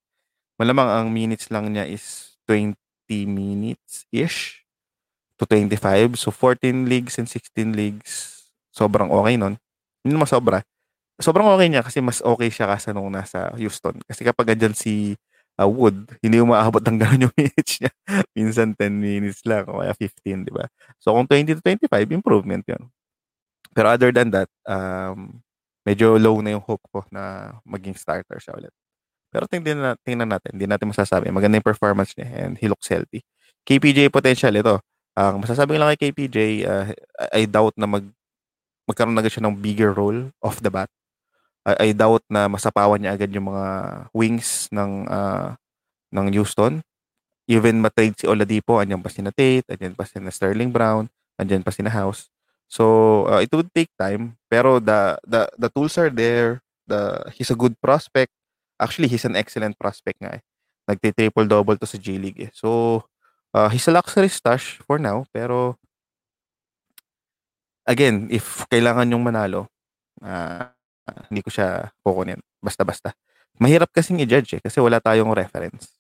Malamang 0.58 0.90
ang 0.90 1.08
minutes 1.10 1.50
lang 1.50 1.70
niya 1.70 1.86
is 1.90 2.38
20 2.48 2.74
minutes-ish 3.10 4.66
to 5.38 5.44
25. 5.46 6.18
So 6.18 6.32
14 6.34 6.90
leagues 6.90 7.18
and 7.22 7.28
16 7.30 7.74
leagues 7.78 8.46
sobrang 8.74 9.12
okay 9.14 9.36
nun. 9.38 9.56
Hindi 10.02 10.14
naman 10.18 10.30
sobra. 10.30 10.60
Sobrang 11.16 11.48
okay 11.48 11.72
niya 11.72 11.80
kasi 11.80 12.04
mas 12.04 12.20
okay 12.20 12.52
siya 12.52 12.68
kasi 12.68 12.92
nung 12.92 13.08
nasa 13.08 13.52
Houston. 13.56 13.96
Kasi 14.04 14.28
kapag 14.28 14.52
andyan 14.52 14.76
si 14.76 15.16
uh, 15.56 15.68
Wood, 15.68 16.20
hindi 16.20 16.44
umaabot 16.44 16.84
ng 16.84 16.98
gano'n 17.00 17.26
yung 17.28 17.36
minutes 17.40 17.80
niya. 17.80 17.92
Minsan 18.36 18.76
10 18.76 19.00
minutes 19.00 19.42
lang 19.48 19.64
o 19.72 19.80
kaya 19.80 19.96
15, 19.96 20.48
di 20.48 20.52
ba? 20.52 20.68
So 21.00 21.16
kung 21.16 21.28
20 21.28 21.60
to 21.60 21.62
25, 21.64 22.12
improvement 22.12 22.64
yun. 22.68 22.92
Pero 23.76 23.92
other 23.92 24.12
than 24.12 24.32
that, 24.32 24.52
um, 24.68 25.40
medyo 25.88 26.20
low 26.20 26.40
na 26.44 26.56
yung 26.56 26.64
hope 26.64 26.84
ko 26.92 27.04
na 27.12 27.56
maging 27.64 27.96
starter 27.96 28.40
siya 28.40 28.56
ulit. 28.56 28.74
Pero 29.32 29.48
tingnan, 29.52 29.80
na, 29.80 29.92
tingnan 30.00 30.32
natin, 30.32 30.56
hindi 30.56 30.68
natin 30.68 30.92
masasabi. 30.92 31.28
Maganda 31.32 31.60
yung 31.60 31.68
performance 31.68 32.16
niya 32.16 32.28
and 32.40 32.56
he 32.56 32.72
looks 32.72 32.88
healthy. 32.88 33.24
KPJ 33.68 34.08
potential 34.12 34.56
ito. 34.56 34.80
Ang 35.16 35.40
um, 35.40 35.42
masasabi 35.44 35.80
lang 35.80 35.96
kay 35.96 36.12
KPJ, 36.12 36.38
uh, 36.68 36.92
I 37.32 37.48
doubt 37.48 37.76
na 37.80 37.88
mag 37.88 38.04
magkaroon 38.86 39.18
agad 39.18 39.34
siya 39.34 39.48
ng 39.48 39.58
bigger 39.60 39.92
role 39.92 40.30
off 40.44 40.62
the 40.62 40.70
bat. 40.70 40.92
I, 41.66 41.90
I 41.90 41.98
doubt 41.98 42.22
na 42.30 42.46
masapawan 42.46 43.02
niya 43.02 43.18
agad 43.18 43.34
yung 43.34 43.50
mga 43.50 43.66
wings 44.14 44.70
ng 44.70 45.10
uh, 45.10 45.58
ng 46.14 46.28
Houston. 46.38 46.86
Even 47.46 47.82
matrade 47.82 48.18
si 48.18 48.26
Oladipo, 48.26 48.82
andyan 48.82 49.02
pa 49.02 49.10
si 49.10 49.22
na 49.22 49.30
Tate, 49.30 49.66
andyan 49.70 49.94
pa 49.94 50.06
si 50.06 50.18
na 50.18 50.34
Sterling 50.34 50.74
Brown, 50.74 51.10
andyan 51.38 51.62
pa 51.62 51.70
si 51.70 51.86
na 51.86 51.94
House. 51.94 52.30
So, 52.66 53.26
uh, 53.30 53.46
it 53.46 53.54
would 53.54 53.70
take 53.78 53.94
time, 54.02 54.34
pero 54.50 54.82
the 54.82 55.22
the 55.26 55.46
the 55.58 55.70
tools 55.70 55.98
are 56.02 56.10
there. 56.10 56.66
The 56.90 57.30
he's 57.38 57.54
a 57.54 57.58
good 57.58 57.78
prospect. 57.78 58.34
Actually, 58.82 59.10
he's 59.10 59.26
an 59.26 59.38
excellent 59.38 59.78
prospect 59.78 60.18
nga 60.22 60.38
eh. 60.38 60.42
Nagti-triple 60.90 61.46
double 61.46 61.78
to 61.78 61.86
sa 61.86 62.02
G 62.02 62.18
League 62.18 62.50
eh. 62.50 62.52
So, 62.54 63.02
uh, 63.54 63.70
he's 63.70 63.86
a 63.86 63.94
luxury 63.94 64.30
stash 64.30 64.82
for 64.82 64.98
now, 64.98 65.30
pero 65.30 65.78
again, 67.86 68.28
if 68.34 68.66
kailangan 68.70 69.14
yung 69.14 69.22
manalo, 69.22 69.70
uh, 70.26 70.75
hindi 71.30 71.42
ko 71.46 71.50
siya 71.54 71.90
kukunin. 72.02 72.42
Basta-basta. 72.62 73.14
Mahirap 73.62 73.92
kasing 73.94 74.20
i-judge 74.24 74.60
eh, 74.60 74.62
kasi 74.62 74.82
wala 74.84 75.00
tayong 75.00 75.32
reference. 75.32 75.96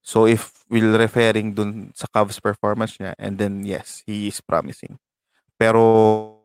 So 0.00 0.24
if 0.24 0.64
we'll 0.72 0.96
referring 0.96 1.52
dun 1.52 1.92
sa 1.92 2.08
Cavs 2.08 2.40
performance 2.40 2.96
niya, 2.96 3.12
and 3.20 3.36
then 3.36 3.62
yes, 3.68 4.00
he 4.08 4.32
is 4.32 4.40
promising. 4.40 4.96
Pero 5.60 6.40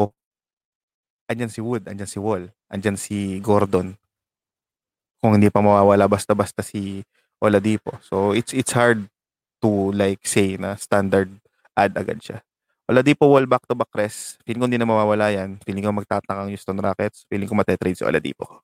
andyan 1.31 1.49
si 1.49 1.63
Wood, 1.63 1.87
andyan 1.87 2.09
si 2.09 2.19
Wall, 2.19 2.51
andyan 2.67 2.99
si 2.99 3.39
Gordon. 3.39 3.95
Kung 5.23 5.39
hindi 5.39 5.49
pa 5.49 5.63
mawawala 5.63 6.05
basta-basta 6.05 6.61
si 6.61 7.01
Oladipo. 7.39 7.95
So 8.03 8.35
it's 8.35 8.51
it's 8.51 8.75
hard 8.75 9.07
to 9.63 9.95
like 9.95 10.21
say 10.27 10.59
na 10.59 10.75
standard 10.75 11.31
ad 11.73 11.95
agad 11.95 12.19
siya. 12.21 12.43
Oladipo 12.85 13.25
wall 13.25 13.49
back-to-back 13.49 13.89
rest. 13.97 14.37
Feeling 14.45 14.61
ko 14.61 14.65
hindi 14.69 14.77
na 14.77 14.85
mawawala 14.85 15.33
yan. 15.33 15.57
Feeling 15.65 15.81
ko 15.81 15.89
magtataka 15.89 16.45
ang 16.45 16.53
Houston 16.53 16.77
Rockets. 16.77 17.25
Feeling 17.25 17.49
ko 17.49 17.57
matetrade 17.57 17.97
si 17.97 18.05
Oladipo. 18.05 18.61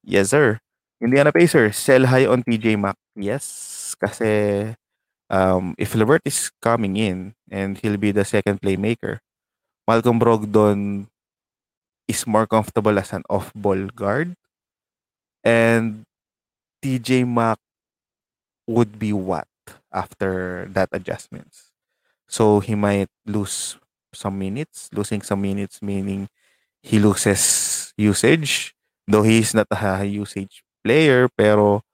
Yes, 0.00 0.32
sir. 0.32 0.64
Indiana 1.04 1.28
Pacers, 1.28 1.76
sell 1.76 2.08
high 2.08 2.24
on 2.24 2.40
TJ 2.40 2.80
Mack. 2.80 2.96
Yes, 3.12 3.92
kasi 4.00 4.72
um, 5.28 5.76
if 5.76 5.92
Levert 5.92 6.24
is 6.24 6.48
coming 6.64 6.96
in 6.96 7.36
and 7.52 7.76
he'll 7.76 8.00
be 8.00 8.08
the 8.08 8.24
second 8.24 8.64
playmaker, 8.64 9.20
Malcolm 9.84 10.16
Brogdon 10.16 11.06
is 12.08 12.24
more 12.26 12.46
comfortable 12.46 12.96
as 12.96 13.12
an 13.12 13.22
off-ball 13.28 13.92
guard. 13.92 14.32
And 15.44 16.08
TJ 16.80 17.28
Mack 17.28 17.58
would 18.66 18.98
be 18.98 19.12
what 19.12 19.48
after 19.92 20.64
that 20.72 20.88
adjustments? 20.92 21.73
So 22.28 22.60
he 22.60 22.74
might 22.74 23.10
lose 23.26 23.76
some 24.14 24.38
minutes. 24.38 24.88
Losing 24.92 25.22
some 25.22 25.42
minutes 25.42 25.82
meaning 25.82 26.28
he 26.82 26.98
loses 26.98 27.92
usage. 27.96 28.74
Though 29.06 29.22
he's 29.22 29.52
not 29.54 29.68
a 29.70 29.76
high 29.76 30.08
usage 30.24 30.64
player, 30.84 31.28
pero 31.32 31.84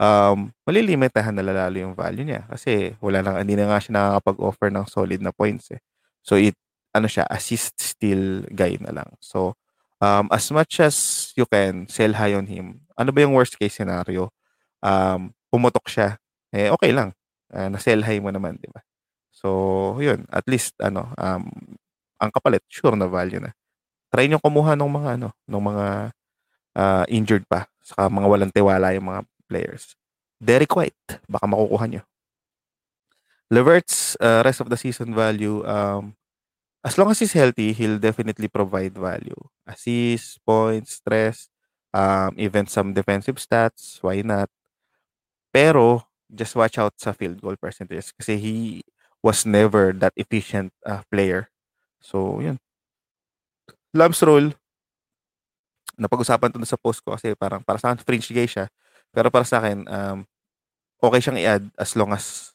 um, 0.00 0.52
malilimitahan 0.64 1.34
na 1.36 1.44
lalo 1.44 1.76
yung 1.76 1.94
value 1.94 2.24
niya. 2.24 2.46
Kasi 2.48 2.96
wala 3.02 3.20
na, 3.20 3.40
hindi 3.42 3.56
na 3.58 3.68
nga 3.68 3.78
siya 3.82 3.92
nakakapag-offer 3.96 4.68
ng 4.72 4.86
solid 4.88 5.20
na 5.20 5.34
points 5.34 5.72
eh. 5.74 5.80
So 6.24 6.36
it, 6.40 6.56
ano 6.94 7.06
siya, 7.10 7.28
assist 7.28 7.76
steal 7.80 8.44
guy 8.52 8.80
na 8.80 8.92
lang. 9.02 9.10
So 9.20 9.54
um, 10.00 10.28
as 10.32 10.48
much 10.50 10.80
as 10.80 11.30
you 11.36 11.46
can 11.46 11.86
sell 11.88 12.14
high 12.16 12.34
on 12.34 12.46
him, 12.48 12.80
ano 12.96 13.12
ba 13.12 13.22
yung 13.22 13.34
worst 13.36 13.58
case 13.58 13.76
scenario? 13.76 14.32
Um, 14.82 15.34
pumutok 15.52 15.88
siya. 15.90 16.16
Eh, 16.54 16.72
okay 16.72 16.92
lang. 16.94 17.12
Uh, 17.52 17.68
na-sell 17.72 18.04
high 18.04 18.20
mo 18.20 18.32
naman, 18.32 18.56
di 18.60 18.68
ba? 18.72 18.80
So, 19.38 19.94
yun. 20.02 20.26
At 20.34 20.42
least, 20.50 20.74
ano, 20.82 21.14
um, 21.14 21.46
ang 22.18 22.30
kapalit, 22.34 22.66
sure 22.66 22.98
na 22.98 23.06
value 23.06 23.38
na. 23.38 23.54
Try 24.10 24.26
nyo 24.26 24.42
kumuha 24.42 24.74
ng 24.74 24.90
mga, 24.90 25.10
ano, 25.22 25.28
ng 25.46 25.62
mga 25.62 25.86
uh, 26.74 27.04
injured 27.06 27.46
pa. 27.46 27.70
Saka 27.86 28.10
mga 28.10 28.26
walang 28.26 28.52
tiwala 28.52 28.90
yung 28.98 29.06
mga 29.06 29.22
players. 29.46 29.94
Derek 30.42 30.70
White, 30.74 31.22
baka 31.30 31.46
makukuha 31.46 31.86
nyo. 31.86 32.02
Levert's 33.50 34.18
uh, 34.20 34.42
rest 34.44 34.60
of 34.60 34.68
the 34.68 34.76
season 34.76 35.14
value, 35.14 35.64
um, 35.64 36.12
as 36.84 36.98
long 36.98 37.10
as 37.10 37.18
he's 37.18 37.32
healthy, 37.32 37.72
he'll 37.72 37.98
definitely 37.98 38.48
provide 38.48 38.92
value. 38.92 39.38
Assists, 39.66 40.38
points, 40.44 41.00
stress, 41.00 41.48
um, 41.94 42.34
even 42.36 42.66
some 42.66 42.92
defensive 42.92 43.36
stats, 43.36 44.02
why 44.02 44.20
not? 44.20 44.50
Pero, 45.52 46.04
just 46.28 46.54
watch 46.56 46.76
out 46.76 46.92
sa 47.00 47.16
field 47.16 47.40
goal 47.40 47.56
percentage 47.56 48.12
kasi 48.12 48.36
he 48.36 48.54
was 49.22 49.42
never 49.42 49.90
that 49.96 50.14
efficient 50.14 50.70
uh, 50.86 51.02
player. 51.10 51.50
So, 51.98 52.38
yun. 52.38 52.62
Labs 53.94 54.22
roll, 54.22 54.54
napag-usapan 55.98 56.54
to 56.54 56.62
sa 56.62 56.78
post 56.78 57.02
ko 57.02 57.18
kasi 57.18 57.34
parang 57.34 57.60
para 57.66 57.80
sa 57.82 57.90
akin 57.90 58.04
fringe 58.04 58.30
gay 58.30 58.46
siya. 58.46 58.70
Pero 59.10 59.32
para 59.32 59.42
sa 59.42 59.58
akin, 59.58 59.82
um, 59.88 60.18
okay 61.02 61.20
siyang 61.22 61.40
i-add 61.40 61.64
as 61.74 61.96
long 61.98 62.14
as 62.14 62.54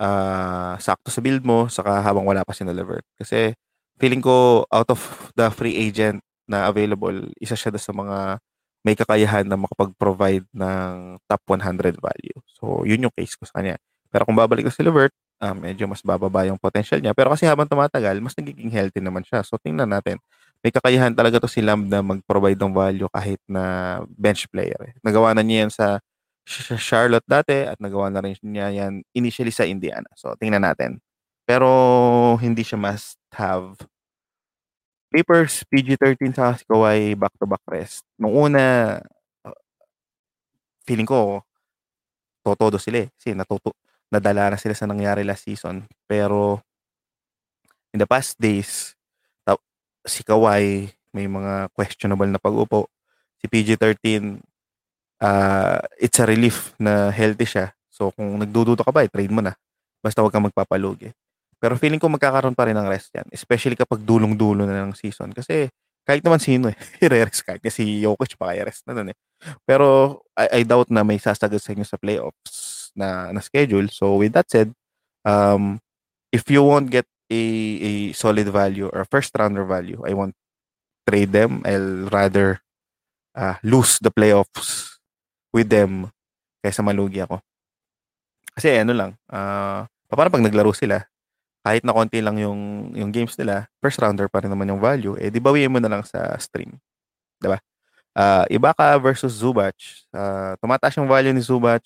uh, 0.00 0.74
sakto 0.82 1.12
sa 1.12 1.22
build 1.22 1.46
mo 1.46 1.70
saka 1.70 2.02
habang 2.02 2.26
wala 2.26 2.42
pa 2.42 2.56
si 2.56 2.66
Levert. 2.66 3.06
Kasi 3.20 3.54
feeling 4.02 4.24
ko 4.24 4.66
out 4.72 4.90
of 4.90 5.30
the 5.38 5.46
free 5.54 5.78
agent 5.78 6.18
na 6.50 6.66
available, 6.66 7.30
isa 7.38 7.54
siya 7.54 7.70
sa 7.78 7.94
mga 7.94 8.42
may 8.82 8.98
kakayahan 8.98 9.46
na 9.46 9.54
makapag-provide 9.54 10.42
ng 10.50 11.22
top 11.30 11.42
100 11.46 12.02
value. 12.02 12.38
So, 12.58 12.82
yun 12.82 13.06
yung 13.06 13.14
case 13.14 13.38
ko 13.38 13.46
sa 13.46 13.62
kanya. 13.62 13.78
Pero 14.10 14.26
kung 14.26 14.34
babalik 14.34 14.66
ko 14.66 14.74
si 14.74 14.82
Levert, 14.82 15.14
um, 15.42 15.56
medyo 15.58 15.90
mas 15.90 16.00
bababa 16.06 16.46
yung 16.46 16.56
potential 16.56 17.02
niya. 17.02 17.12
Pero 17.12 17.34
kasi 17.34 17.44
habang 17.50 17.66
tumatagal, 17.66 18.14
mas 18.22 18.38
nagiging 18.38 18.70
healthy 18.70 19.02
naman 19.02 19.26
siya. 19.26 19.42
So, 19.42 19.58
tingnan 19.58 19.90
natin. 19.90 20.22
May 20.62 20.70
kakayahan 20.70 21.12
talaga 21.18 21.42
to 21.42 21.50
si 21.50 21.58
Lamb 21.58 21.90
na 21.90 21.98
mag-provide 22.06 22.54
ng 22.62 22.70
value 22.70 23.10
kahit 23.10 23.42
na 23.50 23.98
bench 24.14 24.46
player. 24.46 24.78
Eh. 24.86 24.94
Nagawa 25.02 25.34
na 25.34 25.42
niya 25.42 25.66
yan 25.66 25.72
sa 25.74 25.86
Charlotte 26.78 27.26
dati 27.26 27.66
at 27.66 27.78
nagawa 27.82 28.10
na 28.10 28.22
rin 28.22 28.38
niya 28.46 28.70
yan 28.70 29.02
initially 29.14 29.50
sa 29.50 29.66
Indiana. 29.66 30.06
So, 30.14 30.38
tingnan 30.38 30.62
natin. 30.62 31.02
Pero, 31.42 31.66
hindi 32.38 32.62
siya 32.62 32.78
must 32.78 33.18
have 33.34 33.74
Papers, 35.12 35.60
PG-13 35.68 36.32
sa 36.32 36.56
si 36.56 36.64
Kawhi 36.64 37.12
back-to-back 37.20 37.60
rest. 37.68 38.00
Nung 38.16 38.32
una, 38.48 38.96
uh, 39.44 39.56
feeling 40.86 41.04
ko, 41.06 41.44
totodo 42.42 42.78
sila 42.80 43.06
eh. 43.06 43.08
Kasi 43.16 43.36
natuto, 43.36 43.76
nadala 44.12 44.52
na 44.52 44.58
sila 44.60 44.76
sa 44.76 44.84
nangyari 44.84 45.24
last 45.24 45.48
season. 45.48 45.88
Pero, 46.04 46.60
in 47.96 47.98
the 47.98 48.06
past 48.06 48.36
days, 48.36 48.92
si 50.06 50.26
Kawhi 50.26 50.90
may 51.12 51.26
mga 51.28 51.70
questionable 51.76 52.28
na 52.28 52.40
pag-upo. 52.40 52.88
Si 53.38 53.46
PG-13, 53.46 54.40
uh, 55.22 55.78
it's 55.98 56.18
a 56.18 56.26
relief 56.26 56.72
na 56.78 57.10
healthy 57.12 57.46
siya. 57.46 57.74
So, 57.92 58.10
kung 58.14 58.40
nagduduto 58.40 58.82
ka 58.82 58.90
ba, 58.94 59.04
i-trade 59.04 59.30
mo 59.30 59.44
na. 59.44 59.54
Basta 60.00 60.24
huwag 60.24 60.32
kang 60.32 60.46
magpapalugi. 60.46 61.12
Pero 61.62 61.78
feeling 61.78 62.02
ko 62.02 62.10
magkakaroon 62.10 62.58
pa 62.58 62.66
rin 62.66 62.74
ng 62.74 62.88
rest 62.90 63.14
yan. 63.14 63.28
Especially 63.30 63.78
kapag 63.78 64.02
dulong-dulo 64.02 64.66
na 64.66 64.82
ng 64.82 64.96
season. 64.98 65.30
Kasi 65.30 65.70
kahit 66.02 66.24
naman 66.26 66.42
sino 66.42 66.72
eh, 66.72 66.76
i-rest 67.04 67.46
kahit 67.46 67.62
si 67.70 68.02
Jokic 68.02 68.34
pa 68.34 68.50
kaya 68.50 68.66
rest 68.66 68.82
na 68.90 68.98
nun 68.98 69.14
eh. 69.14 69.16
Pero 69.62 70.18
I, 70.34 70.62
I 70.62 70.66
doubt 70.66 70.90
na 70.90 71.06
may 71.06 71.22
sasagad 71.22 71.62
sa 71.62 71.70
inyo 71.70 71.86
sa 71.86 72.00
playoffs 72.00 72.61
na, 72.96 73.32
na 73.32 73.40
schedule. 73.40 73.88
So 73.88 74.16
with 74.16 74.32
that 74.34 74.50
said, 74.50 74.72
um, 75.24 75.80
if 76.32 76.48
you 76.50 76.62
won't 76.62 76.90
get 76.90 77.06
a, 77.30 77.42
a 77.80 78.12
solid 78.12 78.48
value 78.48 78.88
or 78.92 79.04
first 79.08 79.32
rounder 79.38 79.64
value, 79.64 80.00
I 80.06 80.14
won't 80.14 80.34
trade 81.08 81.32
them. 81.32 81.62
I'll 81.64 82.08
rather 82.08 82.60
uh, 83.34 83.56
lose 83.62 83.98
the 83.98 84.10
playoffs 84.10 84.98
with 85.52 85.68
them 85.68 86.12
kaysa 86.64 86.84
malugi 86.84 87.24
ako. 87.24 87.42
Kasi 88.52 88.84
ano 88.84 88.92
lang, 88.92 89.10
uh, 89.32 89.88
paano 90.12 90.28
pag 90.28 90.44
naglaro 90.44 90.76
sila, 90.76 91.02
kahit 91.62 91.86
na 91.86 91.94
konti 91.94 92.18
lang 92.20 92.36
yung 92.36 92.92
yung 92.92 93.10
games 93.10 93.34
nila, 93.38 93.70
first 93.80 93.98
rounder 93.98 94.28
pa 94.28 94.44
rin 94.44 94.50
naman 94.52 94.68
yung 94.68 94.82
value, 94.82 95.16
eh 95.16 95.30
di 95.32 95.40
bawiin 95.40 95.72
mo 95.72 95.78
na 95.80 95.88
lang 95.88 96.02
sa 96.04 96.34
stream. 96.36 96.76
'Di 97.40 97.48
ba? 97.48 97.58
Uh, 98.12 98.44
Ibaka 98.52 99.00
versus 99.00 99.32
Zubac, 99.32 99.72
uh, 100.12 100.52
tumataas 100.60 101.00
yung 101.00 101.08
value 101.08 101.32
ni 101.32 101.40
Zubac 101.40 101.80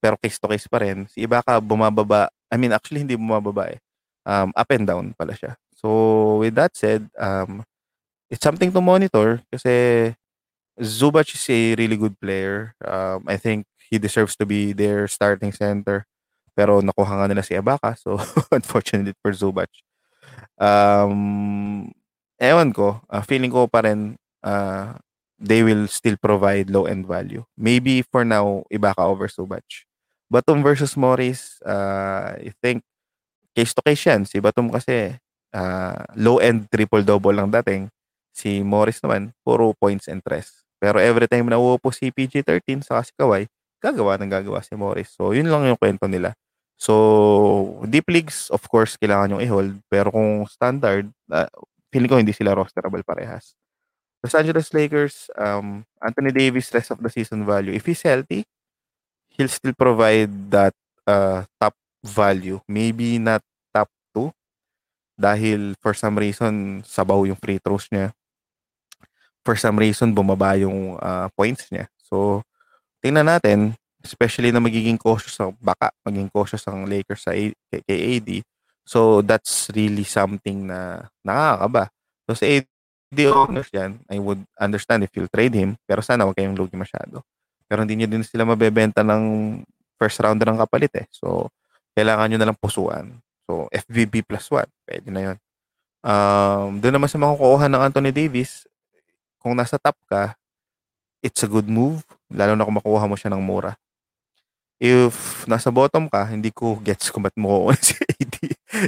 pero 0.00 0.16
case 0.18 0.38
to 0.38 0.48
case 0.48 0.66
pa 0.70 0.82
rin. 0.82 1.06
Si 1.10 1.26
Ibaka 1.26 1.58
bumababa, 1.62 2.28
I 2.50 2.56
mean 2.56 2.72
actually 2.72 3.04
hindi 3.04 3.16
bumababa 3.18 3.74
eh. 3.74 3.80
Um, 4.28 4.52
up 4.56 4.70
and 4.70 4.86
down 4.86 5.14
pala 5.16 5.32
siya. 5.34 5.56
So 5.74 6.42
with 6.42 6.54
that 6.58 6.76
said, 6.76 7.08
um, 7.18 7.64
it's 8.30 8.44
something 8.44 8.72
to 8.72 8.80
monitor 8.80 9.40
kasi 9.52 10.14
Zubac 10.78 11.34
is 11.34 11.46
a 11.50 11.74
really 11.74 11.96
good 11.96 12.18
player. 12.20 12.74
Um, 12.84 13.24
I 13.26 13.36
think 13.36 13.66
he 13.90 13.98
deserves 13.98 14.36
to 14.36 14.46
be 14.46 14.72
their 14.72 15.08
starting 15.08 15.50
center. 15.52 16.06
Pero 16.54 16.82
nakuha 16.82 17.18
nga 17.22 17.26
nila 17.30 17.42
si 17.42 17.54
Ibaka. 17.54 17.94
So, 17.98 18.18
unfortunately 18.54 19.14
for 19.22 19.32
Zubac. 19.32 19.70
Um, 20.58 21.90
ewan 22.38 22.70
ko. 22.74 23.00
Uh, 23.10 23.22
feeling 23.22 23.50
ko 23.50 23.66
pa 23.66 23.86
rin 23.86 24.18
uh, 24.42 24.94
they 25.38 25.62
will 25.62 25.86
still 25.86 26.16
provide 26.18 26.70
low-end 26.70 27.06
value. 27.06 27.44
Maybe 27.56 28.02
for 28.02 28.24
now, 28.24 28.64
Ibaka 28.72 29.06
over 29.06 29.28
Zubac. 29.28 29.62
Batum 30.28 30.60
versus 30.60 30.92
Morris, 30.94 31.56
uh, 31.64 32.36
I 32.36 32.52
think 32.60 32.84
case 33.56 33.72
to 33.72 33.82
case 33.82 34.04
yan. 34.04 34.28
Si 34.28 34.38
Batum 34.38 34.68
kasi 34.68 35.16
uh, 35.56 36.00
low-end 36.14 36.68
triple-double 36.68 37.32
lang 37.32 37.48
dating. 37.48 37.88
Si 38.30 38.60
Morris 38.62 39.00
naman, 39.02 39.32
puro 39.42 39.72
points 39.74 40.06
and 40.06 40.20
stress. 40.22 40.62
Pero 40.78 41.02
every 41.02 41.26
time 41.26 41.50
na 41.50 41.58
uupo 41.58 41.90
si 41.90 42.12
PG-13 42.14 42.86
sa 42.86 43.02
si 43.02 43.10
Kawhi, 43.18 43.50
gagawa 43.82 44.14
ng 44.20 44.30
gagawa 44.30 44.62
si 44.62 44.78
Morris. 44.78 45.10
So, 45.16 45.34
yun 45.34 45.50
lang 45.50 45.66
yung 45.66 45.80
kwento 45.80 46.06
nila. 46.06 46.38
So, 46.78 47.82
deep 47.90 48.06
leagues, 48.06 48.46
of 48.54 48.62
course, 48.70 48.94
kailangan 48.94 49.34
yung 49.34 49.42
i-hold. 49.42 49.82
Pero 49.90 50.14
kung 50.14 50.46
standard, 50.46 51.10
uh, 51.34 51.50
feeling 51.90 52.06
ko 52.06 52.22
hindi 52.22 52.30
sila 52.30 52.54
rosterable 52.54 53.02
parehas. 53.02 53.58
Los 54.22 54.34
Angeles 54.34 54.70
Lakers, 54.70 55.30
um, 55.38 55.82
Anthony 56.02 56.30
Davis, 56.30 56.70
rest 56.74 56.94
of 56.94 57.02
the 57.02 57.10
season 57.10 57.42
value. 57.46 57.74
If 57.74 57.86
he's 57.86 58.02
healthy, 58.02 58.46
he'll 59.38 59.52
still 59.52 59.72
provide 59.72 60.50
that 60.50 60.74
uh, 61.06 61.46
top 61.62 61.72
value. 62.02 62.58
Maybe 62.66 63.22
not 63.22 63.40
top 63.70 63.88
2. 64.12 64.34
Dahil 65.14 65.78
for 65.78 65.94
some 65.94 66.18
reason, 66.18 66.82
sabaw 66.82 67.24
yung 67.24 67.38
free 67.38 67.62
throws 67.62 67.86
niya. 67.88 68.10
For 69.46 69.54
some 69.54 69.78
reason, 69.78 70.12
bumaba 70.12 70.58
yung 70.58 70.98
uh, 70.98 71.30
points 71.38 71.70
niya. 71.70 71.86
So, 72.02 72.42
tingnan 73.00 73.30
natin 73.30 73.78
especially 74.02 74.54
na 74.54 74.62
magiging 74.62 74.98
cautious 74.98 75.34
ang 75.42 75.54
baka 75.58 75.90
maging 76.06 76.30
cautious 76.30 76.62
ang 76.70 76.86
Lakers 76.86 77.26
sa 77.26 77.34
A- 77.34 77.56
kay 77.84 78.18
AD. 78.18 78.30
So 78.88 79.20
that's 79.20 79.68
really 79.74 80.06
something 80.06 80.70
na 80.70 81.10
nakakaba. 81.26 81.92
So 82.24 82.38
sa 82.38 82.46
AD 82.46 83.18
owners 83.28 83.68
yan, 83.74 84.00
I 84.08 84.16
would 84.22 84.40
understand 84.56 85.04
if 85.04 85.12
you'll 85.12 85.30
trade 85.32 85.52
him, 85.52 85.76
pero 85.84 86.00
sana 86.00 86.24
wag 86.24 86.38
kayong 86.38 86.56
lugi 86.56 86.78
masyado. 86.78 87.20
Pero 87.68 87.84
hindi 87.84 88.00
niyo 88.00 88.08
din 88.08 88.24
sila 88.24 88.48
mabebenta 88.48 89.04
ng 89.04 89.22
first 90.00 90.18
round 90.24 90.40
ng 90.40 90.58
kapalit 90.58 90.92
eh. 90.96 91.06
So 91.12 91.52
kailangan 91.92 92.32
niyo 92.32 92.38
na 92.40 92.48
lang 92.50 92.58
pusuan. 92.58 93.20
So 93.44 93.68
FVB 93.70 94.24
plus 94.24 94.48
1, 94.50 94.64
pwede 94.88 95.08
na 95.12 95.20
'yon. 95.22 95.38
Um, 95.98 96.80
doon 96.80 96.94
naman 96.96 97.10
sa 97.10 97.20
makukuha 97.20 97.66
ng 97.68 97.82
Anthony 97.82 98.10
Davis, 98.14 98.64
kung 99.42 99.58
nasa 99.58 99.76
top 99.76 99.98
ka, 100.08 100.38
it's 101.20 101.42
a 101.42 101.50
good 101.50 101.66
move 101.66 102.02
lalo 102.30 102.54
na 102.54 102.64
kung 102.64 102.78
makuha 102.78 103.04
mo 103.08 103.16
siya 103.18 103.32
ng 103.34 103.42
mura. 103.42 103.74
If 104.78 105.42
nasa 105.50 105.74
bottom 105.74 106.06
ka, 106.06 106.22
hindi 106.22 106.54
ko 106.54 106.78
gets 106.78 107.10
kung 107.10 107.26
ba't 107.26 107.34
mo 107.34 107.66
si 107.82 107.98
AD. 107.98 108.36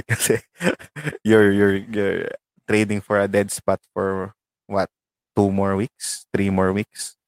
Kasi 0.07 0.39
you're, 1.27 1.51
you're, 1.51 1.83
you're 1.91 2.31
trading 2.63 3.03
for 3.03 3.19
a 3.19 3.27
dead 3.27 3.51
spot 3.51 3.83
for 3.91 4.31
what? 4.71 4.87
Two 5.35 5.51
more 5.51 5.75
weeks? 5.75 6.27
Three 6.31 6.47
more 6.47 6.71
weeks? 6.71 7.19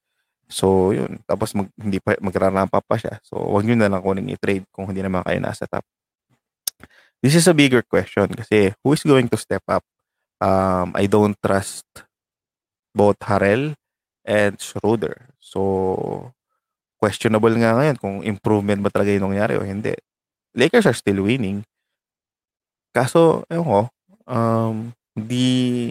So, 0.51 0.91
yun. 0.93 1.23
Tapos 1.25 1.55
mag, 1.57 1.67
hindi 1.79 1.97
pa, 2.03 2.15
magrarampa 2.19 2.79
pa 2.83 2.95
siya. 2.99 3.17
So, 3.25 3.39
wag 3.39 3.65
nyo 3.65 3.75
na 3.75 3.89
lang 3.89 4.03
kuning 4.03 4.31
i-trade 4.33 4.67
kung 4.69 4.87
hindi 4.87 5.01
naman 5.01 5.25
kayo 5.25 5.39
nasa 5.41 5.65
top. 5.65 5.83
This 7.23 7.39
is 7.39 7.47
a 7.47 7.55
bigger 7.55 7.81
question 7.87 8.27
kasi 8.35 8.75
who 8.83 8.91
is 8.91 9.03
going 9.03 9.31
to 9.31 9.39
step 9.39 9.63
up? 9.71 9.83
Um, 10.43 10.91
I 10.91 11.07
don't 11.07 11.39
trust 11.39 11.87
both 12.91 13.15
Harrell 13.23 13.73
and 14.27 14.59
Schroeder. 14.59 15.31
So, 15.39 16.31
questionable 16.99 17.51
nga 17.59 17.75
ngayon 17.75 17.97
kung 17.99 18.15
improvement 18.23 18.79
ba 18.79 18.91
talaga 18.93 19.11
yung 19.11 19.31
nangyari 19.31 19.59
o 19.59 19.65
hindi. 19.65 19.91
Lakers 20.55 20.87
are 20.87 20.95
still 20.95 21.25
winning. 21.25 21.65
Kaso, 22.93 23.43
ewan 23.49 23.65
ko, 23.65 23.81
um, 24.29 24.75
hindi, 25.17 25.47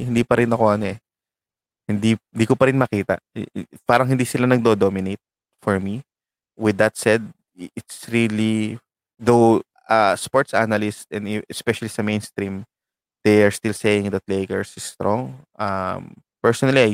hindi 0.06 0.22
pa 0.22 0.38
rin 0.38 0.54
ako 0.54 0.64
ano 0.70 0.86
eh. 0.94 0.98
Hindi, 1.88 2.16
hindi 2.32 2.44
ko 2.46 2.54
pa 2.54 2.70
rin 2.70 2.78
makita. 2.78 3.18
Parang 3.84 4.06
hindi 4.06 4.24
sila 4.24 4.46
nagdo-dominate 4.46 5.20
for 5.60 5.78
me. 5.80 6.02
With 6.56 6.78
that 6.78 6.96
said, 6.96 7.26
it's 7.54 8.06
really, 8.08 8.78
though 9.18 9.62
uh, 9.88 10.16
sports 10.16 10.54
analysts 10.54 11.06
and 11.10 11.42
especially 11.50 11.88
sa 11.88 12.02
mainstream, 12.02 12.64
they 13.24 13.42
are 13.42 13.50
still 13.50 13.74
saying 13.74 14.10
that 14.10 14.22
Lakers 14.26 14.74
is 14.76 14.84
strong. 14.84 15.42
Um, 15.58 16.16
personally, 16.42 16.82
I 16.82 16.92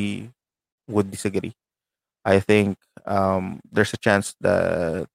would 0.91 1.11
disagree. 1.11 1.53
I 2.25 2.41
think 2.41 2.77
um, 3.07 3.61
there's 3.71 3.93
a 3.93 4.01
chance 4.01 4.35
that 4.41 5.07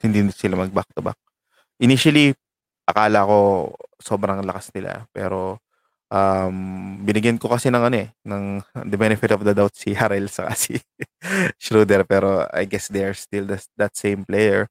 hindi 0.00 0.30
sila 0.32 0.56
mag 0.56 0.72
back 0.72 0.88
to 0.94 1.02
back. 1.02 1.18
Initially, 1.80 2.34
akala 2.88 3.28
ko 3.28 3.38
sobrang 4.00 4.40
lakas 4.46 4.72
nila 4.72 5.04
pero 5.12 5.60
um, 6.08 6.98
binigyan 7.04 7.36
ko 7.36 7.52
kasi 7.52 7.68
ng 7.68 7.84
ano 7.84 7.96
eh, 8.08 8.08
ng 8.24 8.64
the 8.88 8.98
benefit 8.98 9.32
of 9.32 9.44
the 9.44 9.52
doubt 9.52 9.76
si 9.76 9.92
Harrell 9.92 10.28
sa 10.28 10.52
si 10.58 10.80
Schroeder 11.60 12.04
pero 12.08 12.48
I 12.52 12.64
guess 12.64 12.88
they 12.88 13.04
are 13.04 13.16
still 13.16 13.48
the, 13.48 13.60
that 13.76 13.96
same 13.96 14.24
player. 14.24 14.68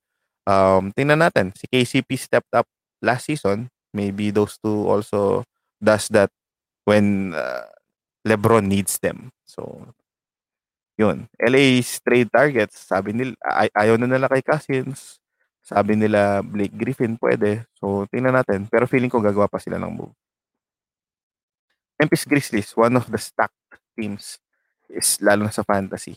Um, 0.47 0.95
tingnan 0.95 1.19
natin, 1.21 1.51
si 1.59 1.67
KCP 1.67 2.15
stepped 2.15 2.53
up 2.55 2.65
last 3.03 3.27
season. 3.27 3.67
Maybe 3.91 4.31
those 4.31 4.55
two 4.61 4.87
also 4.87 5.43
does 5.81 6.07
that 6.15 6.31
when 6.87 7.35
uh, 7.35 7.67
LeBron 8.23 8.67
needs 8.67 8.99
them. 9.03 9.35
So, 9.43 9.91
yun. 10.95 11.27
LA's 11.35 11.99
trade 11.99 12.31
targets, 12.31 12.79
sabi 12.87 13.11
nila, 13.11 13.35
ay- 13.43 13.75
ayaw 13.75 13.99
na 13.99 14.07
nila 14.07 14.31
kay 14.31 14.43
Cousins. 14.43 15.19
Sabi 15.67 15.99
nila 15.99 16.39
Blake 16.39 16.71
Griffin 16.71 17.19
pwede. 17.19 17.67
So, 17.75 18.07
tingnan 18.07 18.39
natin. 18.39 18.71
Pero 18.71 18.87
feeling 18.87 19.11
ko 19.11 19.19
gagawa 19.19 19.51
pa 19.51 19.59
sila 19.59 19.75
ng 19.75 19.91
move. 19.91 20.15
Memphis 21.99 22.25
Grizzlies, 22.25 22.71
one 22.77 22.95
of 22.95 23.09
the 23.09 23.17
stacked 23.17 23.57
teams 23.97 24.37
is 24.89 25.17
lalo 25.21 25.49
na 25.49 25.53
sa 25.53 25.65
fantasy. 25.65 26.15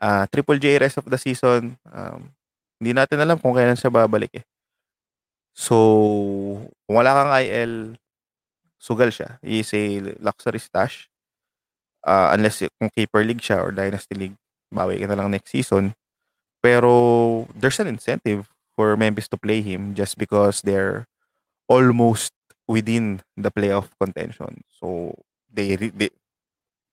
Uh, 0.00 0.24
Triple 0.32 0.56
J 0.56 0.80
rest 0.80 0.96
of 0.96 1.06
the 1.06 1.20
season, 1.20 1.76
um, 1.92 2.32
hindi 2.80 2.96
natin 2.96 3.20
alam 3.20 3.36
kung 3.36 3.52
kailan 3.52 3.76
siya 3.76 3.92
babalik 3.92 4.32
eh. 4.40 4.44
So, 5.52 5.76
kung 6.88 6.96
wala 6.96 7.12
kang 7.12 7.32
IL, 7.44 7.74
sugal 8.80 9.12
siya. 9.12 9.36
He 9.44 9.60
is 9.60 9.70
a 9.76 10.16
luxury 10.24 10.58
stash. 10.58 11.12
Uh, 12.00 12.32
unless 12.32 12.64
kung 12.80 12.88
keeper 12.96 13.20
league 13.20 13.44
siya 13.44 13.60
or 13.60 13.76
dynasty 13.76 14.16
league, 14.16 14.38
bawi 14.72 14.96
ka 14.96 15.04
na 15.04 15.20
lang 15.20 15.36
next 15.36 15.52
season. 15.52 15.92
Pero 16.64 17.44
there's 17.52 17.76
an 17.76 17.92
incentive 17.92 18.48
for 18.72 18.96
Memphis 18.96 19.28
to 19.28 19.36
play 19.36 19.60
him 19.60 19.92
just 19.92 20.16
because 20.16 20.64
they're 20.64 21.04
almost 21.68 22.32
within 22.70 23.18
the 23.34 23.50
playoff 23.50 23.90
contention. 23.98 24.62
So 24.78 25.18
they, 25.50 25.74
they 25.74 26.10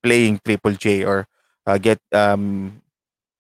playing 0.03 0.39
Triple 0.45 0.73
J 0.73 1.03
or 1.05 1.27
uh, 1.65 1.77
get 1.77 1.99
um 2.13 2.81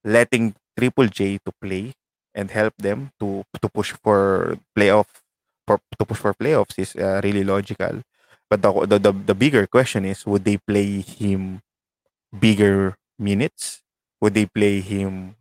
letting 0.03 0.55
Triple 0.77 1.07
J 1.07 1.39
to 1.45 1.51
play 1.61 1.93
and 2.35 2.51
help 2.51 2.73
them 2.77 3.11
to 3.19 3.43
to 3.61 3.67
push 3.69 3.93
for 4.03 4.57
playoff 4.77 5.07
for 5.65 5.79
to 5.99 6.05
push 6.05 6.19
for 6.21 6.33
playoffs 6.33 6.77
is 6.77 6.95
uh, 6.95 7.21
really 7.23 7.43
logical. 7.43 8.01
But 8.49 8.61
the, 8.61 8.71
the 8.85 8.97
the 8.99 9.13
the 9.33 9.35
bigger 9.35 9.67
question 9.67 10.05
is 10.05 10.25
would 10.25 10.45
they 10.45 10.57
play 10.57 11.01
him 11.01 11.61
bigger 12.37 12.95
minutes? 13.19 13.81
Would 14.21 14.33
they 14.33 14.45
play 14.47 14.81
him 14.81 15.35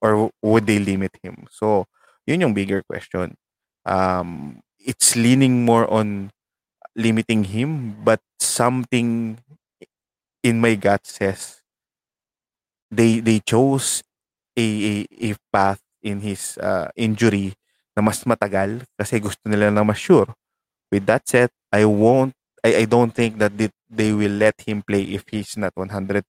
or 0.00 0.30
would 0.42 0.66
they 0.66 0.78
limit 0.78 1.16
him? 1.22 1.46
So 1.50 1.86
yun 2.26 2.40
yung 2.42 2.54
bigger 2.54 2.82
question. 2.82 3.36
Um, 3.86 4.60
it's 4.78 5.16
leaning 5.16 5.64
more 5.64 5.88
on 5.90 6.30
limiting 7.00 7.48
him, 7.48 7.96
but 8.04 8.20
something 8.36 9.40
in 10.44 10.60
my 10.60 10.76
gut 10.76 11.08
says 11.08 11.64
they 12.92 13.20
they 13.24 13.40
chose 13.40 14.04
a 14.56 14.66
a, 14.66 14.94
a 15.08 15.30
path 15.48 15.80
in 16.04 16.20
his 16.20 16.60
uh, 16.60 16.92
injury 16.96 17.56
na 17.96 18.04
mas 18.04 18.24
matagal 18.24 18.84
kasi 19.00 19.20
gusto 19.20 19.40
nila 19.48 19.72
na 19.72 19.84
mas 19.84 19.98
sure. 19.98 20.28
With 20.90 21.06
that 21.06 21.24
said, 21.24 21.48
I 21.70 21.86
won't 21.86 22.34
I, 22.64 22.84
I 22.84 22.84
don't 22.84 23.12
think 23.12 23.38
that 23.40 23.56
they, 23.56 23.70
they 23.88 24.12
will 24.12 24.36
let 24.36 24.60
him 24.60 24.82
play 24.82 25.02
if 25.02 25.24
he's 25.30 25.56
not 25.56 25.72
100%. 25.74 26.24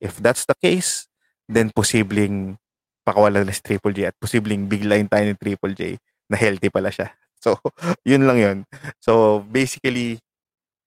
If 0.00 0.16
that's 0.16 0.44
the 0.44 0.56
case, 0.56 1.06
then 1.48 1.70
posibleng 1.70 2.56
pakawalan 3.04 3.44
na 3.44 3.52
si 3.52 3.60
Triple 3.60 3.92
J 3.92 4.08
at 4.08 4.16
posibleng 4.16 4.64
biglayin 4.64 5.08
tayo 5.08 5.28
ni 5.28 5.36
Triple 5.36 5.76
J 5.76 6.00
na 6.28 6.40
healthy 6.40 6.72
pala 6.72 6.88
siya. 6.88 7.12
So, 7.44 7.60
yun 8.08 8.24
lang 8.24 8.38
yun. 8.40 8.58
So, 9.04 9.44
basically, 9.44 10.24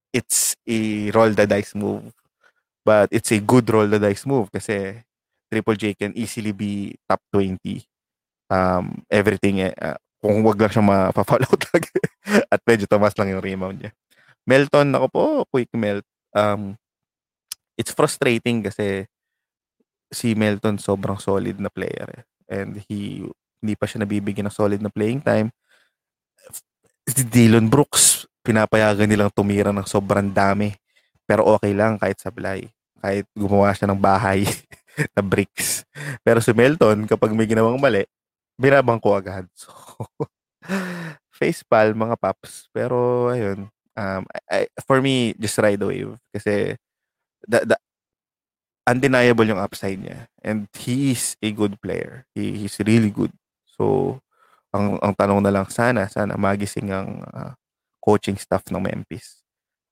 it's 0.09 0.57
a 0.65 1.11
roll 1.13 1.29
the 1.37 1.45
dice 1.45 1.77
move. 1.77 2.09
But 2.81 3.13
it's 3.13 3.29
a 3.29 3.37
good 3.37 3.69
roll 3.69 3.85
the 3.85 4.01
dice 4.01 4.25
move 4.25 4.49
kasi 4.49 5.05
Triple 5.53 5.77
J 5.77 5.93
can 5.93 6.17
easily 6.17 6.51
be 6.51 6.97
top 7.05 7.21
20. 7.29 7.85
Um, 8.49 9.05
everything, 9.11 9.61
uh, 9.61 9.99
kung 10.17 10.41
wag 10.41 10.57
lang 10.57 10.71
siya 10.73 10.81
ma-foul 10.81 11.45
out 11.47 11.63
lagi. 11.69 11.93
at 12.49 12.59
medyo 12.65 12.89
tamas 12.89 13.13
lang 13.15 13.37
yung 13.37 13.43
rebound 13.43 13.77
niya. 13.79 13.91
Melton, 14.47 14.95
ako 14.95 15.07
po, 15.11 15.23
quick 15.51 15.69
melt. 15.75 16.07
Um, 16.31 16.79
it's 17.75 17.91
frustrating 17.91 18.63
kasi 18.63 19.05
si 20.09 20.33
Melton 20.33 20.79
sobrang 20.79 21.19
solid 21.19 21.59
na 21.59 21.69
player 21.69 22.07
eh. 22.17 22.23
And 22.47 22.79
he 22.87 23.27
hindi 23.59 23.73
pa 23.75 23.89
siya 23.89 24.03
nabibigyan 24.03 24.47
ng 24.47 24.55
solid 24.55 24.79
na 24.79 24.91
playing 24.91 25.19
time. 25.19 25.51
Si 27.07 27.23
Dylan 27.23 27.71
Brooks, 27.71 28.27
pinapayagan 28.43 29.07
nilang 29.07 29.31
tumira 29.31 29.71
ng 29.71 29.87
sobrang 29.87 30.27
dami. 30.27 30.75
Pero 31.23 31.47
okay 31.55 31.71
lang 31.71 31.95
kahit 31.95 32.19
sablay. 32.19 32.67
Kahit 32.99 33.27
gumawa 33.31 33.71
siya 33.71 33.87
ng 33.91 33.99
bahay 33.99 34.43
na 35.15 35.23
bricks. 35.23 35.87
Pero 36.23 36.43
si 36.43 36.51
Melton, 36.51 37.07
kapag 37.07 37.31
may 37.31 37.47
ginawang 37.47 37.79
mali, 37.79 38.03
binabang 38.59 38.99
ko 38.99 39.15
agad. 39.15 39.47
So, 39.55 40.03
face 41.31 41.63
pal, 41.63 41.95
mga 41.95 42.19
paps. 42.19 42.67
Pero, 42.75 43.29
ayun. 43.31 43.71
Um, 43.95 44.27
I, 44.51 44.67
for 44.83 44.99
me, 44.99 45.31
just 45.39 45.55
ride 45.61 45.79
the 45.79 45.87
wave. 45.87 46.19
Kasi, 46.33 46.75
the, 47.47 47.63
the, 47.63 47.77
undeniable 48.83 49.47
yung 49.47 49.61
upside 49.61 50.01
niya. 50.01 50.27
And 50.43 50.67
he 50.75 51.15
is 51.15 51.37
a 51.39 51.53
good 51.55 51.79
player. 51.79 52.25
He, 52.35 52.65
he's 52.65 52.75
really 52.83 53.13
good. 53.13 53.31
So, 53.77 54.19
ang, 54.73 54.99
ang 54.99 55.13
tanong 55.15 55.41
na 55.43 55.51
lang 55.53 55.67
sana, 55.71 56.07
sana 56.11 56.35
magising 56.35 56.91
ang 56.91 57.23
uh, 57.23 57.51
coaching 58.03 58.35
staff 58.39 58.63
ng 58.71 58.79
Memphis. 58.79 59.43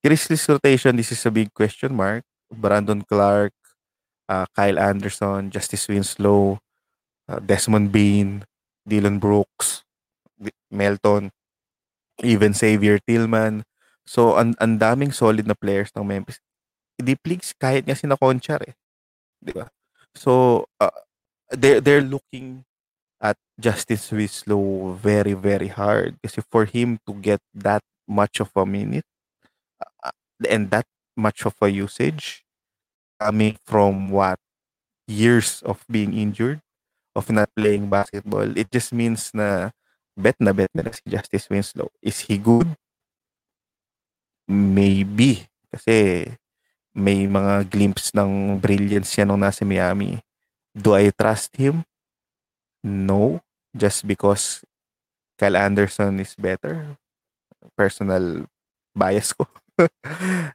Grizzlies 0.04 0.46
rotation, 0.48 0.96
this 0.96 1.12
is 1.12 1.26
a 1.26 1.32
big 1.34 1.52
question 1.54 1.96
mark. 1.96 2.24
Brandon 2.54 3.02
Clark, 3.02 3.54
uh, 4.30 4.46
Kyle 4.54 4.78
Anderson, 4.78 5.50
Justice 5.50 5.90
Winslow, 5.90 6.62
uh, 7.28 7.40
Desmond 7.42 7.92
Bain, 7.92 8.46
Dylan 8.86 9.20
Brooks, 9.20 9.82
Melton, 10.70 11.34
even 12.22 12.54
Xavier 12.54 13.00
Tillman. 13.02 13.66
So, 14.06 14.38
ang, 14.38 14.54
ang 14.62 14.78
daming 14.78 15.10
solid 15.10 15.50
na 15.50 15.58
players 15.58 15.90
ng 15.98 16.06
Memphis. 16.06 16.38
Deep 17.02 17.26
leagues, 17.26 17.52
kahit 17.58 17.90
nga 17.90 17.98
sina 17.98 18.16
Conchar 18.16 18.62
eh. 18.62 18.78
Di 19.42 19.52
ba? 19.52 19.68
So, 20.14 20.64
uh, 20.78 20.94
they're, 21.50 21.82
they're 21.82 22.06
looking 22.06 22.64
at 23.26 23.38
Justice 23.58 24.14
Winslow 24.14 24.94
very, 24.94 25.34
very 25.34 25.74
hard. 25.74 26.22
Kasi 26.22 26.46
for 26.46 26.70
him 26.70 27.02
to 27.10 27.18
get 27.18 27.42
that 27.58 27.82
much 28.06 28.38
of 28.38 28.54
a 28.54 28.66
minute 28.66 29.06
uh, 30.06 30.14
and 30.46 30.70
that 30.70 30.86
much 31.18 31.42
of 31.50 31.58
a 31.62 31.74
usage 31.74 32.46
coming 33.18 33.58
from 33.66 34.14
what 34.14 34.38
years 35.10 35.66
of 35.66 35.82
being 35.90 36.14
injured, 36.14 36.62
of 37.18 37.34
not 37.34 37.50
playing 37.58 37.90
basketball, 37.90 38.46
it 38.54 38.70
just 38.70 38.94
means 38.94 39.34
na 39.34 39.74
bet 40.14 40.38
na 40.38 40.54
bet 40.54 40.70
na 40.78 40.86
si 40.94 41.02
Justice 41.10 41.50
Winslow. 41.50 41.90
Is 42.06 42.30
he 42.30 42.38
good? 42.38 42.70
Maybe. 44.46 45.50
Kasi 45.74 46.30
may 46.94 47.26
mga 47.26 47.66
glimpse 47.74 48.14
ng 48.14 48.62
brilliance 48.62 49.18
yan 49.18 49.34
nung 49.34 49.42
nasa 49.42 49.66
Miami. 49.66 50.22
Do 50.76 50.94
I 50.94 51.10
trust 51.10 51.58
him? 51.58 51.82
No, 52.86 53.42
just 53.74 54.06
because 54.06 54.62
Kyle 55.42 55.58
Anderson 55.58 56.22
is 56.22 56.38
better. 56.38 56.96
Personal 57.74 58.46
bias 58.94 59.34
ko. 59.34 59.50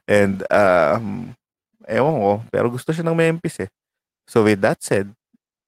And 0.07 0.47
um, 0.47 1.35
ewan 1.85 2.15
ko, 2.23 2.31
pero 2.47 2.71
gusto 2.71 2.95
siya 2.95 3.03
ng 3.03 3.19
Memphis 3.19 3.67
eh. 3.67 3.71
So 4.25 4.47
with 4.47 4.63
that 4.63 4.79
said, 4.79 5.11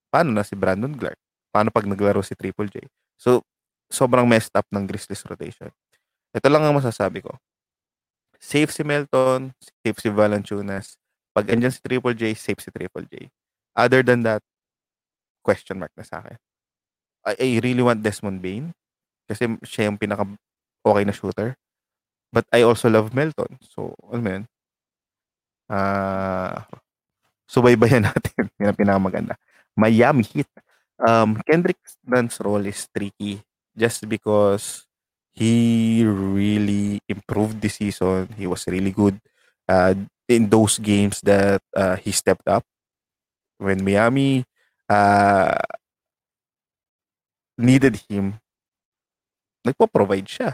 paano 0.08 0.32
na 0.32 0.48
si 0.48 0.56
Brandon 0.56 0.96
Clark? 0.96 1.20
Paano 1.52 1.70
pag 1.70 1.84
naglaro 1.84 2.24
si 2.24 2.34
Triple 2.34 2.72
J? 2.72 2.88
So, 3.20 3.44
sobrang 3.92 4.26
messed 4.26 4.56
up 4.58 4.66
ng 4.74 4.88
Grizzlies 4.90 5.22
rotation. 5.28 5.70
Ito 6.34 6.50
lang 6.50 6.66
ang 6.66 6.80
masasabi 6.80 7.22
ko. 7.22 7.38
Safe 8.42 8.72
si 8.74 8.82
Melton, 8.82 9.54
safe 9.84 10.00
si 10.02 10.10
Valanciunas. 10.10 10.98
Pag 11.36 11.54
andyan 11.54 11.70
si 11.70 11.84
Triple 11.84 12.18
J, 12.18 12.34
safe 12.34 12.58
si 12.64 12.74
Triple 12.74 13.06
J. 13.06 13.30
Other 13.78 14.02
than 14.02 14.26
that, 14.26 14.42
question 15.46 15.78
mark 15.78 15.94
na 15.94 16.08
sa 16.08 16.24
akin. 16.24 16.40
I, 17.26 17.34
I 17.40 17.50
really 17.64 17.84
want 17.84 18.04
Desmond 18.04 18.40
Bain 18.44 18.72
kasi 19.28 19.48
siya 19.64 19.88
yung 19.90 19.98
pinaka 20.00 20.28
okay 20.84 21.04
na 21.08 21.16
shooter. 21.16 21.56
But 22.34 22.46
I 22.52 22.66
also 22.66 22.90
love 22.90 23.14
Melton. 23.14 23.62
So, 23.62 23.94
ano 24.10 24.20
mo 24.22 24.30
yun? 24.34 24.46
Ah, 25.70 26.66
subaybayan 27.48 28.06
natin. 28.10 28.50
Yan 28.60 28.74
ang 28.74 28.80
pinakamaganda. 28.80 29.36
Miami 29.78 30.26
Heat. 30.26 30.50
Um, 31.02 31.38
Kendrick 31.46 31.80
Nunn's 32.06 32.38
role 32.42 32.66
is 32.66 32.88
tricky 32.90 33.42
just 33.76 34.08
because 34.08 34.86
he 35.34 36.06
really 36.06 37.02
improved 37.10 37.62
this 37.62 37.82
season. 37.82 38.30
He 38.38 38.46
was 38.46 38.66
really 38.70 38.92
good 38.94 39.18
uh, 39.68 39.94
in 40.30 40.50
those 40.50 40.78
games 40.78 41.22
that 41.26 41.62
uh, 41.76 41.98
he 41.98 42.12
stepped 42.14 42.48
up. 42.48 42.64
When 43.58 43.84
Miami 43.84 44.46
uh, 44.90 45.58
needed 47.58 48.02
him, 48.10 48.42
nagpo-provide 49.64 50.28
siya. 50.28 50.50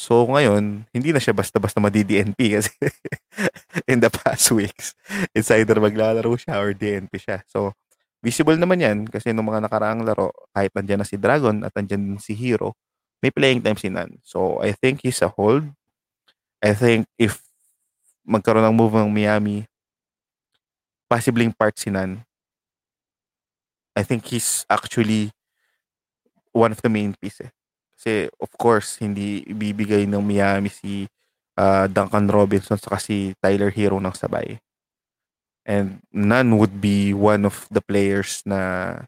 So 0.00 0.24
ngayon, 0.24 0.88
hindi 0.96 1.12
na 1.12 1.20
siya 1.20 1.36
basta-basta 1.36 1.76
madi-DNP 1.76 2.40
kasi 2.56 2.72
in 3.84 4.00
the 4.00 4.08
past 4.08 4.48
weeks, 4.48 4.96
it's 5.36 5.52
either 5.52 5.76
maglalaro 5.76 6.32
siya 6.40 6.56
or 6.56 6.72
DNP 6.72 7.12
siya. 7.20 7.44
So, 7.52 7.76
visible 8.24 8.56
naman 8.56 8.80
yan 8.80 8.98
kasi 9.08 9.36
nung 9.36 9.52
mga 9.52 9.68
nakaraang 9.68 10.00
laro, 10.00 10.32
kahit 10.56 10.72
nandiyan 10.72 11.04
na 11.04 11.08
si 11.08 11.20
Dragon 11.20 11.60
at 11.64 11.72
nandiyan 11.76 12.16
si 12.16 12.32
Hero, 12.32 12.72
may 13.20 13.28
playing 13.28 13.60
time 13.60 13.76
si 13.76 13.92
Nan. 13.92 14.16
So, 14.24 14.56
I 14.64 14.72
think 14.72 15.04
he's 15.04 15.20
a 15.20 15.28
hold. 15.28 15.68
I 16.64 16.72
think 16.72 17.04
if 17.20 17.44
magkaroon 18.24 18.64
ng 18.72 18.76
move 18.76 18.96
ng 18.96 19.12
Miami, 19.12 19.68
possibly 21.12 21.44
part 21.52 21.76
si 21.76 21.92
Nan, 21.92 22.24
I 23.92 24.00
think 24.00 24.32
he's 24.32 24.64
actually 24.70 25.34
one 26.52 26.72
of 26.72 26.80
the 26.82 26.90
main 26.90 27.14
pieces. 27.18 27.50
Kasi 27.96 28.32
of 28.40 28.50
course, 28.56 28.96
hindi 28.98 29.44
ibibigay 29.44 30.08
ng 30.08 30.24
Miami 30.24 30.72
si 30.72 31.04
uh, 31.60 31.86
Duncan 31.86 32.26
Robinson 32.30 32.80
saka 32.80 32.96
si 32.96 33.36
Tyler 33.38 33.68
Hero 33.68 34.00
ng 34.00 34.14
sabay. 34.16 34.56
And 35.68 36.00
none 36.10 36.56
would 36.56 36.80
be 36.80 37.12
one 37.12 37.44
of 37.44 37.68
the 37.68 37.84
players 37.84 38.40
na 38.48 39.04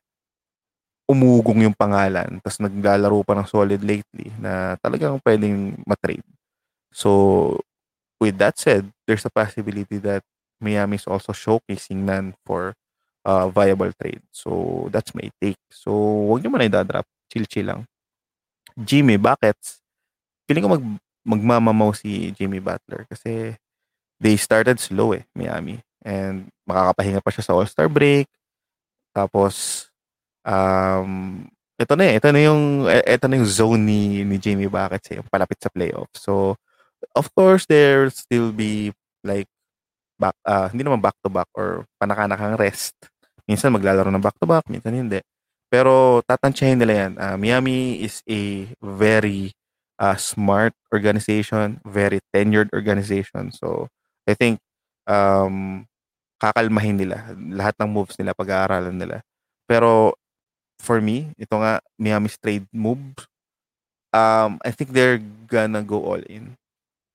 umugong 1.11 1.67
yung 1.67 1.77
pangalan 1.77 2.39
tapos 2.41 2.63
naglalaro 2.63 3.21
pa 3.27 3.35
ng 3.35 3.49
solid 3.51 3.83
lately 3.83 4.31
na 4.39 4.79
talagang 4.81 5.19
pwedeng 5.27 5.77
matrade. 5.85 6.25
So, 6.93 7.59
with 8.21 8.39
that 8.39 8.61
said, 8.61 8.93
there's 9.09 9.25
a 9.25 9.33
possibility 9.33 9.99
that 10.05 10.23
Miami 10.63 11.01
is 11.01 11.09
also 11.09 11.35
showcasing 11.35 12.07
none 12.07 12.37
for 12.47 12.77
uh, 13.25 13.49
viable 13.49 13.93
trade. 13.99 14.23
So, 14.31 14.89
that's 14.93 15.15
my 15.15 15.31
take. 15.41 15.61
So, 15.71 15.93
wag 16.31 16.43
nyo 16.43 16.51
man 16.51 16.67
idadrop. 16.69 17.07
Chill-chill 17.33 17.67
lang. 17.67 17.89
Jimmy 18.77 19.17
Buckets, 19.17 19.81
feeling 20.49 20.65
ko 20.65 20.71
mag 20.73 20.85
magmamamaw 21.23 21.95
si 21.95 22.35
Jimmy 22.35 22.59
Butler 22.59 23.07
kasi 23.07 23.55
they 24.19 24.35
started 24.35 24.83
slow 24.83 25.15
eh, 25.15 25.23
Miami. 25.39 25.79
And 26.03 26.51
makakapahinga 26.67 27.23
pa 27.23 27.31
siya 27.31 27.47
sa 27.47 27.55
All-Star 27.55 27.87
break. 27.87 28.27
Tapos, 29.15 29.87
um, 30.43 31.47
ito 31.79 31.93
na 31.95 32.05
eh, 32.11 32.15
ito 32.19 32.29
na 32.31 32.41
yung, 32.43 32.91
ito 32.91 33.25
na 33.27 33.35
yung 33.39 33.47
zone 33.47 33.83
ni, 33.83 34.01
ni 34.27 34.37
Jimmy 34.39 34.67
Buckets 34.67 35.15
eh, 35.15 35.23
palapit 35.31 35.63
sa 35.63 35.71
playoff. 35.71 36.11
So, 36.19 36.59
of 37.15 37.31
course, 37.35 37.67
there 37.71 38.11
still 38.11 38.51
be 38.51 38.91
like, 39.23 39.47
back, 40.19 40.35
uh, 40.47 40.71
hindi 40.71 40.87
naman 40.87 41.03
back-to-back 41.03 41.51
or 41.55 41.87
panakanakang 42.03 42.59
rest. 42.59 42.95
Minsan 43.53 43.77
maglalaro 43.77 44.09
ng 44.09 44.25
back-to-back, 44.25 44.73
minsan 44.73 44.97
hindi. 44.97 45.21
Pero 45.69 46.25
tatansyahin 46.25 46.81
nila 46.81 46.95
yan. 46.97 47.13
Uh, 47.21 47.37
Miami 47.37 48.01
is 48.01 48.25
a 48.25 48.65
very 48.81 49.53
uh, 50.01 50.17
smart 50.17 50.73
organization, 50.89 51.85
very 51.85 52.25
tenured 52.33 52.73
organization. 52.73 53.53
So, 53.53 53.93
I 54.25 54.33
think 54.33 54.57
um, 55.05 55.85
kakalmahin 56.41 56.97
nila. 56.97 57.37
Lahat 57.37 57.77
ng 57.77 57.93
moves 57.93 58.17
nila, 58.17 58.33
pag-aaralan 58.33 58.97
nila. 58.97 59.21
Pero 59.69 60.17
for 60.81 61.05
me, 61.05 61.37
ito 61.37 61.53
nga, 61.61 61.85
Miami's 62.01 62.41
trade 62.41 62.65
move, 62.73 63.29
um, 64.17 64.57
I 64.65 64.73
think 64.73 64.97
they're 64.97 65.21
gonna 65.45 65.85
go 65.85 66.01
all 66.09 66.25
in. 66.25 66.57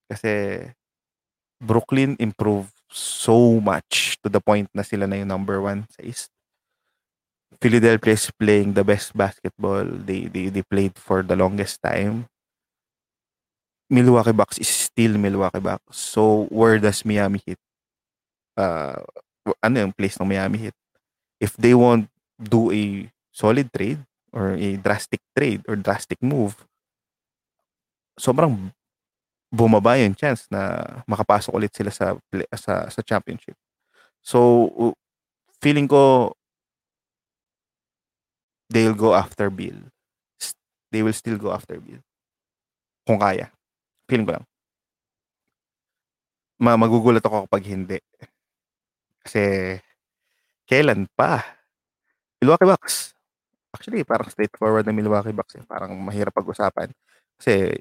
Kasi 0.06 0.62
Brooklyn 1.58 2.14
improved 2.22 2.77
so 2.90 3.60
much 3.60 4.16
to 4.24 4.28
the 4.28 4.40
point 4.40 4.68
na 4.72 4.82
sila 4.82 5.06
na 5.06 5.20
yung 5.20 5.28
number 5.28 5.60
one 5.60 5.84
sa 5.92 6.02
East. 6.02 6.32
Philadelphia 7.60 8.12
is 8.12 8.30
playing 8.36 8.76
the 8.76 8.84
best 8.84 9.16
basketball 9.16 9.84
they, 9.84 10.28
they 10.28 10.52
they 10.52 10.62
played 10.62 10.94
for 10.94 11.24
the 11.24 11.34
longest 11.34 11.80
time. 11.80 12.28
Milwaukee 13.88 14.36
Bucks 14.36 14.60
is 14.60 14.68
still 14.68 15.16
Milwaukee 15.16 15.64
Bucks. 15.64 15.96
So 15.96 16.44
where 16.52 16.76
does 16.78 17.04
Miami 17.08 17.40
hit? 17.44 17.58
Uh, 18.52 19.00
ano 19.64 19.88
yung 19.88 19.94
place 19.96 20.20
ng 20.20 20.28
Miami 20.28 20.68
Heat? 20.68 20.76
If 21.40 21.56
they 21.56 21.72
won't 21.72 22.10
do 22.36 22.70
a 22.70 23.08
solid 23.32 23.72
trade 23.72 24.02
or 24.32 24.52
a 24.52 24.76
drastic 24.76 25.24
trade 25.32 25.64
or 25.64 25.76
drastic 25.76 26.20
move, 26.20 26.58
sobrang 28.20 28.74
bumaba 29.48 29.96
yung 29.96 30.12
chance 30.12 30.44
na 30.52 30.84
makapasok 31.08 31.52
ulit 31.56 31.72
sila 31.72 31.88
sa 31.88 32.16
sa 32.52 32.88
sa 32.92 33.00
championship. 33.00 33.56
So 34.20 34.68
feeling 35.60 35.88
ko 35.88 36.34
they'll 38.68 38.96
go 38.96 39.16
after 39.16 39.48
Bill. 39.48 39.88
They 40.92 41.04
will 41.04 41.16
still 41.16 41.36
go 41.40 41.52
after 41.52 41.80
Bill. 41.80 42.00
Kung 43.08 43.20
kaya. 43.20 43.48
Feeling 44.08 44.28
ko 44.28 44.32
lang. 44.36 44.46
Ma 46.60 46.76
magugulat 46.76 47.24
ako 47.24 47.48
kapag 47.48 47.64
hindi. 47.68 47.98
Kasi 49.24 49.76
kailan 50.68 51.08
pa? 51.16 51.44
Milwaukee 52.40 52.68
Bucks. 52.68 53.16
Actually, 53.72 54.04
parang 54.04 54.28
straightforward 54.32 54.84
na 54.84 54.96
Milwaukee 54.96 55.36
Bucks. 55.36 55.56
Eh. 55.56 55.64
Parang 55.64 55.92
mahirap 55.96 56.32
pag-usapan. 56.32 56.92
Kasi 57.36 57.78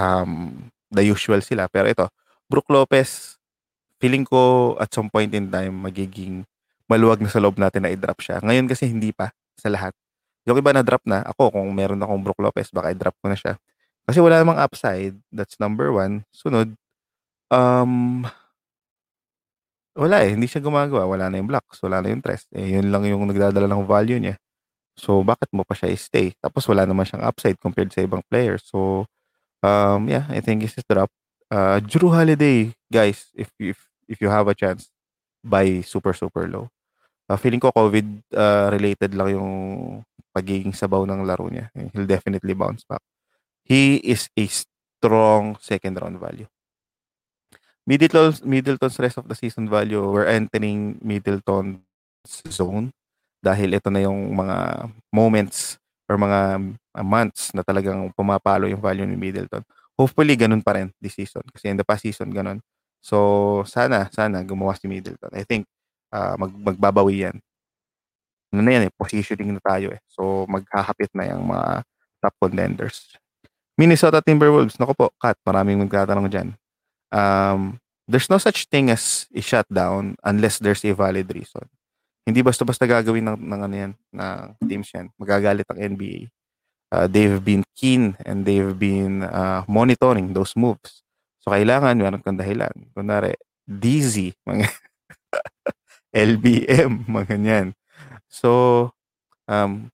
um, 0.00 0.68
the 0.92 1.04
usual 1.04 1.40
sila. 1.44 1.68
Pero 1.68 1.88
ito, 1.88 2.06
Brook 2.48 2.68
Lopez, 2.72 3.36
feeling 4.00 4.24
ko 4.24 4.74
at 4.80 4.92
some 4.94 5.10
point 5.12 5.32
in 5.34 5.50
time 5.50 5.74
magiging 5.84 6.46
maluwag 6.88 7.20
na 7.20 7.28
sa 7.28 7.42
loob 7.42 7.60
natin 7.60 7.84
na 7.84 7.92
i-drop 7.92 8.18
siya. 8.24 8.40
Ngayon 8.40 8.66
kasi 8.66 8.88
hindi 8.88 9.12
pa 9.12 9.30
sa 9.58 9.68
lahat. 9.68 9.92
Yung 10.48 10.56
iba 10.56 10.72
na 10.72 10.80
drop 10.80 11.04
na, 11.04 11.20
ako 11.28 11.52
kung 11.52 11.68
meron 11.76 12.00
akong 12.00 12.24
Brook 12.24 12.40
Lopez, 12.40 12.72
baka 12.72 12.96
i-drop 12.96 13.12
ko 13.20 13.28
na 13.28 13.36
siya. 13.36 13.60
Kasi 14.08 14.24
wala 14.24 14.40
namang 14.40 14.56
upside. 14.56 15.12
That's 15.28 15.60
number 15.60 15.92
one. 15.92 16.24
Sunod, 16.32 16.72
um, 17.52 18.24
wala 19.92 20.24
eh. 20.24 20.32
Hindi 20.32 20.48
siya 20.48 20.64
gumagawa. 20.64 21.04
Wala 21.04 21.28
na 21.28 21.36
yung 21.36 21.50
blocks. 21.52 21.76
Wala 21.84 22.00
na 22.00 22.08
yung 22.08 22.24
tres. 22.24 22.48
Eh, 22.56 22.80
yun 22.80 22.88
lang 22.88 23.04
yung 23.04 23.28
nagdadala 23.28 23.68
ng 23.68 23.84
value 23.84 24.16
niya. 24.16 24.40
So, 24.96 25.20
bakit 25.20 25.52
mo 25.52 25.68
pa 25.68 25.76
siya 25.76 25.92
i-stay? 25.92 26.32
Tapos 26.40 26.64
wala 26.64 26.88
naman 26.88 27.04
siyang 27.04 27.28
upside 27.28 27.60
compared 27.60 27.92
sa 27.92 28.00
ibang 28.00 28.24
players. 28.32 28.64
So, 28.64 29.04
um, 29.62 30.08
yeah, 30.08 30.26
I 30.28 30.40
think 30.40 30.62
this 30.62 30.76
is 30.76 30.84
drop. 30.88 31.10
Uh, 31.50 31.80
Drew 31.80 32.10
Holiday, 32.10 32.72
guys, 32.92 33.26
if, 33.34 33.50
if, 33.58 33.78
if 34.08 34.20
you 34.20 34.28
have 34.28 34.48
a 34.48 34.54
chance, 34.54 34.90
buy 35.42 35.80
super, 35.80 36.12
super 36.12 36.46
low. 36.48 36.68
Uh, 37.28 37.36
feeling 37.36 37.60
ko 37.60 37.72
COVID 37.72 38.24
uh, 38.36 38.68
related 38.72 39.12
lang 39.14 39.36
yung 39.36 39.52
pagiging 40.32 40.72
sabaw 40.72 41.04
ng 41.04 41.24
laro 41.24 41.48
niya. 41.48 41.68
He'll 41.92 42.08
definitely 42.08 42.54
bounce 42.54 42.84
back. 42.88 43.02
He 43.64 44.00
is 44.00 44.32
a 44.32 44.48
strong 44.48 45.60
second 45.60 46.00
round 46.00 46.16
value. 46.16 46.48
Middleton's, 47.88 48.44
Middleton's 48.44 48.98
rest 49.00 49.16
of 49.16 49.28
the 49.28 49.36
season 49.36 49.68
value, 49.68 50.04
we're 50.04 50.28
entering 50.28 51.00
Middleton's 51.00 51.80
zone 52.48 52.92
dahil 53.40 53.76
ito 53.76 53.88
na 53.88 54.04
yung 54.04 54.36
mga 54.36 54.88
moments 55.12 55.80
or 56.08 56.20
mga 56.20 56.60
months 57.04 57.54
na 57.54 57.62
talagang 57.62 58.10
pumapalo 58.14 58.66
yung 58.70 58.82
value 58.82 59.06
ni 59.06 59.16
Middleton. 59.16 59.62
Hopefully, 59.98 60.38
ganun 60.38 60.62
pa 60.62 60.78
rin 60.78 60.94
this 61.02 61.18
season. 61.18 61.42
Kasi 61.50 61.74
in 61.74 61.78
the 61.78 61.86
past 61.86 62.06
season, 62.06 62.30
ganun. 62.30 62.62
So, 63.02 63.62
sana, 63.66 64.10
sana 64.14 64.42
gumawa 64.46 64.74
si 64.78 64.86
Middleton. 64.86 65.30
I 65.34 65.42
think 65.42 65.66
uh, 66.14 66.38
mag, 66.38 66.52
magbabawi 66.54 67.26
yan 67.28 67.36
ano 68.52 68.60
na 68.64 68.70
yan 68.76 68.84
eh, 68.88 68.92
positioning 68.96 69.52
na 69.52 69.62
tayo 69.62 69.92
eh. 69.92 70.00
So, 70.08 70.48
maghahapit 70.48 71.12
na 71.12 71.28
yung 71.28 71.52
mga 71.52 71.84
top 72.24 72.34
contenders. 72.40 73.12
Minnesota 73.78 74.24
Timberwolves, 74.24 74.80
nako 74.80 74.92
po, 74.96 75.06
Kat, 75.20 75.38
maraming 75.46 75.78
magtatanong 75.86 76.28
dyan. 76.32 76.48
Um, 77.12 77.78
there's 78.08 78.26
no 78.32 78.40
such 78.40 78.66
thing 78.66 78.90
as 78.90 79.28
a 79.30 79.40
shutdown 79.44 80.16
unless 80.24 80.58
there's 80.58 80.82
a 80.82 80.92
valid 80.96 81.28
reason. 81.30 81.68
Hindi 82.26 82.44
basta-basta 82.44 82.84
gagawin 82.84 83.24
ng, 83.24 83.38
ng 83.40 83.60
ano 83.64 83.74
yan, 83.76 83.92
ng 84.12 84.68
teams 84.68 84.88
yan. 84.92 85.08
Magagalit 85.16 85.64
ang 85.68 85.80
NBA. 85.96 86.28
Uh, 86.88 87.06
they've 87.06 87.44
been 87.44 87.64
keen 87.76 88.16
and 88.24 88.48
they've 88.48 88.78
been 88.78 89.22
uh, 89.24 89.64
monitoring 89.68 90.32
those 90.32 90.56
moves. 90.56 91.04
So, 91.44 91.52
kailangan 91.52 92.00
meron 92.00 92.24
kang 92.24 92.40
dahilan. 92.40 92.72
Kunwari, 92.96 93.36
DZ, 93.68 94.32
mga 94.48 94.72
LBM, 96.16 97.04
mga 97.04 97.24
ganyan. 97.36 97.66
So, 98.28 98.92
um, 99.48 99.92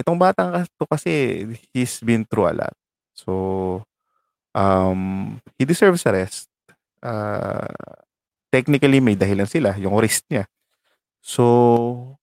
itong 0.00 0.16
batang 0.16 0.64
to 0.80 0.84
kasi, 0.88 1.44
he's 1.72 2.00
been 2.00 2.24
through 2.24 2.52
a 2.52 2.54
lot. 2.56 2.76
So, 3.12 3.84
um, 4.54 5.40
he 5.58 5.64
deserves 5.64 6.06
a 6.06 6.12
rest. 6.12 6.48
Uh, 7.04 7.68
technically, 8.52 9.00
may 9.00 9.16
dahilan 9.16 9.48
sila, 9.48 9.76
yung 9.76 9.96
wrist 10.00 10.24
niya. 10.32 10.48
So, 11.20 12.16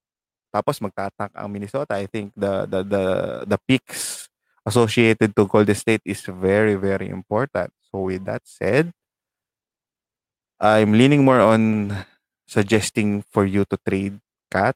tapos 0.51 0.83
magtatak 0.83 1.31
ang 1.31 1.47
Minnesota. 1.47 1.95
I 1.95 2.05
think 2.05 2.35
the 2.35 2.67
the 2.67 2.79
the 2.83 3.03
the 3.47 3.59
picks 3.65 4.27
associated 4.67 5.33
to 5.33 5.47
Golden 5.47 5.73
State 5.73 6.03
is 6.03 6.21
very 6.27 6.75
very 6.75 7.07
important. 7.07 7.71
So 7.89 8.11
with 8.11 8.27
that 8.27 8.43
said, 8.45 8.91
I'm 10.59 10.93
leaning 10.93 11.23
more 11.23 11.41
on 11.41 11.95
suggesting 12.45 13.23
for 13.31 13.47
you 13.47 13.63
to 13.71 13.79
trade 13.81 14.19
Cat, 14.51 14.75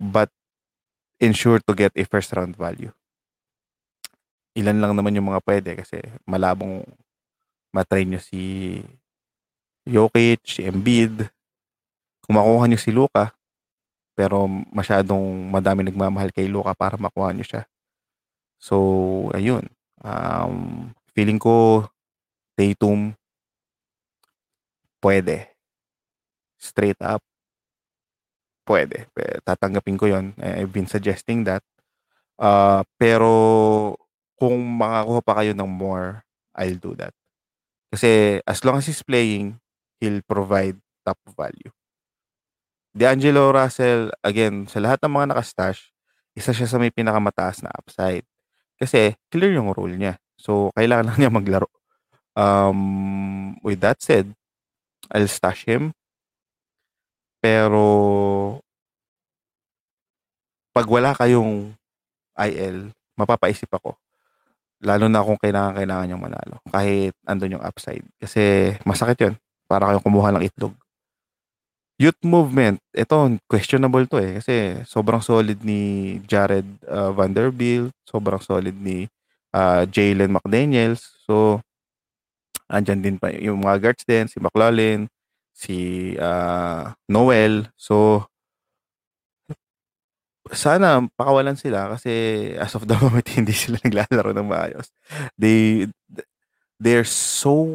but 0.00 0.32
ensure 1.20 1.60
to 1.60 1.72
get 1.76 1.92
a 1.92 2.08
first 2.08 2.32
round 2.32 2.56
value. 2.56 2.90
Ilan 4.56 4.80
lang 4.80 4.96
naman 4.96 5.12
yung 5.12 5.28
mga 5.28 5.44
pwede 5.44 5.70
kasi 5.76 6.00
malabong 6.24 6.82
matrain 7.70 8.08
nyo 8.08 8.18
si 8.18 8.80
Jokic, 9.84 10.40
si 10.48 10.64
Embiid. 10.64 11.28
Kung 12.24 12.40
makuha 12.40 12.64
nyo 12.66 12.80
si 12.80 12.90
Luka, 12.90 13.36
pero 14.20 14.44
masyadong 14.68 15.48
madami 15.48 15.88
nagmamahal 15.88 16.28
kay 16.28 16.44
Luka 16.44 16.76
para 16.76 17.00
makuha 17.00 17.32
nyo 17.32 17.40
siya. 17.40 17.64
So, 18.60 18.76
ayun. 19.32 19.64
Um, 20.04 20.92
feeling 21.16 21.40
ko 21.40 21.88
Tatum 22.52 23.16
pwede. 25.00 25.48
Straight 26.60 27.00
up 27.00 27.24
pwede. 28.68 29.08
Tatanggapin 29.40 29.96
ko 29.96 30.04
yon 30.04 30.36
I've 30.36 30.68
been 30.68 30.84
suggesting 30.84 31.48
that. 31.48 31.64
Uh, 32.36 32.84
pero 33.00 33.96
kung 34.36 34.60
makakuha 34.60 35.20
pa 35.24 35.32
kayo 35.40 35.56
ng 35.56 35.72
more, 35.72 36.20
I'll 36.52 36.76
do 36.76 36.92
that. 37.00 37.16
Kasi 37.88 38.44
as 38.44 38.60
long 38.68 38.76
as 38.76 38.84
he's 38.84 39.00
playing, 39.00 39.56
he'll 39.96 40.20
provide 40.28 40.76
top 41.08 41.16
value. 41.32 41.72
D'Angelo 42.90 43.54
Russell, 43.54 44.10
again, 44.26 44.66
sa 44.66 44.82
lahat 44.82 44.98
ng 45.06 45.14
mga 45.14 45.26
nakastash, 45.30 45.94
isa 46.34 46.50
siya 46.50 46.66
sa 46.66 46.78
may 46.82 46.90
pinakamataas 46.90 47.62
na 47.62 47.70
upside. 47.70 48.26
Kasi 48.74 49.14
clear 49.30 49.54
yung 49.54 49.70
role 49.70 49.94
niya. 49.94 50.18
So, 50.34 50.74
kailangan 50.74 51.14
lang 51.14 51.18
niya 51.22 51.30
maglaro. 51.30 51.70
Um, 52.34 53.54
with 53.62 53.78
that 53.86 54.02
said, 54.02 54.34
I'll 55.14 55.30
stash 55.30 55.70
him. 55.70 55.94
Pero, 57.38 57.84
pag 60.74 60.86
wala 60.90 61.14
kayong 61.14 61.74
IL, 62.40 62.90
mapapaisip 63.14 63.70
ako. 63.70 63.94
Lalo 64.82 65.06
na 65.06 65.22
kung 65.22 65.36
kailangan 65.38 65.76
kailangan 65.78 66.10
yung 66.10 66.24
manalo. 66.24 66.56
Kahit 66.72 67.14
andun 67.28 67.60
yung 67.60 67.64
upside. 67.64 68.02
Kasi 68.16 68.74
masakit 68.82 69.18
yun. 69.20 69.34
Para 69.68 69.92
kayong 69.92 70.04
kumuha 70.04 70.34
ng 70.34 70.42
itlog 70.42 70.74
youth 72.00 72.16
movement, 72.24 72.80
ito, 72.96 73.12
questionable 73.44 74.08
to 74.08 74.16
eh. 74.16 74.40
Kasi 74.40 74.54
sobrang 74.88 75.20
solid 75.20 75.60
ni 75.60 76.16
Jared 76.24 76.64
uh, 76.88 77.12
Vanderbilt, 77.12 77.92
sobrang 78.08 78.40
solid 78.40 78.72
ni 78.72 79.04
uh, 79.52 79.84
Jalen 79.84 80.32
McDaniels. 80.32 81.12
So, 81.28 81.60
andyan 82.72 83.04
din 83.04 83.16
pa 83.20 83.28
yung 83.36 83.60
mga 83.60 83.76
guards 83.84 84.04
din, 84.08 84.24
si 84.32 84.40
McLaughlin, 84.40 85.12
si 85.52 85.76
uh, 86.16 86.88
Noel. 87.04 87.68
So, 87.76 88.24
sana 90.50 91.04
pakawalan 91.14 91.54
sila 91.54 91.94
kasi 91.94 92.10
as 92.58 92.74
of 92.74 92.88
the 92.88 92.96
moment 93.02 93.28
hindi 93.28 93.52
sila 93.52 93.76
naglalaro 93.84 94.32
ng 94.34 94.48
maayos. 94.48 94.88
They 95.36 95.86
they're 96.80 97.06
so 97.06 97.68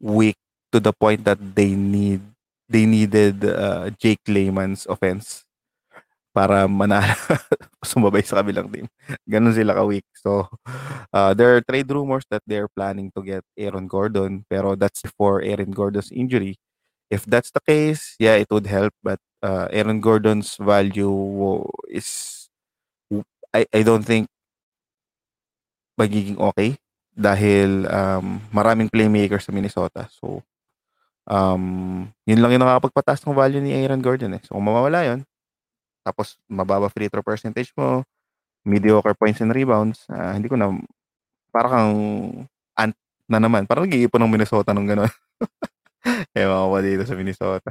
weak 0.00 0.40
to 0.72 0.80
the 0.80 0.96
point 0.96 1.28
that 1.28 1.38
they 1.38 1.76
need 1.76 2.33
they 2.68 2.86
needed 2.86 3.44
uh, 3.44 3.90
Jake 4.00 4.22
Layman's 4.28 4.86
offense 4.88 5.44
para 6.34 6.66
manalo 6.66 7.14
sumabay 7.86 8.26
sa 8.26 8.42
kabilang 8.42 8.66
team. 8.66 8.90
Ganun 9.30 9.54
sila 9.54 9.70
ka-weak. 9.78 10.04
So, 10.18 10.50
uh, 11.14 11.30
there 11.32 11.54
are 11.54 11.62
trade 11.62 11.86
rumors 11.94 12.26
that 12.34 12.42
they're 12.46 12.68
planning 12.68 13.14
to 13.14 13.22
get 13.22 13.46
Aaron 13.54 13.86
Gordon, 13.86 14.42
pero 14.50 14.74
that's 14.74 14.98
before 15.00 15.42
Aaron 15.46 15.70
Gordon's 15.70 16.10
injury. 16.10 16.58
If 17.10 17.22
that's 17.30 17.54
the 17.54 17.62
case, 17.62 18.16
yeah, 18.18 18.34
it 18.34 18.50
would 18.50 18.66
help, 18.66 18.90
but 19.04 19.22
uh, 19.44 19.68
Aaron 19.70 20.00
Gordon's 20.02 20.58
value 20.58 21.62
is 21.86 22.34
I 23.54 23.66
I 23.70 23.82
don't 23.86 24.02
think 24.02 24.26
magiging 25.98 26.38
okay 26.42 26.74
dahil 27.14 27.86
um, 27.86 28.42
maraming 28.50 28.90
playmakers 28.90 29.46
sa 29.46 29.54
Minnesota. 29.54 30.10
So, 30.10 30.42
um, 31.28 32.04
yun 32.28 32.40
lang 32.40 32.50
yung 32.56 32.62
nakakapagpataas 32.64 33.24
ng 33.24 33.36
value 33.36 33.62
ni 33.62 33.72
Aaron 33.72 34.00
Gordon 34.04 34.36
eh. 34.36 34.42
So 34.44 34.56
kung 34.56 34.66
mawawala 34.66 35.04
yun, 35.04 35.20
tapos 36.04 36.36
mababa 36.48 36.92
free 36.92 37.08
throw 37.08 37.24
percentage 37.24 37.72
mo, 37.76 38.04
mediocre 38.64 39.16
points 39.16 39.40
and 39.40 39.52
rebounds, 39.52 40.04
uh, 40.08 40.32
hindi 40.36 40.48
ko 40.48 40.56
na, 40.56 40.72
para 41.52 41.68
kang 41.68 41.94
ant 42.76 42.96
na 43.28 43.38
naman. 43.40 43.64
Parang 43.64 43.88
nag-iipon 43.88 44.20
ng 44.20 44.32
Minnesota 44.32 44.76
nung 44.76 44.88
gano'n. 44.88 45.08
Ewan 46.36 46.68
ko 46.68 46.76
dito 46.84 47.04
sa 47.08 47.16
Minnesota. 47.16 47.70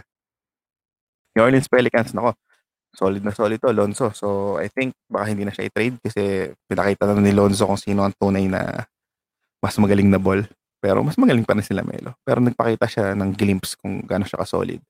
New 1.34 1.46
Orleans 1.46 1.70
Pelicans, 1.70 2.14
nako, 2.14 2.38
solid 2.94 3.26
na 3.26 3.34
solid 3.34 3.58
to, 3.58 3.74
Lonzo. 3.74 4.14
So, 4.14 4.58
I 4.62 4.70
think 4.70 4.94
baka 5.10 5.34
hindi 5.34 5.46
na 5.46 5.54
siya 5.54 5.66
i-trade 5.70 5.98
kasi 6.02 6.54
pinakita 6.70 7.10
na 7.10 7.22
ni 7.22 7.34
Lonzo 7.34 7.66
kung 7.66 7.82
sino 7.82 8.06
ang 8.06 8.14
tunay 8.18 8.46
na 8.46 8.86
mas 9.62 9.78
magaling 9.82 10.10
na 10.10 10.22
ball. 10.22 10.46
Pero 10.84 11.00
mas 11.00 11.16
magaling 11.16 11.48
pa 11.48 11.56
rin 11.56 11.64
sila 11.64 11.80
Melo. 11.88 12.20
Pero 12.28 12.44
nagpakita 12.44 12.92
siya 12.92 13.16
ng 13.16 13.32
glimpse 13.32 13.80
kung 13.80 14.04
gaano 14.04 14.28
siya 14.28 14.44
ka-solid. 14.44 14.84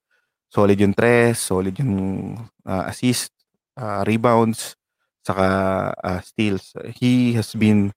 Solid 0.50 0.78
yung 0.82 0.98
tres, 0.98 1.38
solid 1.38 1.78
yung 1.78 2.34
uh, 2.66 2.84
assist, 2.90 3.30
uh, 3.78 4.02
rebounds, 4.02 4.74
saka 5.22 5.46
uh, 5.94 6.20
steals. 6.26 6.74
He 6.98 7.38
has 7.38 7.54
been 7.54 7.94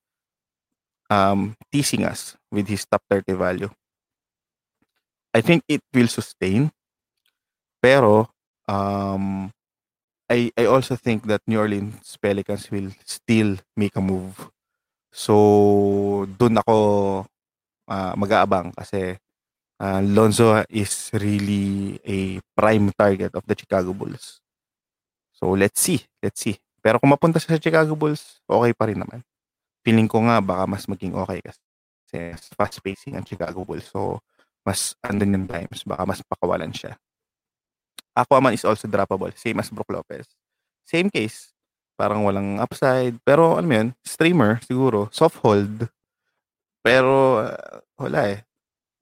um, 1.08 1.56
teasing 1.72 2.04
us 2.04 2.36
with 2.52 2.68
his 2.68 2.84
top 2.84 3.00
30 3.08 3.32
value. 3.32 3.72
I 5.32 5.40
think 5.40 5.64
it 5.64 5.80
will 5.96 6.12
sustain. 6.12 6.68
Pero 7.80 8.28
um, 8.68 9.48
I 10.28 10.52
I 10.52 10.68
also 10.68 11.00
think 11.00 11.24
that 11.32 11.40
New 11.48 11.60
Orleans 11.60 12.16
Pelicans 12.20 12.68
will 12.68 12.92
still 13.08 13.56
make 13.72 13.96
a 13.96 14.04
move. 14.04 14.36
So 15.12 16.28
doon 16.36 16.60
ako 16.60 16.76
uh, 17.88 18.12
mag-aabang 18.18 18.74
kasi 18.74 19.16
uh, 19.80 20.00
Lonzo 20.02 20.62
is 20.68 21.10
really 21.16 21.96
a 22.04 22.38
prime 22.54 22.92
target 22.94 23.32
of 23.34 23.46
the 23.46 23.56
Chicago 23.56 23.94
Bulls. 23.94 24.42
So 25.36 25.52
let's 25.52 25.80
see, 25.80 26.00
let's 26.22 26.40
see. 26.40 26.56
Pero 26.80 27.02
kung 27.02 27.10
mapunta 27.10 27.42
siya 27.42 27.58
sa 27.58 27.62
Chicago 27.62 27.98
Bulls, 27.98 28.40
okay 28.46 28.72
pa 28.72 28.86
rin 28.86 29.02
naman. 29.02 29.20
Feeling 29.82 30.08
ko 30.10 30.22
nga 30.26 30.42
baka 30.42 30.64
mas 30.66 30.86
maging 30.86 31.14
okay 31.14 31.42
kasi 31.42 32.34
fast 32.54 32.78
pacing 32.82 33.18
ang 33.18 33.26
Chicago 33.26 33.62
Bulls. 33.66 33.86
So 33.90 34.22
mas 34.66 34.98
andun 35.06 35.34
yung 35.38 35.46
times, 35.46 35.86
baka 35.86 36.02
mas 36.02 36.20
pakawalan 36.26 36.74
siya. 36.74 36.98
Aquaman 38.16 38.56
is 38.56 38.66
also 38.66 38.88
droppable, 38.90 39.30
same 39.38 39.60
as 39.62 39.70
Brook 39.70 39.92
Lopez. 39.92 40.26
Same 40.88 41.06
case, 41.12 41.54
parang 41.94 42.26
walang 42.26 42.58
upside. 42.58 43.14
Pero 43.22 43.54
alam 43.54 43.68
mo 43.68 43.76
yun, 43.76 43.88
streamer 44.02 44.58
siguro, 44.64 45.06
soft 45.14 45.38
hold, 45.44 45.86
pero 46.86 47.42
uh, 47.42 47.82
wala 47.98 48.30
eh. 48.30 48.46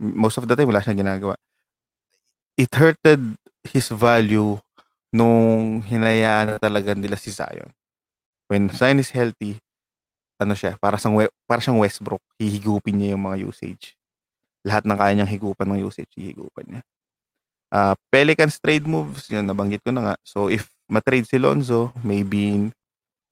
Most 0.01 0.41
of 0.41 0.49
the 0.49 0.57
time 0.57 0.72
wala 0.72 0.80
siyang 0.80 1.05
ginagawa. 1.05 1.37
It 2.57 2.72
hurted 2.72 3.37
his 3.68 3.93
value 3.93 4.57
nung 5.12 5.85
hinayaan 5.85 6.57
na 6.57 6.59
talaga 6.59 6.97
nila 6.97 7.20
si 7.20 7.28
Zion. 7.28 7.68
When 8.49 8.72
Zion 8.72 9.05
is 9.05 9.12
healthy, 9.12 9.61
ano 10.41 10.57
siya, 10.57 10.80
para 10.80 10.97
siyang, 10.97 11.28
para 11.45 11.61
siyang 11.61 11.78
Westbrook, 11.85 12.24
hihigupin 12.41 12.97
niya 12.97 13.14
yung 13.14 13.28
mga 13.28 13.53
usage. 13.53 14.01
Lahat 14.64 14.89
ng 14.89 14.97
kaya 14.97 15.12
niyang 15.14 15.30
higupan 15.30 15.68
ng 15.68 15.85
usage, 15.85 16.09
hihigupan 16.16 16.64
niya. 16.64 16.82
Uh, 17.68 17.95
Pelicans 18.09 18.57
trade 18.62 18.89
moves, 18.89 19.28
yun, 19.28 19.45
nabanggit 19.45 19.85
ko 19.85 19.93
na 19.93 20.03
nga. 20.12 20.16
So, 20.24 20.49
if 20.49 20.72
ma-trade 20.89 21.26
si 21.28 21.37
Lonzo, 21.37 21.93
maybe 22.01 22.70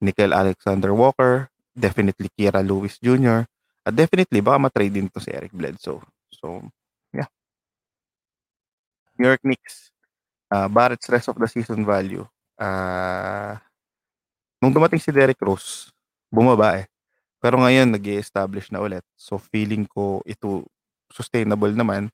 Nickel 0.02 0.34
Alexander-Walker, 0.34 1.48
definitely 1.72 2.28
Kira 2.36 2.60
Lewis 2.60 2.98
Jr., 3.00 3.48
at 3.86 3.94
definitely 3.96 4.40
baka 4.44 4.58
ma-trade 4.62 4.94
din 4.94 5.08
'to 5.10 5.20
si 5.22 5.30
Eric 5.34 5.52
Bledsoe. 5.54 6.02
So, 6.34 6.62
yeah. 7.14 7.28
New 9.18 9.28
York 9.28 9.40
Knicks, 9.44 9.90
ah, 10.52 10.68
Barrett's 10.68 11.08
rest 11.10 11.28
of 11.28 11.36
the 11.38 11.48
season 11.48 11.84
value, 11.86 12.26
ah 12.60 13.62
nung 14.62 14.70
dumating 14.70 15.02
si 15.02 15.10
Derrick 15.10 15.42
Rose, 15.42 15.90
bumaba, 16.30 16.78
eh. 16.78 16.86
Pero 17.42 17.58
ngayon 17.62 17.94
nag-e-establish 17.94 18.70
na 18.74 18.82
ulit. 18.82 19.02
So, 19.18 19.38
feeling 19.38 19.86
ko 19.90 20.22
ito 20.26 20.66
sustainable 21.10 21.70
naman. 21.74 22.10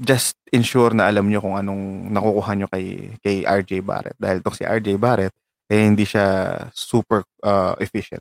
Just 0.00 0.36
ensure 0.52 0.92
na 0.96 1.08
alam 1.10 1.26
niyo 1.30 1.40
kung 1.44 1.54
anong 1.58 2.10
nakukuha 2.12 2.52
niyo 2.58 2.68
kay 2.72 3.14
kay 3.22 3.36
RJ 3.46 3.82
Barrett. 3.86 4.18
Dahil 4.18 4.40
'tong 4.42 4.56
si 4.58 4.64
RJ 4.66 4.96
Barrett, 5.00 5.34
eh, 5.70 5.84
hindi 5.86 6.04
siya 6.08 6.56
super, 6.74 7.22
ah, 7.46 7.74
efficient. 7.80 8.20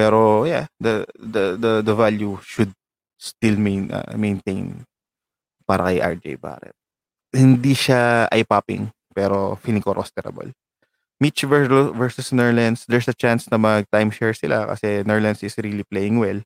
Pero 0.00 0.48
yeah, 0.48 0.64
the 0.80 1.04
the 1.20 1.60
the 1.60 1.72
the 1.84 1.92
value 1.92 2.40
should 2.40 2.72
still 3.20 3.60
main 3.60 3.92
ah, 3.92 4.16
maintain 4.16 4.88
para 5.68 5.92
kay 5.92 6.00
RJ 6.00 6.40
Barrett. 6.40 6.72
Hindi 7.36 7.76
siya 7.76 8.24
eye-popping, 8.32 8.88
pero 9.12 9.60
feeling 9.60 9.84
ko 9.84 9.92
rosterable. 9.92 10.56
Mitch 11.20 11.44
versus 11.44 12.32
Nerlens, 12.32 12.88
there's 12.88 13.12
a 13.12 13.14
chance 13.14 13.44
na 13.52 13.60
mag-timeshare 13.60 14.32
sila 14.32 14.72
kasi 14.72 15.04
Nerlens 15.04 15.44
is 15.44 15.52
really 15.60 15.84
playing 15.84 16.16
well. 16.16 16.40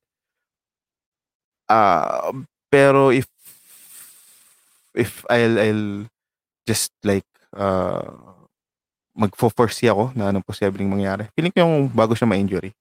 Ah, 1.71 2.35
pero 2.75 3.15
if 3.15 3.31
if 4.99 5.23
I'll 5.31 5.57
I'll 5.63 6.11
just 6.67 6.91
like, 7.07 7.25
ah, 7.55 8.03
magfo-foresee 9.15 9.87
ako 9.95 10.11
na 10.19 10.35
anong 10.35 10.43
posibleng 10.43 10.91
mangyari. 10.91 11.31
Feeling 11.39 11.55
ko 11.55 11.63
yung 11.63 11.87
bago 11.95 12.19
siya 12.19 12.27
ma-injury, 12.27 12.75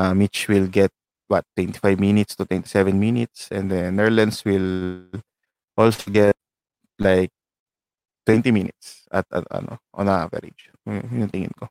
ah, 0.00 0.14
Mitch 0.16 0.48
will 0.48 0.68
get 0.72 0.88
what 1.28 1.44
25 1.60 2.00
minutes 2.00 2.34
to 2.40 2.44
27 2.48 2.96
minutes 2.96 3.52
and 3.52 3.68
then 3.70 3.96
Nerlens 4.00 4.42
will 4.48 5.06
also 5.78 6.10
get 6.10 6.34
like 7.00 7.30
20 8.28 8.50
minutes 8.54 9.06
at 9.12 9.26
at 9.32 9.44
ano, 9.52 9.78
on 9.96 10.08
average. 10.10 10.70
Yun 10.88 11.02
yun 11.10 11.20
yung 11.28 11.32
tingin 11.32 11.54
ko. 11.56 11.68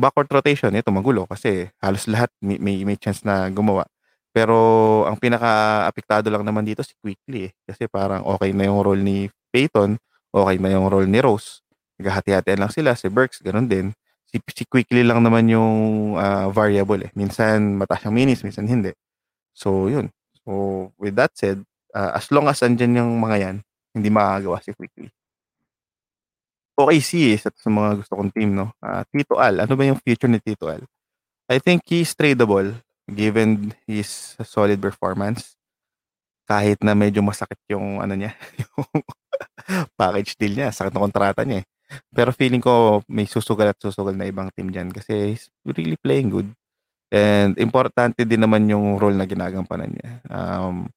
Backcourt 0.00 0.30
rotation, 0.32 0.72
ito 0.76 0.88
magulo 0.94 1.26
kasi 1.28 1.68
halos 1.82 2.08
lahat 2.10 2.30
may 2.42 2.56
may 2.60 2.82
may 2.88 2.96
chance 3.00 3.22
na 3.26 3.48
gumawa. 3.52 3.84
Pero 4.34 4.56
ang 5.10 5.18
pinaka-apektado 5.20 6.28
lang 6.32 6.44
naman 6.46 6.62
dito 6.66 6.82
si 6.86 6.94
Quickley, 7.02 7.50
eh. 7.50 7.52
Kasi 7.68 7.86
parang 7.90 8.22
okey 8.38 8.52
na 8.56 8.68
yung 8.70 8.80
role 8.84 9.02
ni 9.02 9.26
Payton, 9.54 9.98
okey 10.34 10.56
na 10.62 10.70
yung 10.76 10.86
role 10.92 11.08
ni 11.10 11.18
Rose. 11.22 11.62
Naghahati-hatian 12.00 12.60
lang 12.62 12.72
sila, 12.74 12.94
si 12.98 13.08
Burks 13.12 13.42
gano'n 13.44 13.66
din. 13.70 13.86
Si 14.30 14.38
si 14.54 14.62
Quickley 14.62 15.02
lang 15.02 15.26
naman 15.26 15.50
yung, 15.50 15.74
ah, 16.14 16.46
variable, 16.54 17.02
eh. 17.02 17.10
Minsan 17.18 17.74
mataas 17.82 18.06
ang 18.06 18.14
minutes, 18.14 18.46
minsan 18.46 18.62
hindi. 18.70 18.94
So 19.54 19.90
yun. 19.90 20.10
So 20.46 20.90
with 20.98 21.16
that 21.18 21.34
said, 21.34 21.62
ah, 21.94 22.14
as 22.18 22.30
long 22.34 22.46
as 22.50 22.62
andiyan 22.62 23.02
yung 23.02 23.12
mga 23.22 23.36
'yan, 23.42 23.56
hindi 23.96 24.08
makakagawa 24.14 24.58
si 24.62 24.70
Quickley. 24.76 25.10
OKC, 26.78 27.34
isa 27.36 27.50
sa 27.52 27.68
mga 27.70 27.90
gusto 28.02 28.12
kong 28.16 28.32
team 28.32 28.54
'no. 28.54 28.70
Ah, 28.80 29.02
Tito 29.10 29.36
Al, 29.40 29.64
ano 29.66 29.74
ba 29.74 29.84
yung 29.86 29.98
future 30.00 30.30
ni 30.30 30.38
Tito 30.40 30.70
Al? 30.70 30.82
I 31.50 31.58
think 31.62 31.84
he's 31.88 32.14
tradable 32.16 32.74
given 33.10 33.74
his 33.88 34.36
solid 34.44 34.80
performance. 34.82 35.56
Kahit 36.48 36.82
na 36.82 36.94
medyo 36.98 37.22
masakit 37.22 37.58
yung 37.70 38.02
ano 38.02 38.14
niya, 38.18 38.34
yung 38.62 38.86
package 39.98 40.34
deal 40.40 40.54
niya, 40.58 40.70
sakit 40.74 40.92
ng 40.94 41.04
kontrata 41.06 41.42
niya, 41.46 41.62
eh. 41.62 41.66
Pero 42.10 42.34
feeling 42.34 42.62
ko 42.62 43.06
may 43.06 43.26
susugal 43.26 43.70
at 43.70 43.78
susugal 43.78 44.14
na 44.18 44.26
ibang 44.26 44.50
team 44.54 44.74
diyan 44.74 44.90
kasi 44.90 45.34
he's 45.34 45.46
really 45.62 45.94
playing 46.02 46.30
good. 46.30 46.50
And 47.10 47.54
importante 47.58 48.22
din 48.26 48.42
naman 48.42 48.70
yung 48.70 48.98
role 48.98 49.14
na 49.14 49.26
ginagampanan 49.26 49.94
niya. 49.94 50.22
Um, 50.30 50.90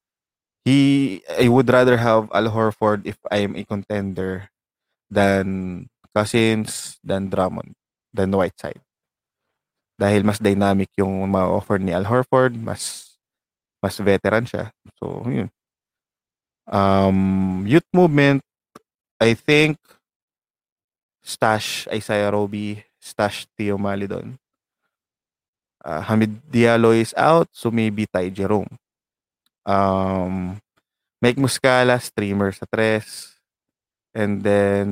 he 0.66 1.22
I 1.30 1.49
would 1.49 1.70
rather 1.70 1.97
have 1.97 2.30
Al 2.34 2.49
Horford 2.49 3.05
if 3.05 3.18
I 3.30 3.45
am 3.45 3.53
a 3.53 3.66
contender 3.66 4.49
than 5.09 5.89
Cousins, 6.14 6.97
than 7.05 7.30
Drummond, 7.30 7.74
than 8.14 8.34
Whiteside. 8.34 8.82
Dahil 9.97 10.26
mas 10.26 10.41
dynamic 10.41 10.89
yung 10.97 11.30
ma-o-offer 11.30 11.78
ni 11.78 11.93
Al 11.93 12.09
Horford, 12.09 12.57
mas 12.57 13.14
mas 13.82 13.97
veteran 14.01 14.45
siya. 14.49 14.74
So, 14.97 15.26
yun. 15.30 15.49
Um, 16.66 17.66
youth 17.68 17.86
movement, 17.91 18.41
I 19.20 19.36
think 19.36 19.78
stash 21.24 21.88
Isaiah 21.88 22.30
Roby, 22.30 22.84
stash 22.99 23.47
Theo 23.55 23.80
Maledon. 23.80 24.38
Ah, 25.84 26.03
Hamid 26.03 26.39
Diallo 26.51 26.91
is 26.95 27.15
out, 27.17 27.47
so 27.51 27.71
maybe 27.71 28.05
Ty 28.05 28.30
Jerome. 28.30 28.71
Um, 29.65 30.59
Mike 31.24 31.39
Muscala, 31.39 31.99
streamer 31.99 32.51
sa 32.51 32.67
tres. 32.67 33.36
And 34.13 34.43
then 34.43 34.88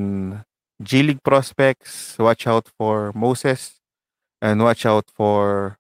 G 0.82 1.03
League 1.03 1.21
prospects, 1.21 2.17
watch 2.17 2.47
out 2.47 2.67
for 2.79 3.13
Moses 3.13 3.77
and 4.41 4.57
watch 4.63 4.84
out 4.88 5.05
for 5.13 5.77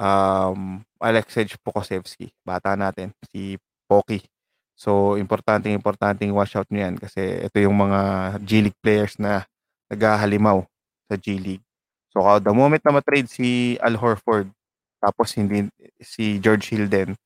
um, 0.00 0.82
Alexej 0.96 1.54
Pokusevski. 1.60 2.32
Bata 2.40 2.72
natin, 2.74 3.12
si 3.28 3.60
Poki. 3.84 4.24
So, 4.72 5.20
importanteng 5.20 5.76
importanteng 5.76 6.32
watch 6.32 6.56
out 6.56 6.66
niyo 6.72 6.88
'yan 6.88 6.96
kasi 6.96 7.44
ito 7.44 7.56
yung 7.60 7.76
mga 7.76 8.00
G 8.42 8.50
League 8.66 8.80
players 8.80 9.20
na 9.20 9.44
naghahalimaw 9.92 10.64
sa 11.06 11.20
G 11.20 11.36
League. 11.36 11.64
So, 12.12 12.24
the 12.40 12.52
moment 12.52 12.80
na 12.84 12.96
ma-trade 12.96 13.28
si 13.28 13.76
Al 13.80 13.96
Horford 14.00 14.48
tapos 15.02 15.34
hindi 15.34 15.66
si 15.98 16.38
George 16.38 16.70
Hill 16.70 16.86
din, 16.86 17.18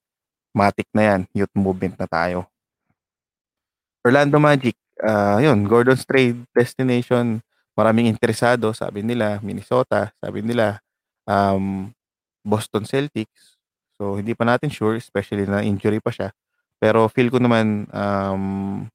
matic 0.56 0.88
na 0.96 1.12
'yan, 1.12 1.20
youth 1.36 1.52
movement 1.52 2.00
na 2.00 2.08
tayo. 2.08 2.48
Orlando 4.00 4.40
Magic, 4.40 4.72
ah, 5.04 5.36
yun 5.44 5.68
Gordon's 5.68 6.08
trade 6.08 6.40
destination, 6.56 7.44
maraming 7.76 8.08
interesado 8.08 8.72
sabi 8.72 9.04
nila 9.04 9.36
Minnesota, 9.44 10.08
sabi 10.16 10.40
nila, 10.40 10.80
um, 11.28 11.92
Boston 12.40 12.88
Celtics. 12.88 13.60
So, 14.00 14.16
hindi 14.16 14.32
pa 14.32 14.48
natin 14.48 14.72
sure 14.72 14.96
especially 14.96 15.44
na 15.44 15.60
injury 15.60 16.00
pa 16.00 16.08
siya. 16.14 16.32
Pero 16.80 17.08
feel 17.12 17.28
ko 17.28 17.36
naman, 17.42 17.88
um, 17.92 18.86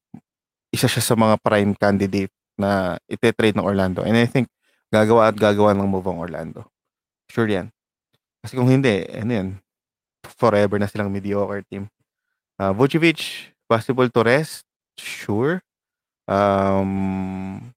isa 0.73 0.87
siya 0.89 1.03
sa 1.03 1.15
mga 1.19 1.37
prime 1.43 1.73
candidate 1.77 2.33
na 2.59 2.97
ite-trade 3.11 3.55
ng 3.57 3.65
Orlando 3.67 4.03
and 4.05 4.15
I 4.17 4.27
think 4.27 4.47
gagawa 4.93 5.31
at 5.31 5.37
gagawa 5.39 5.73
ng 5.75 5.87
move 5.89 6.07
ang 6.09 6.19
Orlando. 6.21 6.67
Sure 7.31 7.47
'yan. 7.49 7.71
Kasi 8.43 8.55
kung 8.59 8.69
hindi, 8.71 9.05
ano 9.11 9.31
'yan, 9.31 9.49
forever 10.39 10.77
na 10.81 10.87
silang 10.89 11.11
mediocre 11.13 11.63
team. 11.69 11.87
Ah, 12.61 12.71
Vucevic, 12.75 13.51
possible 13.69 14.07
to 14.11 14.21
rest, 14.25 14.65
sure. 14.99 15.61
Um, 16.29 17.71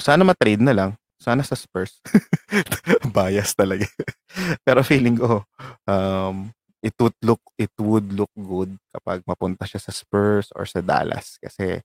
sana 0.00 0.22
ma-trade 0.26 0.62
na 0.64 0.74
lang. 0.76 0.92
Sana 1.22 1.42
sa 1.46 1.54
Spurs. 1.58 2.00
Bias 3.16 3.54
talaga. 3.56 3.86
Pero 4.66 4.82
feeling 4.86 5.16
ko, 5.18 5.44
um, 5.88 6.50
it 6.82 6.94
would 7.00 7.16
look 7.24 7.42
it 7.58 7.72
would 7.80 8.10
look 8.14 8.30
good 8.38 8.74
kapag 8.94 9.22
mapunta 9.26 9.64
siya 9.68 9.78
sa 9.82 9.92
Spurs 9.94 10.50
or 10.56 10.66
sa 10.66 10.82
Dallas 10.84 11.38
kasi, 11.42 11.80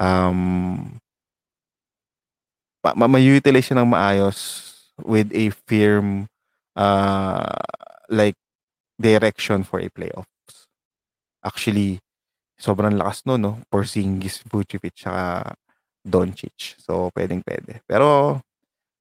um 0.00 0.98
ma 2.84 2.92
ma 2.96 3.06
ma-u-utilize 3.18 3.70
siya 3.72 3.78
ng 3.82 3.90
maayos 3.94 4.38
with 5.02 5.30
a 5.34 5.50
firm, 5.68 6.26
ah, 6.76 7.58
like 8.10 8.36
direction 9.00 9.64
for 9.66 9.80
a 9.82 9.88
playoffs. 9.90 10.28
Actually, 11.44 11.98
sobrang 12.60 12.96
lakas 12.98 13.24
nun 13.26 13.42
'no, 13.42 13.52
Porzingis, 13.72 14.42
Vucevic, 14.50 14.94
tsaka 14.98 15.54
Doncic. 16.06 16.76
So, 16.82 17.10
puwedeng-puwede. 17.14 17.82
Pero 17.88 18.40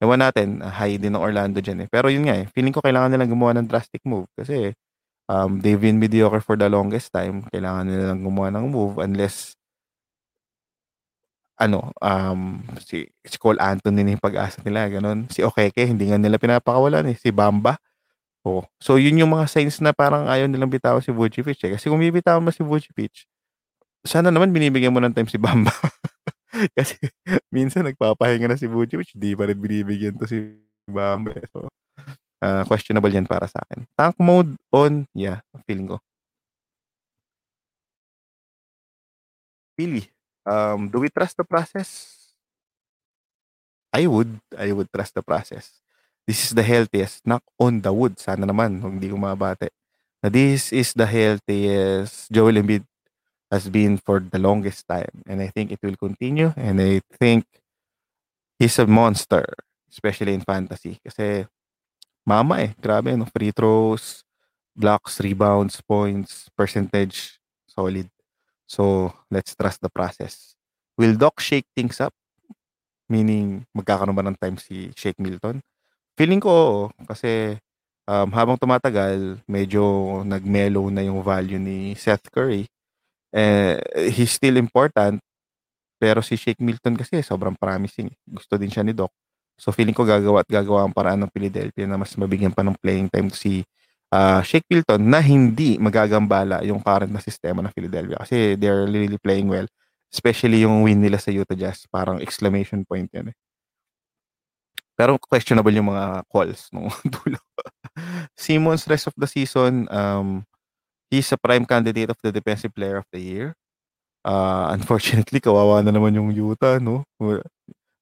ewan 0.01 0.21
natin, 0.25 0.61
high 0.65 0.97
din 1.01 1.15
ng 1.17 1.21
Orlando 1.23 1.59
diyan, 1.63 1.85
eh. 1.85 1.89
Pero 1.91 2.09
yun 2.11 2.25
nga, 2.29 2.35
eh, 2.41 2.47
feeling 2.53 2.73
ko 2.75 2.81
kailangan 2.83 3.13
nilang 3.13 3.31
gumawa 3.33 3.53
ng 3.59 3.67
drastic 3.69 4.01
move 4.07 4.27
kasi, 4.37 4.73
um, 5.29 5.61
they've 5.63 5.81
been 5.81 5.99
mediocre 6.01 6.41
for 6.43 6.57
the 6.59 6.69
longest 6.71 7.13
time. 7.13 7.45
Kailangan 7.53 7.85
nilang 7.89 8.21
gumawa 8.25 8.49
ng 8.55 8.67
move 8.71 8.97
unless 9.01 9.55
ano, 11.61 11.93
um, 12.01 12.65
si 12.81 13.05
si 13.21 13.37
Cole 13.37 13.61
Anthony 13.61 14.01
na 14.03 14.17
yung 14.17 14.23
pag-asa 14.25 14.59
nila, 14.65 14.89
gano'n. 14.89 15.29
Si 15.29 15.45
Okeke 15.45 15.85
hindi 15.85 16.09
nga 16.09 16.17
nila 16.17 16.41
pinapakawalan, 16.41 17.05
eh, 17.13 17.17
si 17.19 17.29
Bamba. 17.29 17.77
Oh, 18.45 18.65
so 18.81 18.97
yun 19.01 19.19
yung 19.21 19.33
mga 19.35 19.47
signs 19.51 19.79
na 19.83 19.93
parang 19.93 20.25
ayaw 20.29 20.47
nilang 20.49 20.71
bitawan 20.71 21.01
si 21.03 21.11
Vucevic, 21.13 21.59
eh. 21.67 21.71
Kasi 21.77 21.87
kung 21.91 22.01
bibitawan 22.01 22.41
mo 22.43 22.51
si 22.53 22.63
Vucevic, 22.65 23.27
sana 24.05 24.29
naman 24.33 24.51
binibigyan 24.55 24.93
mo 24.93 24.99
ng 25.03 25.13
time 25.15 25.29
si 25.29 25.37
Bamba. 25.41 25.71
Kasi 26.77 26.97
minsan 27.53 27.85
nagpapahinga 27.87 28.51
na 28.51 28.57
si 28.59 28.67
Vucevic, 28.69 29.13
di 29.15 29.35
pa 29.37 29.47
rin 29.49 29.57
binibigyan 29.59 30.15
'to 30.17 30.25
si 30.29 30.39
Bamba, 30.89 31.33
eh. 31.37 31.47
So, 31.53 31.69
ah, 32.43 32.63
questionable 32.69 33.11
'yan 33.13 33.27
para 33.29 33.47
sa'kin. 33.49 33.85
Tank 33.97 34.17
mode 34.21 34.55
on, 34.73 35.07
yeah, 35.17 35.41
feeling 35.67 35.89
ko. 35.91 35.99
Philly, 39.77 40.11
um, 40.45 40.89
do 40.89 40.99
we 40.99 41.09
trust 41.09 41.37
the 41.37 41.43
process? 41.43 42.17
I 43.93 44.07
would, 44.07 44.39
I 44.57 44.71
would 44.71 44.87
trust 44.93 45.15
the 45.15 45.21
process. 45.23 45.81
This 46.27 46.45
is 46.45 46.51
the 46.55 46.63
healthiest. 46.63 47.27
Knock 47.27 47.43
on 47.59 47.81
the 47.81 47.91
wood. 47.91 48.19
Sana 48.19 48.47
naman, 48.47 48.79
kung 48.79 48.95
hindi 48.97 49.11
ko 49.11 49.17
mabate. 49.19 49.69
Na 50.23 50.29
this 50.29 50.71
is 50.71 50.93
the 50.93 51.05
healthiest 51.05 52.31
Joel 52.31 52.61
Embiid 52.61 52.85
has 53.51 53.67
been 53.67 53.97
for 53.99 54.23
the 54.23 54.39
longest 54.39 54.87
time. 54.87 55.11
And 55.27 55.41
I 55.41 55.51
think 55.51 55.71
it 55.75 55.79
will 55.83 55.99
continue. 55.99 56.53
And 56.55 56.79
I 56.79 57.01
think 57.19 57.43
he's 58.57 58.79
a 58.79 58.87
monster, 58.87 59.43
especially 59.91 60.33
in 60.33 60.45
fantasy. 60.47 61.03
Kasi 61.03 61.43
mama 62.23 62.63
eh, 62.63 62.71
grabe, 62.79 63.17
no? 63.17 63.27
free 63.27 63.51
throws, 63.51 64.23
blocks, 64.71 65.19
rebounds, 65.19 65.81
points, 65.83 66.47
percentage, 66.55 67.41
solid. 67.67 68.07
So, 68.71 69.11
let's 69.27 69.51
trust 69.51 69.83
the 69.83 69.91
process. 69.91 70.55
Will 70.95 71.19
Doc 71.19 71.43
shake 71.43 71.67
things 71.75 71.99
up? 71.99 72.15
Meaning, 73.11 73.67
magkakaroon 73.75 74.15
ba 74.15 74.23
ng 74.23 74.39
time 74.39 74.55
si 74.55 74.95
Shake 74.95 75.19
Milton? 75.19 75.59
Feeling 76.15 76.39
ko 76.39 76.47
oo, 76.47 76.81
kasi 77.03 77.59
um, 78.07 78.31
habang 78.31 78.55
tumatagal, 78.55 79.43
medyo 79.43 79.83
nag-mellow 80.23 80.87
na 80.87 81.03
yung 81.03 81.19
value 81.19 81.59
ni 81.59 81.91
Seth 81.99 82.31
Curry. 82.31 82.71
Eh, 83.35 83.75
he's 84.15 84.31
still 84.31 84.55
important, 84.55 85.19
pero 85.99 86.23
si 86.23 86.39
Shake 86.39 86.63
Milton 86.63 86.95
kasi 86.95 87.19
sobrang 87.19 87.59
promising. 87.59 88.07
Gusto 88.23 88.55
din 88.55 88.71
siya 88.71 88.87
ni 88.87 88.95
Doc. 88.95 89.11
So 89.59 89.75
feeling 89.75 89.93
ko 89.93 90.07
gagawa 90.07 90.41
at 90.41 90.49
gagawa 90.49 90.87
ang 90.87 90.95
paraan 90.95 91.27
ng 91.27 91.31
Philadelphia 91.35 91.85
na 91.85 91.99
mas 91.99 92.15
mabigyan 92.15 92.55
pa 92.55 92.63
ng 92.63 92.79
playing 92.79 93.11
time 93.11 93.27
si 93.35 93.67
uh, 94.11 94.41
Shake 94.43 94.67
Milton 94.67 95.07
na 95.07 95.23
hindi 95.23 95.79
magagambala 95.79 96.61
yung 96.67 96.83
current 96.83 97.09
na 97.09 97.23
sistema 97.23 97.63
ng 97.63 97.73
Philadelphia 97.73 98.19
kasi 98.21 98.59
they're 98.59 98.85
really 98.85 99.17
playing 99.17 99.47
well. 99.47 99.65
Especially 100.11 100.67
yung 100.67 100.83
win 100.83 100.99
nila 100.99 101.15
sa 101.15 101.31
Utah 101.31 101.55
Jazz, 101.55 101.87
parang 101.87 102.19
exclamation 102.19 102.83
point 102.83 103.07
yan 103.15 103.31
eh. 103.31 103.37
Pero 104.99 105.15
questionable 105.17 105.71
yung 105.71 105.87
mga 105.87 106.27
calls 106.27 106.67
nung 106.75 106.91
dulo. 107.15 107.39
Simmons 108.35 108.85
rest 108.91 109.07
of 109.07 109.15
the 109.15 109.25
season, 109.25 109.87
um, 109.87 110.43
he's 111.09 111.31
a 111.31 111.39
prime 111.39 111.63
candidate 111.63 112.11
of 112.11 112.19
the 112.19 112.29
defensive 112.29 112.75
player 112.75 112.99
of 112.99 113.07
the 113.15 113.23
year. 113.23 113.47
Uh, 114.21 114.69
unfortunately, 114.75 115.39
kawawa 115.39 115.79
na 115.79 115.95
naman 115.95 116.13
yung 116.13 116.29
Utah, 116.35 116.77
no? 116.77 117.07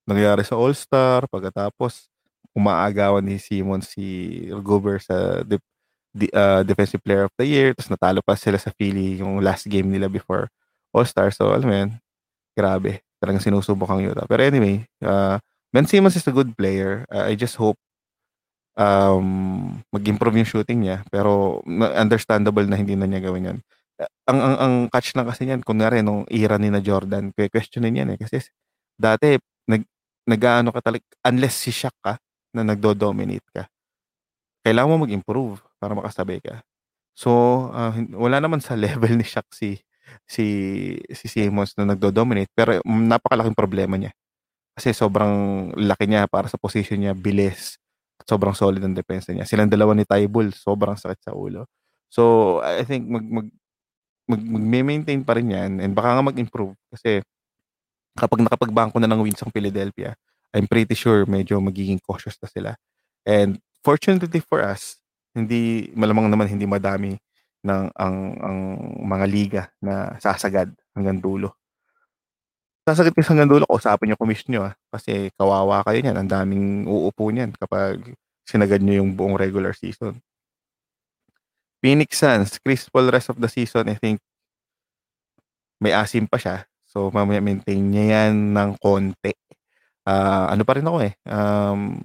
Nangyari 0.10 0.42
sa 0.42 0.58
All-Star, 0.58 1.30
pagkatapos 1.30 2.10
umaagawan 2.58 3.22
ni 3.22 3.38
Simmons 3.38 3.94
si 3.94 4.50
Gobert 4.66 5.06
sa 5.06 5.46
de- 5.46 5.62
uh, 6.16 6.62
defensive 6.66 7.02
player 7.04 7.30
of 7.30 7.34
the 7.38 7.46
year, 7.46 7.74
tapos 7.78 7.92
natalo 7.94 8.20
pa 8.26 8.34
sila 8.34 8.58
sa 8.58 8.74
Philly 8.74 9.22
yung 9.22 9.42
last 9.44 9.70
game 9.70 9.90
nila 9.90 10.10
before 10.10 10.50
All-Star. 10.94 11.30
So, 11.30 11.54
alam 11.54 11.68
mo 11.70 11.76
yan, 11.76 11.90
grabe. 12.58 13.06
Talagang 13.22 13.44
sinusubok 13.44 13.92
ang 13.92 14.02
Utah. 14.02 14.26
Pero 14.26 14.42
anyway, 14.42 14.88
uh, 15.06 15.38
Ben 15.70 15.86
Simmons 15.86 16.18
is 16.18 16.26
a 16.26 16.34
good 16.34 16.56
player. 16.58 17.06
Uh, 17.12 17.30
I 17.30 17.38
just 17.38 17.60
hope 17.60 17.78
um, 18.80 19.84
mag-improve 19.94 20.40
yung 20.40 20.50
shooting 20.50 20.88
niya. 20.88 21.06
Pero 21.14 21.62
understandable 21.94 22.66
na 22.66 22.80
hindi 22.80 22.96
na 22.98 23.06
niya 23.06 23.22
gawin 23.22 23.54
yan. 23.54 23.60
Ang, 24.32 24.40
ang, 24.40 24.56
ang 24.56 24.74
catch 24.88 25.14
lang 25.14 25.28
kasi 25.28 25.44
niyan, 25.44 25.62
kunwari 25.62 26.00
nung 26.00 26.24
era 26.32 26.56
ni 26.56 26.72
na 26.72 26.80
Jordan, 26.80 27.36
questionin 27.36 28.00
yan 28.00 28.16
eh. 28.16 28.18
Kasi 28.18 28.40
dati, 28.96 29.36
nag, 29.68 29.84
nag-ano 30.26 30.72
ka 30.72 30.80
talaga, 30.80 31.04
unless 31.28 31.60
si 31.60 31.76
Shaq 31.76 31.94
ka, 32.00 32.16
na 32.56 32.66
nagdo-dominate 32.66 33.46
ka, 33.54 33.70
kailangan 34.66 34.90
mo 34.90 35.06
mag-improve 35.06 35.62
para 35.80 35.96
makasabay 35.98 36.44
ka. 36.44 36.62
So, 37.16 37.32
uh, 37.74 37.96
wala 38.16 38.40
naman 38.44 38.60
sa 38.64 38.76
level 38.86 39.16
ni 39.20 39.26
Shaq 39.26 39.48
si 39.56 39.80
si 40.26 40.46
si 41.14 41.26
Simmons 41.30 41.78
na 41.78 41.86
nagdo-dominate 41.94 42.50
pero 42.58 42.82
napakalaking 42.86 43.58
problema 43.58 43.96
niya. 44.00 44.12
Kasi 44.78 44.96
sobrang 44.96 45.70
laki 45.76 46.08
niya 46.08 46.26
para 46.32 46.48
sa 46.48 46.56
position 46.56 47.04
niya, 47.04 47.14
bilis, 47.18 47.76
sobrang 48.24 48.56
solid 48.56 48.80
ang 48.84 48.96
depensa 48.96 49.36
niya. 49.36 49.44
Silang 49.48 49.68
dalawa 49.72 49.92
ni 49.98 50.08
Tybul, 50.08 50.56
sobrang 50.56 50.96
sakit 50.96 51.20
sa 51.30 51.34
ulo. 51.36 51.68
So, 52.10 52.58
I 52.64 52.84
think 52.88 53.10
mag 53.10 53.26
mag 53.28 53.48
mag, 54.30 54.42
mag-maintain 54.46 55.26
pa 55.26 55.36
rin 55.38 55.50
yan 55.50 55.72
and 55.82 55.92
baka 55.98 56.14
nga 56.14 56.24
mag-improve 56.24 56.78
kasi 56.94 57.26
kapag 58.14 58.46
nakapagbangko 58.46 59.02
na 59.02 59.10
ng 59.10 59.26
wins 59.26 59.42
ang 59.42 59.50
Philadelphia, 59.50 60.14
I'm 60.54 60.70
pretty 60.70 60.94
sure 60.94 61.26
medyo 61.26 61.58
magiging 61.58 61.98
cautious 62.02 62.38
na 62.42 62.50
sila. 62.50 62.72
And 63.26 63.58
fortunately 63.82 64.42
for 64.46 64.62
us, 64.62 64.99
hindi 65.46 65.90
malamang 65.96 66.28
naman 66.32 66.48
hindi 66.50 66.68
madami 66.68 67.16
ng 67.64 67.84
ang 67.96 68.16
ang 68.40 68.60
mga 69.04 69.26
liga 69.28 69.64
na 69.84 70.16
sasagad 70.20 70.72
hanggang 70.96 71.20
dulo. 71.20 71.56
Sasagad 72.88 73.14
kayo 73.14 73.28
hanggang 73.30 73.52
dulo, 73.52 73.64
kausapin 73.70 74.10
niyo 74.10 74.18
commission 74.18 74.50
niyo 74.50 74.62
ah, 74.66 74.74
kasi 74.90 75.30
kawawa 75.38 75.86
kayo 75.86 76.00
niyan, 76.02 76.18
ang 76.18 76.30
daming 76.30 76.66
uupo 76.90 77.30
niyan 77.30 77.54
kapag 77.54 78.02
sinagad 78.48 78.82
niyo 78.82 79.06
yung 79.06 79.14
buong 79.14 79.38
regular 79.38 79.76
season. 79.78 80.18
Phoenix 81.80 82.20
Suns, 82.20 82.60
Chris 82.60 82.90
Paul 82.92 83.08
rest 83.14 83.32
of 83.32 83.40
the 83.40 83.48
season, 83.48 83.88
I 83.88 83.96
think 83.96 84.20
may 85.80 85.96
asim 85.96 86.28
pa 86.28 86.36
siya. 86.36 86.68
So, 86.90 87.14
mamaya 87.14 87.40
maintain 87.40 87.80
niya 87.80 88.28
yan 88.28 88.52
ng 88.52 88.76
konti 88.82 89.32
uh, 90.10 90.46
ano 90.52 90.64
pa 90.66 90.78
rin 90.78 90.86
ako 90.88 90.98
eh, 91.06 91.14
um, 91.30 92.02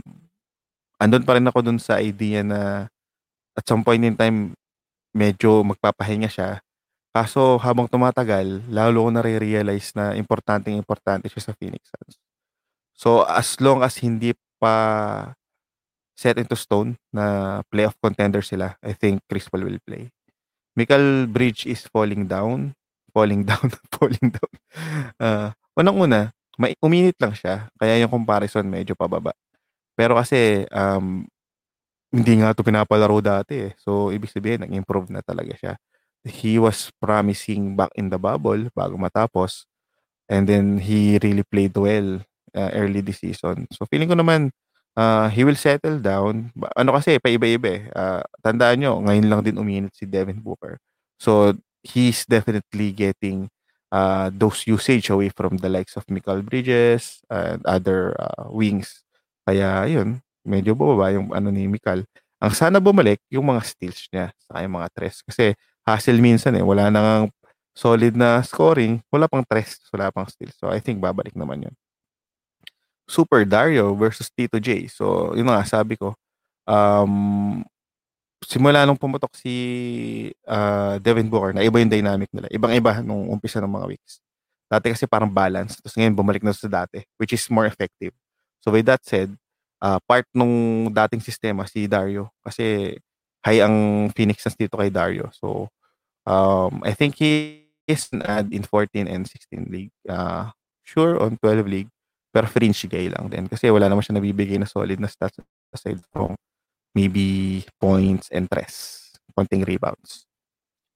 andun 1.01 1.25
pa 1.25 1.37
rin 1.37 1.49
ako 1.49 1.59
dun 1.65 1.81
sa 1.81 2.01
idea 2.01 2.45
na 2.45 2.89
at 3.55 3.65
some 3.67 3.87
point 3.87 4.03
in 4.03 4.19
time, 4.19 4.53
medyo 5.15 5.63
magpapahinga 5.63 6.29
siya. 6.31 6.61
Kaso 7.15 7.63
habang 7.63 7.87
tumatagal, 7.87 8.67
lalo 8.67 9.07
ko 9.07 9.11
nare-realize 9.15 9.95
na 9.95 10.19
importanteng 10.19 10.75
importante 10.75 11.31
siya 11.31 11.51
sa 11.51 11.53
Phoenix 11.55 11.87
Suns. 11.87 12.19
So 12.95 13.23
as 13.27 13.55
long 13.63 13.87
as 13.87 13.99
hindi 14.03 14.35
pa 14.59 15.31
set 16.19 16.39
into 16.39 16.59
stone 16.59 16.99
na 17.15 17.61
playoff 17.71 17.95
contender 18.03 18.43
sila, 18.43 18.75
I 18.83 18.95
think 18.99 19.23
Chris 19.31 19.47
Paul 19.47 19.67
will 19.67 19.83
play. 19.83 20.11
Michael 20.75 21.31
Bridge 21.31 21.71
is 21.71 21.87
falling 21.87 22.27
down, 22.27 22.75
falling 23.15 23.47
down, 23.51 23.71
falling 23.95 24.35
down. 24.35 24.53
Uh, 25.19 25.49
unang-una, 25.79 26.35
may 26.59 26.75
uminit 26.83 27.19
lang 27.23 27.35
siya, 27.35 27.71
kaya 27.79 27.99
yung 28.03 28.11
comparison 28.11 28.67
medyo 28.67 28.99
pababa. 28.99 29.35
Pero 29.95 30.19
kasi, 30.19 30.67
um, 30.75 31.27
hindi 32.15 32.39
nga 32.39 32.55
'to 32.55 32.63
pinapalaro 32.63 33.19
dati, 33.19 33.71
eh. 33.71 33.73
So, 33.83 34.15
ibig 34.15 34.31
sabihin 34.31 34.63
nag-improve 34.63 35.11
na 35.11 35.19
talaga 35.27 35.53
siya. 35.59 35.75
He 36.23 36.57
was 36.63 36.95
promising 37.03 37.75
back 37.75 37.91
in 37.99 38.09
the 38.15 38.19
bubble 38.23 38.71
bago 38.73 38.95
matapos, 38.97 39.67
and 40.31 40.47
then 40.47 40.79
he 40.79 41.19
really 41.21 41.45
played 41.45 41.75
well, 41.77 42.23
uh, 42.55 42.71
early 42.73 43.03
this 43.03 43.21
season. 43.21 43.67
So, 43.75 43.85
feeling 43.91 44.09
ko 44.09 44.17
naman, 44.17 44.55
uh, 44.97 45.29
he 45.35 45.43
will 45.45 45.59
settle 45.59 45.99
down. 46.01 46.55
Ano 46.79 46.97
kasi 46.97 47.19
paiba-iba, 47.21 47.69
eh, 47.69 47.83
uh, 47.93 48.23
tandaan 48.41 48.79
niyo 48.81 48.93
ngayon 49.05 49.27
lang 49.29 49.41
din 49.45 49.59
uminit 49.61 49.93
si 49.99 50.07
Devin 50.09 50.41
Booker. 50.41 50.79
So, 51.21 51.53
he's 51.85 52.25
definitely 52.25 52.95
getting 52.97 53.51
uh, 53.93 54.31
those 54.33 54.65
usage 54.67 55.11
away 55.13 55.29
from 55.29 55.61
the 55.61 55.69
likes 55.69 55.99
of 55.99 56.09
Michael 56.09 56.43
Bridges 56.43 57.21
and 57.29 57.61
other 57.69 58.17
uh, 58.19 58.49
wings. 58.49 59.05
Kaya 59.45 59.85
yun, 59.91 60.25
medyo 60.45 60.77
bumaba 60.77 61.11
yung 61.11 61.33
ano 61.33 61.49
ni 61.49 61.67
Mikal. 61.67 62.05
Ang 62.39 62.53
sana 62.53 62.79
bumalik 62.79 63.25
yung 63.33 63.49
mga 63.49 63.65
steals 63.65 64.07
niya 64.13 64.31
sa 64.45 64.61
yung 64.61 64.77
mga 64.77 64.89
tres. 64.93 65.25
Kasi 65.25 65.57
hassle 65.83 66.21
minsan 66.21 66.53
eh, 66.55 66.65
wala 66.65 66.93
nang 66.93 67.33
solid 67.75 68.15
na 68.15 68.45
scoring, 68.45 69.03
wala 69.11 69.27
pang 69.27 69.43
tres, 69.43 69.81
wala 69.91 70.13
pang 70.13 70.29
steals. 70.29 70.55
So 70.61 70.71
I 70.71 70.79
think 70.79 71.01
babalik 71.01 71.35
naman 71.35 71.67
yun. 71.67 71.75
Super 73.09 73.45
Dario 73.45 73.93
versus 73.97 74.29
Tito 74.33 74.61
J. 74.61 74.89
So 74.89 75.33
yun 75.37 75.49
nga 75.49 75.65
sabi 75.65 75.97
ko, 75.97 76.17
um, 76.69 77.65
simula 78.45 78.85
nung 78.85 79.01
pumutok 79.01 79.33
si 79.37 79.55
uh, 80.45 81.01
Devin 81.01 81.29
Booker, 81.29 81.57
na 81.57 81.65
iba 81.65 81.81
yung 81.81 81.93
dynamic 81.93 82.29
nila. 82.33 82.49
Ibang-iba 82.53 83.01
nung 83.01 83.29
umpisa 83.33 83.61
ng 83.61 83.73
mga 83.73 83.89
weeks. 83.89 84.21
Dati 84.69 84.93
kasi 84.93 85.05
parang 85.09 85.29
balance. 85.29 85.81
Tapos 85.81 85.97
ngayon 85.97 86.15
bumalik 86.17 86.45
na 86.45 86.53
sa 86.53 86.69
dati, 86.69 87.05
which 87.21 87.33
is 87.33 87.45
more 87.49 87.69
effective. 87.69 88.13
So 88.65 88.73
with 88.73 88.89
that 88.89 89.05
said, 89.05 89.33
uh, 89.85 90.01
part 90.09 90.25
nung 90.33 90.89
dating 90.89 91.21
sistema 91.21 91.69
si 91.69 91.85
Dario. 91.85 92.33
Kasi 92.41 92.97
high 93.45 93.61
ang 93.61 94.09
Phoenix 94.17 94.41
Suns 94.41 94.57
dito 94.57 94.81
kay 94.81 94.89
Dario. 94.89 95.29
So 95.37 95.69
um, 96.25 96.81
I 96.81 96.97
think 96.97 97.21
he 97.21 97.65
is 97.85 98.09
an 98.17 98.25
ad 98.25 98.49
in 98.49 98.65
14 98.65 99.05
and 99.05 99.29
16 99.29 99.69
league. 99.69 99.93
Uh, 100.09 100.49
sure 100.81 101.21
on 101.21 101.37
12 101.37 101.69
league. 101.69 101.93
Pero 102.33 102.49
fringe 102.49 102.89
guy 102.89 103.13
lang 103.13 103.29
din. 103.29 103.47
Kasi 103.47 103.69
wala 103.69 103.87
naman 103.87 104.03
siya 104.03 104.17
nabibigay 104.17 104.59
na 104.59 104.67
solid 104.67 104.99
na 104.99 105.07
stats 105.07 105.39
aside 105.71 106.01
from 106.11 106.35
maybe 106.97 107.63
points 107.79 108.33
and 108.33 108.49
tres. 108.51 108.99
Konting 109.37 109.63
rebounds. 109.63 110.27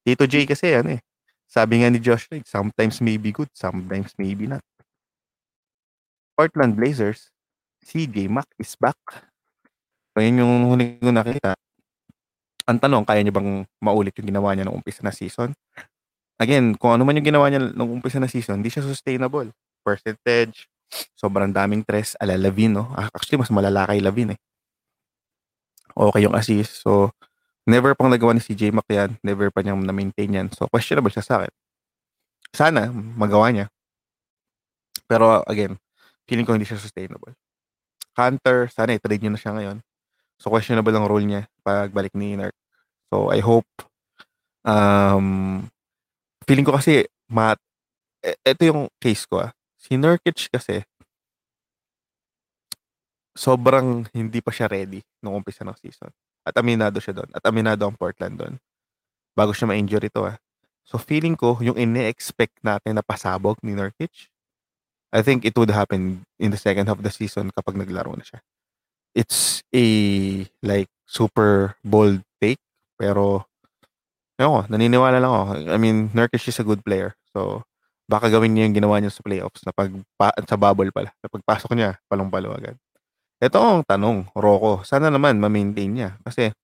Tito 0.03 0.27
J 0.27 0.49
kasi 0.49 0.73
ano 0.75 0.99
eh. 0.99 1.03
Sabi 1.49 1.81
nga 1.81 1.89
ni 1.89 1.97
Josh 2.03 2.29
Lloyd, 2.29 2.45
sometimes 2.45 3.01
maybe 3.01 3.33
good, 3.33 3.49
sometimes 3.57 4.13
maybe 4.21 4.45
not. 4.45 4.61
Portland 6.37 6.77
Blazers, 6.77 7.33
CJ 7.89 8.29
Mack 8.29 8.53
is 8.61 8.77
back. 8.77 9.01
So 10.13 10.21
yun 10.21 10.45
yung 10.45 10.69
huling 10.69 11.01
ko 11.01 11.09
nakita. 11.09 11.57
Ang 12.69 12.79
tanong, 12.85 13.09
kaya 13.09 13.25
niya 13.25 13.33
bang 13.33 13.65
maulit 13.81 14.13
yung 14.21 14.29
ginawa 14.29 14.53
niya 14.53 14.69
nung 14.69 14.85
umpisa 14.85 15.01
na 15.01 15.09
season? 15.09 15.57
Again, 16.37 16.77
kung 16.77 16.93
ano 16.93 17.09
man 17.09 17.17
yung 17.17 17.33
ginawa 17.33 17.49
niya 17.49 17.73
nung 17.73 17.97
umpisa 17.97 18.21
na 18.21 18.29
season, 18.29 18.61
hindi 18.61 18.69
siya 18.69 18.85
sustainable. 18.85 19.49
Percentage, 19.81 20.69
Sobrang 21.17 21.53
daming 21.53 21.85
tres 21.85 22.17
ala 22.17 22.39
Lavin, 22.39 22.81
no? 22.81 22.89
Ah, 22.97 23.13
Actually, 23.13 23.45
mas 23.45 23.53
malala 23.53 23.85
kay 23.85 24.01
Lavin 24.01 24.35
eh. 24.35 24.41
Okay 25.93 26.25
yung 26.25 26.37
assist. 26.37 26.81
So, 26.81 27.13
never 27.69 27.93
pang 27.93 28.09
nagawa 28.09 28.33
ni 28.33 28.43
CJ 28.43 28.73
Mac 28.73 28.87
yan. 28.89 29.19
Never 29.21 29.53
pa 29.53 29.61
niyang 29.61 29.83
na-maintain 29.83 30.31
yan. 30.31 30.49
So, 30.55 30.71
questionable 30.71 31.13
siya 31.13 31.25
sa 31.27 31.35
akin. 31.43 31.53
Sana, 32.55 32.89
magawa 32.93 33.53
niya. 33.53 33.67
Pero, 35.11 35.45
again, 35.45 35.77
feeling 36.25 36.47
ko 36.49 36.57
hindi 36.57 36.69
siya 36.69 36.81
sustainable. 36.81 37.35
Hunter, 38.19 38.67
sana 38.75 38.99
i-trade 38.99 39.23
niyo 39.23 39.33
na 39.33 39.41
siya 39.41 39.55
ngayon. 39.55 39.79
So, 40.43 40.51
questionable 40.51 40.95
ang 40.95 41.07
role 41.07 41.27
niya 41.27 41.47
pagbalik 41.63 42.15
ni 42.19 42.35
Nerk. 42.35 42.55
So, 43.11 43.31
I 43.31 43.39
hope 43.39 43.67
um, 44.67 45.67
feeling 46.45 46.67
ko 46.67 46.75
kasi 46.77 47.07
mat 47.31 47.57
e- 48.23 48.39
ito 48.43 48.63
yung 48.67 48.91
case 48.99 49.25
ko 49.25 49.47
ah. 49.47 49.51
Si 49.79 49.95
Nurkic 49.95 50.51
kasi 50.51 50.83
sobrang 53.39 54.11
hindi 54.11 54.43
pa 54.43 54.51
siya 54.51 54.67
ready 54.67 54.99
nung 55.23 55.39
umpisa 55.39 55.63
ng 55.63 55.79
season. 55.79 56.11
At 56.43 56.59
aminado 56.59 56.99
siya 56.99 57.23
doon. 57.23 57.31
At 57.31 57.47
aminado 57.47 57.87
ang 57.87 57.95
Portland 57.95 58.35
doon. 58.35 58.55
Bago 59.39 59.55
siya 59.55 59.71
ma-injury 59.71 60.11
to 60.11 60.27
ah. 60.27 60.37
So 60.83 60.99
feeling 60.99 61.37
ko, 61.39 61.61
yung 61.63 61.77
ine-expect 61.77 62.65
natin 62.65 62.99
na 62.99 63.05
pasabog 63.05 63.61
ni 63.63 63.77
Nurkic, 63.77 64.33
I 65.13 65.23
think 65.23 65.45
it 65.45 65.57
would 65.57 65.71
happen 65.73 66.25
in 66.39 66.51
the 66.51 66.61
second 66.61 66.87
half 66.87 67.01
of 67.01 67.05
the 67.05 67.13
season 67.13 67.51
kapag 67.57 67.81
naglaro 67.81 68.13
na 68.13 68.25
siya. 68.25 68.45
It's 69.17 69.65
a 69.73 69.87
like 70.61 70.93
super 71.09 71.81
bold 71.81 72.21
take 72.41 72.61
pero 73.01 73.49
Ewan 74.39 74.55
ko, 74.55 74.61
naniniwala 74.71 75.19
lang 75.19 75.33
ako. 75.35 75.45
I 75.67 75.79
mean, 75.83 76.15
Nurkic 76.15 76.47
is 76.47 76.63
a 76.63 76.67
good 76.67 76.87
player. 76.87 77.19
So, 77.35 77.67
baka 78.07 78.31
gawin 78.31 78.55
niya 78.55 78.71
yung 78.71 78.79
ginawa 78.79 79.03
niya 79.03 79.11
sa 79.11 79.27
playoffs 79.27 79.67
na 79.67 79.75
pag 79.75 79.91
pa, 80.15 80.31
sa 80.47 80.55
bubble 80.55 80.95
pala. 80.95 81.11
Na 81.19 81.27
pagpasok 81.27 81.75
niya, 81.75 81.99
palong-palo 82.07 82.55
agad. 82.55 82.79
Ito 83.43 83.59
ang 83.59 83.83
tanong, 83.83 84.31
Rocco. 84.39 84.87
Sana 84.87 85.11
naman 85.11 85.43
ma-maintain 85.43 85.91
niya. 85.91 86.11
Kasi, 86.23 86.55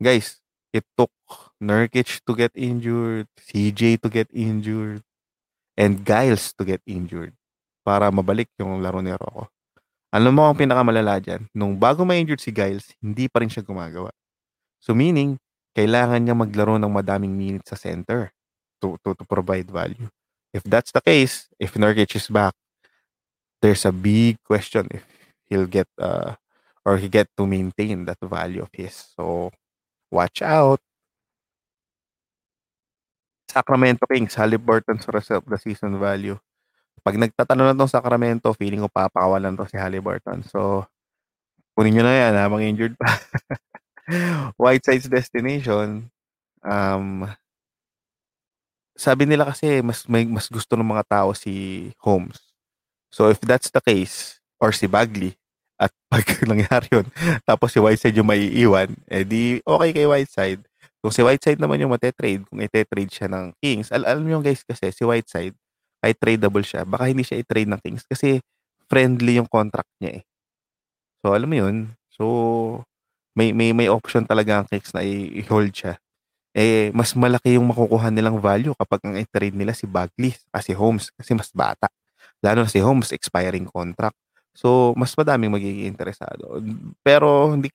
guys, 0.00 0.40
it 0.72 0.88
took 0.96 1.12
Nurkic 1.60 2.24
to 2.24 2.32
get 2.32 2.56
injured, 2.56 3.28
CJ 3.36 4.00
to 4.00 4.08
get 4.08 4.32
injured, 4.32 5.04
and 5.76 6.08
Giles 6.08 6.56
to 6.56 6.64
get 6.64 6.80
injured 6.88 7.36
para 7.84 8.08
mabalik 8.08 8.48
yung 8.56 8.80
laro 8.80 9.04
ni 9.04 9.12
Rocco. 9.12 9.52
Alam 10.08 10.32
mo 10.32 10.42
ang 10.48 10.56
pinakamalala 10.56 11.20
dyan? 11.20 11.44
Nung 11.52 11.76
bago 11.76 12.02
ma-injured 12.02 12.40
si 12.40 12.54
Giles, 12.54 12.88
hindi 13.04 13.28
pa 13.28 13.44
rin 13.44 13.50
siya 13.52 13.66
gumagawa. 13.66 14.08
So 14.80 14.96
meaning, 14.96 15.36
kailangan 15.76 16.22
niya 16.22 16.38
maglaro 16.38 16.80
ng 16.80 16.88
madaming 16.88 17.34
minutes 17.34 17.68
sa 17.68 17.76
center 17.76 18.32
to, 18.80 18.96
to, 19.04 19.12
to 19.12 19.24
provide 19.26 19.68
value. 19.68 20.08
If 20.54 20.62
that's 20.64 20.94
the 20.94 21.02
case, 21.02 21.50
if 21.58 21.74
Nurkic 21.74 22.14
is 22.14 22.30
back, 22.30 22.54
there's 23.60 23.84
a 23.84 23.90
big 23.90 24.38
question 24.46 24.86
if 24.94 25.02
he'll 25.50 25.66
get 25.66 25.90
uh, 25.98 26.38
or 26.86 26.96
he 26.96 27.08
get 27.08 27.26
to 27.36 27.46
maintain 27.46 28.04
that 28.06 28.22
value 28.22 28.62
of 28.62 28.70
his. 28.72 28.94
So, 29.18 29.50
watch 30.12 30.42
out. 30.42 30.78
Sacramento 33.50 34.06
Kings, 34.06 34.34
Halliburton 34.34 35.00
sa 35.00 35.10
the 35.42 35.58
season 35.58 35.98
value. 35.98 36.38
Pag 37.02 37.18
nagtatanong 37.18 37.72
na 37.72 37.76
tong 37.76 37.90
Sacramento, 37.90 38.54
feeling 38.54 38.84
ko 38.84 38.88
papakawalan 38.92 39.56
to 39.58 39.66
si 39.66 39.76
Halliburton. 39.80 40.44
So, 40.46 40.86
kunin 41.74 41.98
nyo 41.98 42.04
na 42.06 42.14
yan 42.14 42.34
habang 42.38 42.62
injured 42.62 42.94
pa. 42.94 43.10
Whiteside's 44.60 45.10
destination, 45.10 46.12
um, 46.62 47.26
sabi 48.94 49.26
nila 49.26 49.50
kasi 49.50 49.82
mas 49.82 50.06
may 50.06 50.22
mas 50.26 50.46
gusto 50.46 50.78
ng 50.78 50.86
mga 50.86 51.04
tao 51.10 51.30
si 51.34 51.90
Holmes. 51.98 52.38
So 53.10 53.30
if 53.30 53.38
that's 53.42 53.70
the 53.70 53.82
case, 53.82 54.38
or 54.58 54.74
si 54.74 54.86
Bagley, 54.90 55.34
at 55.78 55.90
pag 56.12 56.26
nangyari 56.46 56.88
yun, 56.90 57.06
tapos 57.46 57.74
si 57.74 57.78
Whiteside 57.82 58.16
yung 58.18 58.30
may 58.30 58.42
iwan, 58.54 58.94
eh 59.10 59.26
di 59.26 59.58
okay 59.66 59.90
kay 59.94 60.06
Whiteside. 60.06 60.62
Kung 61.04 61.12
si 61.12 61.20
Whiteside 61.20 61.60
naman 61.60 61.82
yung 61.84 61.92
mate-trade, 61.92 62.48
kung 62.48 62.64
ite-trade 62.64 63.12
siya 63.12 63.28
ng 63.28 63.52
Kings, 63.60 63.92
al 63.92 64.08
alam 64.08 64.24
niyo 64.24 64.40
guys 64.40 64.64
kasi 64.64 64.88
si 64.88 65.04
Whiteside, 65.04 65.52
ay 66.04 66.12
tradable 66.14 66.62
siya, 66.62 66.84
baka 66.84 67.08
hindi 67.08 67.24
siya 67.24 67.40
i-trade 67.40 67.70
ng 67.70 67.80
Kings 67.80 68.04
kasi 68.04 68.44
friendly 68.86 69.40
yung 69.40 69.48
contract 69.48 69.90
niya 69.98 70.20
eh. 70.20 70.22
So 71.24 71.32
alam 71.32 71.48
mo 71.48 71.56
yun, 71.56 71.76
so 72.12 72.24
may 73.32 73.50
may 73.56 73.72
may 73.72 73.88
option 73.88 74.28
talaga 74.28 74.62
ang 74.62 74.66
Kings 74.68 74.92
na 74.92 75.02
i-hold 75.02 75.72
siya. 75.72 75.96
Eh 76.54 76.92
mas 76.94 77.16
malaki 77.16 77.58
yung 77.58 77.66
makukuha 77.72 78.12
nilang 78.12 78.38
value 78.38 78.76
kapag 78.76 79.00
ang 79.08 79.16
i-trade 79.18 79.56
nila 79.56 79.72
si 79.72 79.88
Bagley 79.88 80.36
kasi 80.52 80.76
Holmes 80.76 81.08
kasi 81.16 81.32
mas 81.32 81.50
bata. 81.50 81.88
Lalo 82.44 82.62
na 82.62 82.70
si 82.70 82.78
Holmes 82.78 83.10
expiring 83.10 83.66
contract. 83.66 84.14
So 84.54 84.94
mas 84.94 85.10
madaming 85.16 85.50
magiging 85.50 85.88
interesado. 85.90 86.60
Pero 87.02 87.56
hindi 87.56 87.72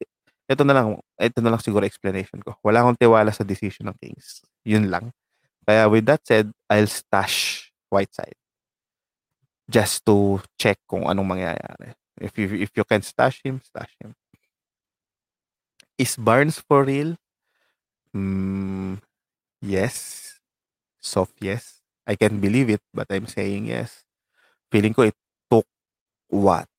ito 0.49 0.63
na 0.65 0.73
lang, 0.73 0.97
ito 1.21 1.39
na 1.45 1.53
lang 1.53 1.61
siguro 1.61 1.85
explanation 1.85 2.41
ko. 2.41 2.57
Wala 2.65 2.81
akong 2.81 2.97
tiwala 2.97 3.29
sa 3.29 3.45
decision 3.45 3.89
ng 3.89 3.97
Kings. 4.01 4.41
Yun 4.65 4.89
lang. 4.89 5.13
Kaya 5.67 5.85
with 5.85 6.09
that 6.09 6.25
said, 6.25 6.49
I'll 6.65 6.89
stash 6.89 7.58
Whiteside. 7.89 8.37
Just 9.69 10.05
to 10.05 10.41
check 10.57 10.81
kung 10.89 11.05
anong 11.05 11.37
mangyayari. 11.37 11.93
If 12.19 12.37
you 12.37 12.47
if 12.57 12.73
you 12.73 12.85
can 12.85 13.01
stash 13.05 13.41
him, 13.45 13.61
stash 13.61 13.93
him. 14.01 14.17
Is 15.99 16.15
Barnes 16.15 16.57
for 16.63 16.87
real? 16.87 17.19
Mm, 18.15 19.03
yes. 19.61 20.39
Soft 20.99 21.37
yes. 21.43 21.83
I 22.07 22.15
can 22.15 22.41
believe 22.41 22.69
it, 22.73 22.81
but 22.93 23.05
I'm 23.13 23.27
saying 23.29 23.69
yes. 23.69 24.03
Feeling 24.71 24.93
ko 24.93 25.05
it 25.05 25.17
took 25.51 25.67
what? 26.29 26.69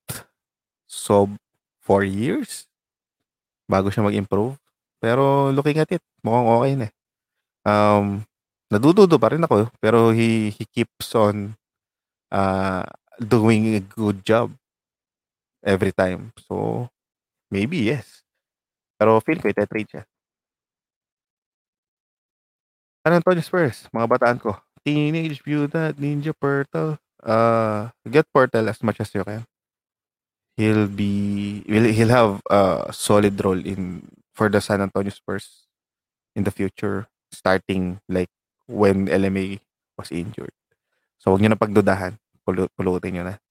So, 0.91 1.31
four 1.79 2.03
years? 2.03 2.67
Bago 3.71 3.95
siya 3.95 4.03
mag-improve. 4.03 4.59
Pero 4.99 5.55
looking 5.55 5.79
at 5.79 5.91
it, 5.95 6.03
mukhang 6.21 6.51
okay 6.51 6.73
na 6.75 6.87
eh. 6.91 6.93
Um, 7.63 8.25
nadududo 8.71 9.19
pa 9.19 9.35
rin 9.35 9.45
ako, 9.45 9.69
pero 9.83 10.15
he, 10.15 10.55
he 10.55 10.65
keeps 10.71 11.15
on 11.15 11.59
uh, 12.33 12.87
doing 13.21 13.75
a 13.77 13.83
good 13.83 14.25
job 14.25 14.55
every 15.65 15.93
time. 15.93 16.33
So, 16.49 16.89
maybe 17.51 17.79
yes. 17.91 18.23
Pero 18.99 19.21
feel 19.21 19.41
ko 19.43 19.49
ite-trade 19.51 19.91
siya. 19.91 20.03
San 23.05 23.17
Antonio 23.17 23.41
Spurs, 23.41 23.89
mga 23.97 24.07
bataan 24.09 24.39
ko. 24.41 24.57
Teenage 24.85 25.41
Mutant 25.45 25.97
Ninja 25.97 26.33
Portal. 26.37 26.97
Uh, 27.21 27.89
get 28.09 28.25
Portal 28.33 28.69
as 28.69 28.81
much 28.85 29.01
as 29.01 29.13
you 29.13 29.25
can. 29.25 29.45
He'll 30.57 30.89
be 30.89 31.65
he'll, 31.65 31.89
he'll 31.93 32.13
have 32.13 32.41
a 32.51 32.93
solid 32.93 33.41
role 33.45 33.61
in 33.61 34.09
for 34.35 34.49
the 34.49 34.61
San 34.61 34.81
Antonio 34.81 35.11
Spurs 35.13 35.65
in 36.37 36.45
the 36.45 36.51
future 36.53 37.09
starting 37.33 38.01
like 38.09 38.29
when 38.71 39.11
LMA 39.11 39.59
was 39.99 40.15
injured. 40.15 40.55
So 41.19 41.35
huwag 41.35 41.43
niyo 41.43 41.53
na 41.53 41.61
pagdudahan. 41.61 42.15
Pulu- 42.47 42.71
pulutin 42.79 43.19
niyo 43.19 43.25
na. 43.27 43.43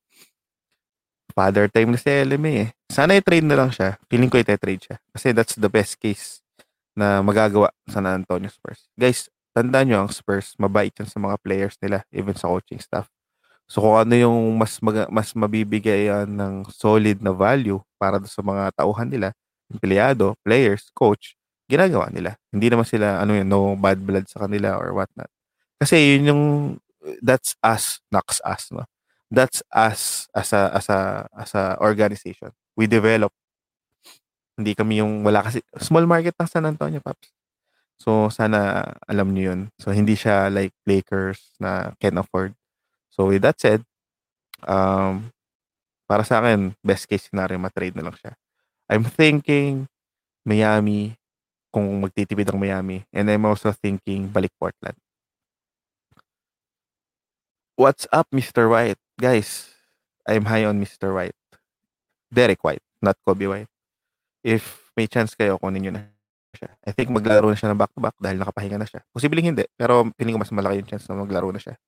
Father 1.35 1.67
time 1.69 1.93
na 1.93 1.99
si 1.99 2.09
LMA 2.09 2.53
eh. 2.65 2.69
Sana 2.89 3.19
i-trade 3.19 3.45
na 3.45 3.59
lang 3.59 3.69
siya. 3.69 3.99
Feeling 4.07 4.31
ko 4.31 4.39
i-trade 4.39 4.81
siya. 4.81 4.97
Kasi 5.13 5.35
that's 5.35 5.59
the 5.59 5.69
best 5.69 5.99
case 6.01 6.41
na 6.97 7.23
magagawa 7.23 7.69
sa 7.87 8.01
San 8.01 8.09
Antonio 8.09 8.49
Spurs. 8.51 8.89
Guys, 8.97 9.29
tandaan 9.55 9.87
nyo 9.87 9.97
ang 10.03 10.11
Spurs, 10.11 10.57
mabait 10.59 10.91
yan 10.91 11.07
sa 11.07 11.15
mga 11.21 11.39
players 11.39 11.79
nila, 11.79 12.03
even 12.11 12.35
sa 12.35 12.51
coaching 12.51 12.81
staff. 12.81 13.07
So 13.69 13.85
kung 13.85 13.95
ano 14.01 14.17
yung 14.17 14.57
mas 14.57 14.81
mag- 14.83 15.07
mas 15.07 15.29
mabibigay 15.31 16.09
yan 16.11 16.27
ng 16.27 16.53
solid 16.73 17.21
na 17.21 17.31
value 17.31 17.79
para 18.01 18.19
sa 18.27 18.41
mga 18.41 18.73
tauhan 18.75 19.07
nila, 19.07 19.29
empleyado, 19.71 20.33
players, 20.43 20.89
coach, 20.91 21.38
ginagawa 21.69 22.09
nila. 22.09 22.33
Hindi 22.49 22.67
naman 22.73 22.87
sila 22.89 23.21
ano 23.21 23.37
yun, 23.37 23.45
no 23.45 23.77
bad 23.77 24.01
blood 24.01 24.25
sa 24.25 24.49
kanila 24.49 24.75
or 24.81 24.91
whatnot. 24.97 25.29
Kasi 25.77 26.17
yun 26.17 26.33
yung 26.33 26.43
that's 27.21 27.53
us, 27.61 28.01
knocks 28.09 28.41
us, 28.43 28.73
no. 28.73 28.89
That's 29.29 29.61
us 29.69 30.25
as 30.33 30.49
a 30.57 30.73
as 30.73 30.89
a 30.89 31.29
as 31.37 31.53
a 31.53 31.77
organization. 31.77 32.49
We 32.73 32.89
develop. 32.89 33.29
Hindi 34.57 34.73
kami 34.73 34.99
yung 34.99 35.21
wala 35.21 35.45
kasi 35.45 35.61
small 35.77 36.09
market 36.09 36.33
ng 36.35 36.49
San 36.49 36.65
Antonio 36.65 36.99
Paps. 36.99 37.29
So 38.01 38.33
sana 38.33 38.89
alam 39.05 39.31
niyo 39.31 39.53
yun. 39.53 39.61
So 39.77 39.93
hindi 39.93 40.17
siya 40.17 40.49
like 40.49 40.73
Lakers 40.89 41.53
na 41.61 41.93
can 42.01 42.17
afford. 42.17 42.57
So 43.13 43.29
with 43.29 43.45
that 43.45 43.61
said, 43.61 43.85
um, 44.65 45.29
para 46.09 46.25
sa 46.25 46.41
akin, 46.41 46.73
best 46.81 47.05
case 47.05 47.29
scenario, 47.29 47.61
matrade 47.61 47.93
na 47.93 48.09
lang 48.09 48.17
siya. 48.17 48.33
I'm 48.89 49.05
thinking 49.05 49.85
Miami, 50.41 51.13
kung 51.69 52.01
magtitipid 52.01 52.49
ang 52.49 52.59
Miami. 52.59 53.05
And 53.13 53.29
I'm 53.29 53.45
also 53.45 53.71
thinking 53.73 54.29
balik 54.29 54.53
Portland. 54.57 54.97
What's 57.79 58.09
up, 58.11 58.27
Mr. 58.35 58.67
White? 58.67 58.99
Guys, 59.15 59.71
I'm 60.27 60.45
high 60.45 60.67
on 60.67 60.81
Mr. 60.83 61.15
White. 61.15 61.37
Derek 62.27 62.61
White, 62.61 62.83
not 63.01 63.15
Kobe 63.23 63.47
White. 63.47 63.71
If 64.43 64.91
may 64.97 65.07
chance 65.07 65.33
kayo, 65.33 65.57
kunin 65.57 65.87
nyo 65.87 65.91
na 65.95 66.01
siya. 66.57 66.69
I 66.83 66.91
think 66.91 67.09
maglaro 67.09 67.47
na 67.47 67.57
siya 67.57 67.71
ng 67.71 67.79
back-to-back 67.79 68.19
dahil 68.19 68.37
nakapahinga 68.41 68.77
na 68.81 68.87
siya. 68.89 69.01
Posibleng 69.15 69.53
hindi, 69.53 69.65
pero 69.79 70.05
piling 70.17 70.35
ko 70.35 70.41
mas 70.43 70.51
malaki 70.51 70.83
yung 70.83 70.89
chance 70.89 71.05
na 71.07 71.17
maglaro 71.17 71.49
na 71.53 71.61
siya. 71.61 71.79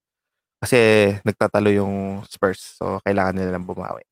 Kasi 0.62 0.78
nagtatalo 1.26 1.74
yung 1.74 2.22
Spurs. 2.30 2.78
So, 2.78 3.02
kailangan 3.02 3.34
nila 3.34 3.58
lang 3.58 3.66
bumawi. 3.66 4.06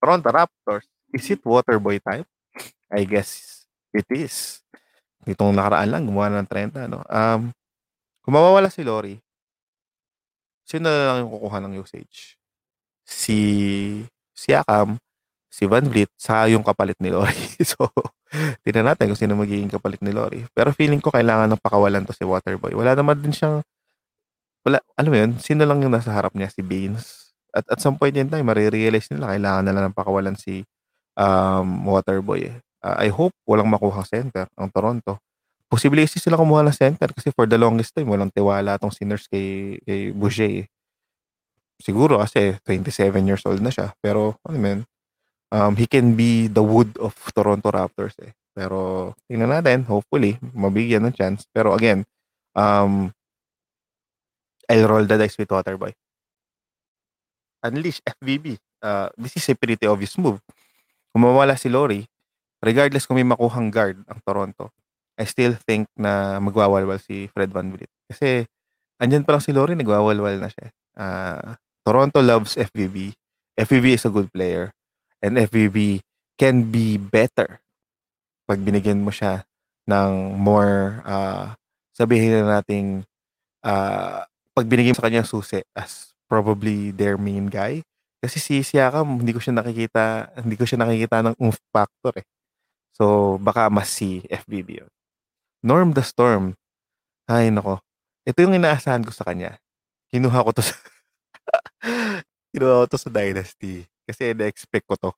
Toronto 0.00 0.30
Raptors. 0.30 0.86
Is 1.10 1.26
it 1.28 1.42
Waterboy 1.42 1.98
time? 1.98 2.24
I 2.90 3.02
guess 3.02 3.49
it 3.94 4.08
is. 4.10 4.60
Itong 5.28 5.52
nakaraan 5.52 5.90
lang, 5.92 6.02
gumawa 6.08 6.32
ng 6.40 6.48
30. 6.48 6.88
No? 6.88 7.04
Um, 7.06 7.52
kung 8.24 8.34
mawawala 8.36 8.72
si 8.72 8.80
Lori, 8.86 9.18
sino 10.64 10.88
na 10.88 11.12
lang 11.12 11.26
yung 11.26 11.32
kukuha 11.34 11.58
ng 11.60 11.74
usage? 11.82 12.38
Si 13.04 13.38
Siakam, 14.32 14.96
si 15.50 15.66
Van 15.66 15.84
Vliet, 15.84 16.08
sa 16.16 16.46
yung 16.48 16.64
kapalit 16.64 16.96
ni 17.02 17.12
Lori. 17.12 17.36
so, 17.66 17.90
tingnan 18.64 18.94
natin 18.94 19.12
kung 19.12 19.20
sino 19.20 19.36
magiging 19.36 19.68
kapalit 19.68 20.00
ni 20.00 20.14
Lori. 20.14 20.46
Pero 20.54 20.70
feeling 20.72 21.02
ko 21.02 21.12
kailangan 21.12 21.50
ng 21.50 21.60
pakawalan 21.60 22.06
to 22.06 22.14
si 22.14 22.24
Waterboy. 22.24 22.72
Wala 22.72 22.96
naman 22.96 23.20
din 23.20 23.34
siyang, 23.34 23.60
wala, 24.64 24.78
alam 24.96 25.10
mo 25.10 25.18
yun, 25.18 25.30
sino 25.42 25.66
lang 25.66 25.82
yung 25.84 25.92
nasa 25.92 26.14
harap 26.14 26.32
niya? 26.32 26.48
Si 26.48 26.62
Baines. 26.64 27.34
At 27.50 27.66
at 27.66 27.82
some 27.82 27.98
point 27.98 28.14
in 28.14 28.30
time, 28.30 28.46
marirealize 28.46 29.10
nila, 29.10 29.34
kailangan 29.34 29.66
nila 29.66 29.80
ng 29.90 29.96
pakawalan 29.98 30.38
si 30.38 30.62
um, 31.18 31.84
Waterboy. 31.90 32.54
Uh, 32.80 32.96
I 32.96 33.12
hope 33.12 33.36
walang 33.44 33.68
makuha 33.68 34.02
center 34.08 34.48
ang 34.56 34.72
Toronto. 34.72 35.20
Posible 35.70 36.02
kasi 36.02 36.18
sila 36.18 36.40
kumuha 36.40 36.66
ng 36.66 36.74
center 36.74 37.12
kasi 37.14 37.30
for 37.30 37.46
the 37.46 37.60
longest 37.60 37.94
time, 37.94 38.10
walang 38.10 38.32
tiwala 38.32 38.80
tong 38.80 38.90
sinners 38.90 39.30
kay, 39.30 39.78
kay 39.86 40.10
Boucher. 40.10 40.66
Siguro 41.78 42.18
kasi 42.18 42.58
27 42.66 43.22
years 43.28 43.44
old 43.46 43.62
na 43.62 43.70
siya. 43.70 43.94
Pero, 44.02 44.34
ano 44.42 44.58
man, 44.58 44.78
um, 45.54 45.78
he 45.78 45.86
can 45.86 46.18
be 46.18 46.50
the 46.50 46.64
wood 46.64 46.90
of 46.98 47.14
Toronto 47.32 47.70
Raptors 47.70 48.18
eh. 48.24 48.34
Pero 48.50 49.12
tingnan 49.30 49.62
natin, 49.62 49.86
hopefully, 49.86 50.36
mabigyan 50.42 51.06
ng 51.06 51.14
chance. 51.14 51.46
Pero 51.54 51.72
again, 51.78 52.02
um, 52.58 53.14
I'll 54.66 54.90
roll 54.90 55.06
the 55.06 55.18
dice 55.18 55.38
with 55.38 55.54
Waterboy. 55.54 55.94
Unleash 57.62 58.02
FVB. 58.02 58.58
Uh, 58.82 59.10
this 59.14 59.36
is 59.36 59.46
a 59.48 59.54
pretty 59.54 59.86
obvious 59.86 60.18
move. 60.18 60.42
Kung 61.14 61.22
mawala 61.22 61.54
si 61.54 61.68
Lori, 61.70 62.06
regardless 62.60 63.08
kung 63.08 63.16
may 63.16 63.26
makuhang 63.26 63.72
guard 63.72 64.00
ang 64.06 64.20
Toronto, 64.24 64.72
I 65.20 65.28
still 65.28 65.56
think 65.68 65.88
na 65.96 66.40
magwawalwal 66.40 67.00
si 67.00 67.28
Fred 67.32 67.52
Van 67.52 67.68
Vliet. 67.68 67.92
Kasi 68.08 68.48
andyan 69.00 69.24
pa 69.24 69.36
lang 69.36 69.44
si 69.44 69.52
Lori, 69.52 69.76
nagwawalwal 69.76 70.40
na 70.40 70.48
siya. 70.48 70.72
Uh, 70.96 71.56
Toronto 71.84 72.20
loves 72.20 72.56
FVB. 72.56 73.12
FVB 73.56 73.86
is 73.96 74.04
a 74.08 74.12
good 74.12 74.32
player 74.32 74.72
and 75.20 75.36
FVB 75.36 76.00
can 76.40 76.72
be 76.72 76.96
better 76.96 77.60
pag 78.48 78.64
binigyan 78.64 79.04
mo 79.04 79.12
siya 79.12 79.44
ng 79.84 80.40
more 80.40 81.04
uh, 81.04 81.52
sabihin 81.92 82.40
na 82.40 82.58
nating 82.60 83.04
uh, 83.62 84.24
pag 84.56 84.66
binigyan 84.66 84.96
mo 84.96 85.00
sa 85.04 85.06
kanya 85.06 85.28
susi 85.28 85.60
as 85.76 86.16
probably 86.24 86.90
their 86.96 87.20
main 87.20 87.52
guy 87.52 87.84
kasi 88.24 88.40
si 88.40 88.64
Siakam 88.64 89.20
hindi 89.20 89.36
ko 89.36 89.40
siya 89.44 89.60
nakikita 89.60 90.32
hindi 90.40 90.56
ko 90.56 90.64
siya 90.64 90.80
nakikita 90.80 91.20
ng 91.20 91.36
oomph 91.36 91.60
factor 91.68 92.16
eh 92.16 92.26
so 93.00 93.40
baka 93.40 93.72
mas 93.72 93.88
si 93.88 94.20
FBB 94.28 94.84
yun 94.84 94.90
Norm 95.64 95.96
the 95.96 96.04
Storm 96.04 96.52
ay 97.24 97.48
nako 97.48 97.80
ito 98.28 98.38
yung 98.44 98.52
inaasahan 98.52 99.00
ko 99.00 99.16
sa 99.16 99.24
kanya 99.24 99.56
kinuha 100.12 100.44
ko 100.44 100.52
to 100.52 100.60
sa 100.60 100.76
kinuha 102.52 102.84
ko 102.84 102.86
to 102.92 102.98
sa 103.00 103.08
Dynasty 103.08 103.88
kasi 104.10 104.34
na-expect 104.34 104.90
ko 104.90 104.98
to. 104.98 105.10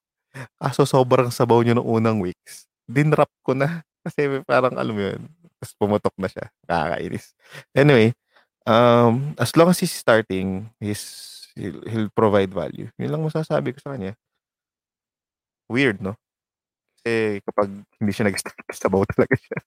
Kaso 0.60 0.84
sobrang 0.84 1.32
sabaw 1.32 1.64
niyo 1.64 1.80
nung 1.80 1.88
unang 1.88 2.20
weeks. 2.20 2.68
Dinrap 2.84 3.32
ko 3.40 3.56
na. 3.56 3.80
Kasi 4.04 4.42
parang 4.44 4.76
alam 4.76 4.92
mo 4.92 5.00
yun. 5.00 5.22
Tapos 5.56 5.72
pumutok 5.80 6.12
na 6.20 6.28
siya. 6.28 6.52
Kakainis. 6.68 7.32
Anyway, 7.72 8.12
um, 8.68 9.32
as 9.40 9.56
long 9.56 9.72
as 9.72 9.80
he's 9.80 9.94
starting, 9.94 10.68
he's, 10.82 11.04
he'll, 11.56 11.80
he'll 11.88 12.12
provide 12.12 12.52
value. 12.52 12.90
Yun 13.00 13.10
lang 13.16 13.24
masasabi 13.24 13.72
ko 13.72 13.78
sa 13.80 13.96
kanya. 13.96 14.12
Weird, 15.72 16.04
no? 16.04 16.18
Kasi 17.02 17.42
kapag 17.42 17.68
hindi 17.98 18.12
siya 18.14 18.30
nag-start, 18.30 18.62
sabaw 18.70 19.02
talaga 19.10 19.34
siya. 19.34 19.58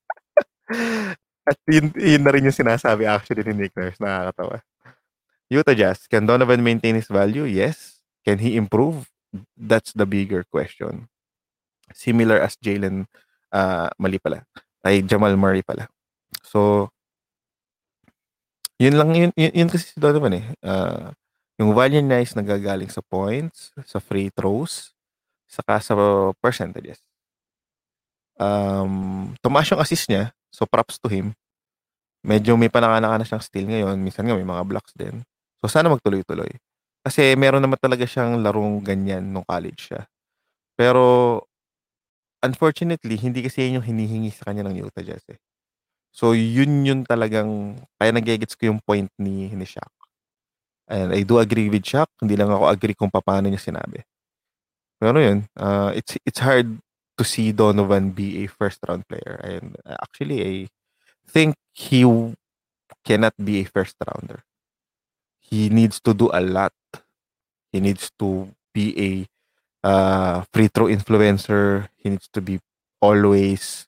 At 1.52 1.60
yun, 1.68 1.92
yun 2.00 2.24
na 2.24 2.32
rin 2.32 2.48
yung 2.48 2.56
sinasabi 2.56 3.06
actually 3.06 3.44
ni 3.44 3.68
Nick 3.68 3.76
Nurse. 3.76 4.00
Nakakatawa. 4.00 4.64
Utah 5.52 5.76
Jazz, 5.76 6.08
can 6.08 6.26
Donovan 6.26 6.64
maintain 6.64 6.96
his 6.96 7.12
value? 7.12 7.44
Yes. 7.44 8.00
Can 8.24 8.40
he 8.40 8.58
improve? 8.58 9.06
that's 9.58 9.92
the 9.94 10.06
bigger 10.06 10.44
question. 10.48 11.08
Similar 11.94 12.40
as 12.40 12.56
Jalen, 12.58 13.08
uh, 13.52 13.90
mali 14.00 14.20
pala. 14.20 14.48
Ay, 14.86 15.02
Jamal 15.02 15.36
Murray 15.36 15.62
pala. 15.62 15.90
So, 16.46 16.90
yun 18.78 18.96
lang, 18.98 19.16
yun, 19.16 19.32
yun, 19.36 19.54
yun 19.54 19.70
kasi 19.70 19.92
si 19.94 19.98
Donovan 20.00 20.40
eh. 20.40 20.46
Uh, 20.62 21.12
yung 21.60 21.72
value 21.72 22.04
niya 22.04 22.24
is 22.24 22.36
nagagaling 22.36 22.92
sa 22.92 23.02
points, 23.02 23.72
sa 23.88 24.00
free 24.04 24.30
throws, 24.34 24.92
saka 25.48 25.80
sa 25.80 25.94
percentages. 26.44 27.00
Um, 28.40 29.32
tumaas 29.40 29.70
yung 29.72 29.80
assist 29.80 30.08
niya, 30.12 30.32
so 30.52 30.68
props 30.68 31.00
to 31.00 31.08
him. 31.08 31.32
Medyo 32.26 32.58
may 32.58 32.72
panakana 32.74 33.16
na 33.20 33.26
siyang 33.28 33.44
steal 33.44 33.68
ngayon, 33.70 33.98
minsan 34.02 34.26
nga 34.26 34.36
may 34.36 34.48
mga 34.48 34.64
blocks 34.68 34.92
din. 34.98 35.22
So 35.62 35.70
sana 35.72 35.88
magtuloy-tuloy. 35.94 36.52
Kasi 37.06 37.38
meron 37.38 37.62
naman 37.62 37.78
talaga 37.78 38.04
siyang 38.10 38.42
larong 38.42 38.82
ganyan 38.82 39.22
nung 39.30 39.46
college 39.46 39.94
siya. 39.94 40.10
Pero 40.76 41.42
unfortunately, 42.44 43.18
hindi 43.20 43.46
kasi 43.46 43.68
yun 43.68 43.82
yung 43.82 43.88
hinihingi 43.88 44.32
sa 44.34 44.52
kanya 44.52 44.68
ng 44.70 44.80
Utah 44.86 45.04
Jazz 45.06 45.24
eh. 45.32 45.40
So 46.16 46.32
yun 46.34 46.84
yun 46.88 47.04
talagang 47.04 47.76
kaya 48.00 48.12
nagigets 48.16 48.56
ko 48.56 48.72
yung 48.72 48.82
point 48.84 49.12
ni 49.20 49.52
ni 49.52 49.66
Shaq. 49.68 49.92
And 50.90 51.14
I 51.14 51.26
do 51.26 51.42
agree 51.42 51.70
with 51.70 51.86
Shaq, 51.86 52.10
hindi 52.22 52.38
lang 52.38 52.54
ako 52.54 52.66
agree 52.70 52.94
kung 52.98 53.10
paano 53.10 53.50
niya 53.50 53.62
sinabi. 53.62 54.06
Pero 55.02 55.18
yun, 55.20 55.46
uh, 55.60 55.92
it's 55.96 56.16
it's 56.24 56.40
hard 56.40 56.80
to 57.18 57.24
see 57.24 57.52
Donovan 57.52 58.12
be 58.12 58.44
a 58.44 58.48
first 58.48 58.80
round 58.88 59.08
player. 59.08 59.40
And 59.44 59.78
actually, 60.02 60.40
I 60.44 60.68
think 61.28 61.56
he 61.74 62.04
cannot 63.06 63.34
be 63.44 63.62
a 63.62 63.66
first 63.66 63.96
rounder. 64.08 64.44
He 65.40 65.70
needs 65.70 66.00
to 66.02 66.14
do 66.14 66.30
a 66.34 66.42
lot 66.42 66.74
He 67.72 67.80
needs 67.80 68.12
to 68.20 68.50
be 68.74 68.96
a 68.98 69.88
uh, 69.88 70.46
free 70.54 70.68
throw 70.68 70.88
influencer. 70.88 71.90
He 71.98 72.10
needs 72.10 72.30
to 72.34 72.42
be 72.42 72.60
always 73.02 73.88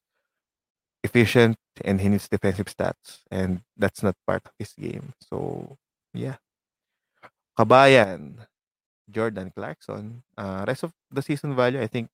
efficient 1.03 1.57
and 1.83 2.01
he 2.01 2.09
needs 2.09 2.27
defensive 2.27 2.67
stats. 2.67 3.23
And 3.31 3.61
that's 3.77 4.03
not 4.03 4.15
part 4.27 4.43
of 4.45 4.51
his 4.59 4.73
game. 4.73 5.13
So, 5.21 5.77
yeah. 6.13 6.37
Kabayan, 7.57 8.45
Jordan 9.09 9.51
Clarkson. 9.55 10.23
Uh, 10.37 10.65
rest 10.67 10.83
of 10.83 10.93
the 11.11 11.21
season 11.21 11.55
value, 11.55 11.81
I 11.81 11.87
think 11.87 12.09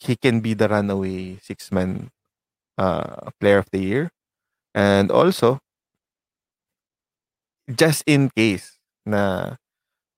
he 0.00 0.16
can 0.16 0.40
be 0.40 0.54
the 0.54 0.68
runaway 0.68 1.36
six 1.42 1.68
man 1.72 2.10
uh, 2.78 3.28
player 3.40 3.58
of 3.58 3.68
the 3.70 3.80
year. 3.80 4.04
And 4.72 5.12
also, 5.12 5.60
just 7.68 8.02
in 8.08 8.32
case 8.32 8.80
na 9.04 9.54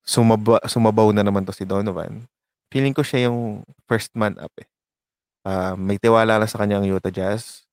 sumaba, 0.07 0.63
sumabaw 0.69 1.11
na 1.11 1.27
naman 1.27 1.43
to 1.47 1.53
si 1.53 1.67
Donovan, 1.67 2.31
feeling 2.71 2.95
ko 2.95 3.03
siya 3.03 3.27
yung 3.31 3.67
first 3.91 4.15
man 4.15 4.39
up 4.39 4.53
eh. 4.61 4.69
Uh, 5.45 5.77
may 5.77 6.01
tiwala 6.01 6.41
na 6.41 6.49
sa 6.49 6.63
kanyang 6.63 6.89
Utah 6.89 7.13
Jazz. 7.13 7.67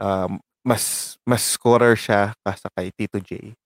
Um, 0.00 0.40
mas 0.64 1.18
mas 1.26 1.42
scorer 1.42 1.98
siya 1.98 2.32
kasa 2.46 2.70
kay 2.72 2.94
Tito 2.94 3.18
J. 3.18 3.58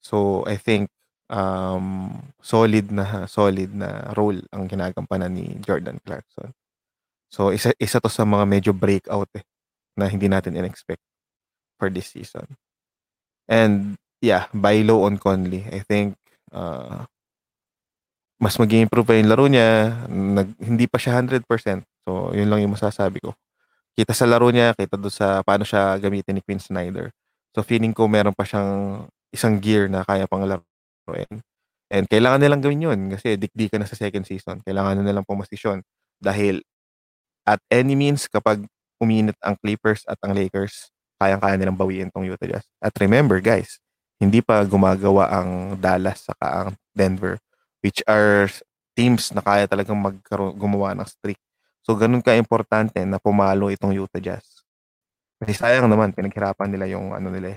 So 0.00 0.42
I 0.48 0.56
think 0.56 0.88
um, 1.28 2.16
solid 2.40 2.88
na 2.90 3.28
solid 3.28 3.76
na 3.76 4.10
role 4.16 4.40
ang 4.50 4.66
ginagampanan 4.66 5.36
ni 5.36 5.60
Jordan 5.60 6.00
Clarkson. 6.02 6.50
So 7.28 7.52
isa 7.52 7.76
isa 7.76 8.00
to 8.00 8.08
sa 8.08 8.24
mga 8.24 8.44
medyo 8.48 8.72
breakout 8.72 9.28
eh 9.36 9.44
na 9.98 10.08
hindi 10.08 10.30
natin 10.30 10.54
in-expect 10.54 11.02
for 11.76 11.92
this 11.92 12.14
season. 12.14 12.46
And 13.48 13.96
yeah, 14.22 14.46
buy 14.54 14.82
low 14.86 15.04
on 15.04 15.18
Conley. 15.18 15.66
I 15.68 15.82
think 15.82 16.14
uh, 16.54 17.06
mas 18.38 18.54
mag 18.54 18.70
improve 18.70 19.06
pa 19.06 19.18
yung 19.18 19.30
laro 19.30 19.50
niya. 19.50 19.98
Nag, 20.06 20.54
hindi 20.62 20.86
pa 20.86 20.96
siya 21.02 21.18
100%. 21.18 21.42
So, 22.06 22.30
yun 22.30 22.46
lang 22.46 22.62
yung 22.62 22.78
masasabi 22.78 23.18
ko. 23.18 23.34
Kita 23.98 24.14
sa 24.14 24.30
laro 24.30 24.46
niya, 24.54 24.78
kita 24.78 24.94
doon 24.94 25.10
sa 25.10 25.42
paano 25.42 25.66
siya 25.66 25.98
gamitin 25.98 26.38
ni 26.38 26.42
Quinn 26.46 26.62
Snyder. 26.62 27.10
So, 27.50 27.66
feeling 27.66 27.90
ko 27.90 28.06
meron 28.06 28.38
pa 28.38 28.46
siyang 28.46 29.04
isang 29.34 29.58
gear 29.58 29.90
na 29.90 30.06
kaya 30.06 30.30
pang 30.30 30.46
laruin. 30.46 31.42
And 31.90 32.04
kailangan 32.06 32.38
nilang 32.38 32.62
gawin 32.62 32.84
yun 32.84 33.00
kasi 33.10 33.34
dikdikan 33.34 33.82
na 33.82 33.90
sa 33.90 33.98
second 33.98 34.22
season. 34.22 34.62
Kailangan 34.62 35.02
na 35.02 35.04
nilang 35.10 35.26
pumasisyon. 35.26 35.82
Dahil 36.22 36.62
at 37.48 37.60
any 37.72 37.96
means, 37.96 38.28
kapag 38.28 38.68
uminit 39.00 39.38
ang 39.40 39.56
Clippers 39.56 40.04
at 40.04 40.20
ang 40.20 40.36
Lakers, 40.36 40.92
kayang-kaya 41.16 41.56
nilang 41.56 41.80
bawiin 41.80 42.12
tong 42.12 42.28
Utah 42.28 42.44
Jazz. 42.44 42.66
At 42.78 42.92
remember 43.00 43.40
guys, 43.40 43.80
hindi 44.20 44.44
pa 44.44 44.60
gumagawa 44.68 45.32
ang 45.32 45.80
Dallas 45.80 46.28
saka 46.28 46.46
ang 46.46 46.68
Denver 46.92 47.40
which 47.82 48.02
are 48.10 48.50
teams 48.98 49.30
na 49.30 49.38
kaya 49.38 49.70
talagang 49.70 49.98
magkaroon, 49.98 50.58
gumawa 50.58 50.90
ng 50.98 51.06
streak. 51.06 51.38
So, 51.86 51.94
ganun 51.94 52.20
ka-importante 52.20 52.98
na 53.06 53.22
pumalo 53.22 53.70
itong 53.70 53.94
Utah 53.94 54.18
Jazz. 54.18 54.66
Kasi 55.38 55.54
sayang 55.54 55.86
naman, 55.86 56.10
pinaghirapan 56.10 56.68
nila 56.68 56.90
yung 56.90 57.14
ano 57.14 57.30
nila 57.30 57.56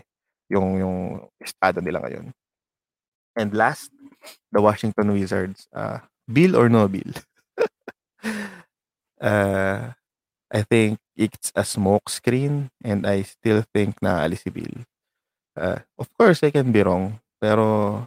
yung, 0.52 0.78
yung 0.78 0.98
estado 1.42 1.82
nila 1.82 2.04
ngayon. 2.06 2.30
And 3.34 3.50
last, 3.56 3.90
the 4.54 4.62
Washington 4.62 5.16
Wizards. 5.16 5.66
Uh, 5.74 6.04
bill 6.28 6.54
or 6.54 6.70
no 6.70 6.86
bill? 6.86 7.10
Uh, 9.22 9.94
I 10.52 10.62
think 10.68 11.00
it's 11.16 11.54
a 11.56 11.64
smoke 11.64 12.10
screen 12.10 12.70
and 12.84 13.08
I 13.08 13.24
still 13.24 13.64
think 13.72 14.02
na 14.02 14.26
alis 14.26 14.44
si 14.44 14.52
Bill. 14.52 14.84
Uh, 15.56 15.80
of 15.96 16.10
course, 16.18 16.44
I 16.44 16.52
can 16.52 16.74
be 16.74 16.84
wrong. 16.84 17.22
Pero 17.40 18.06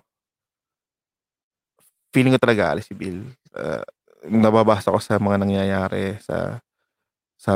feeling 2.12 2.36
ko 2.36 2.41
talaga 2.43 2.74
alis 2.77 2.91
si 2.91 2.95
Bill. 2.95 3.24
Uh, 3.55 3.82
nababasa 4.28 4.93
ko 4.93 5.01
sa 5.01 5.16
mga 5.16 5.41
nangyayari 5.41 6.19
sa 6.20 6.59
sa 7.39 7.55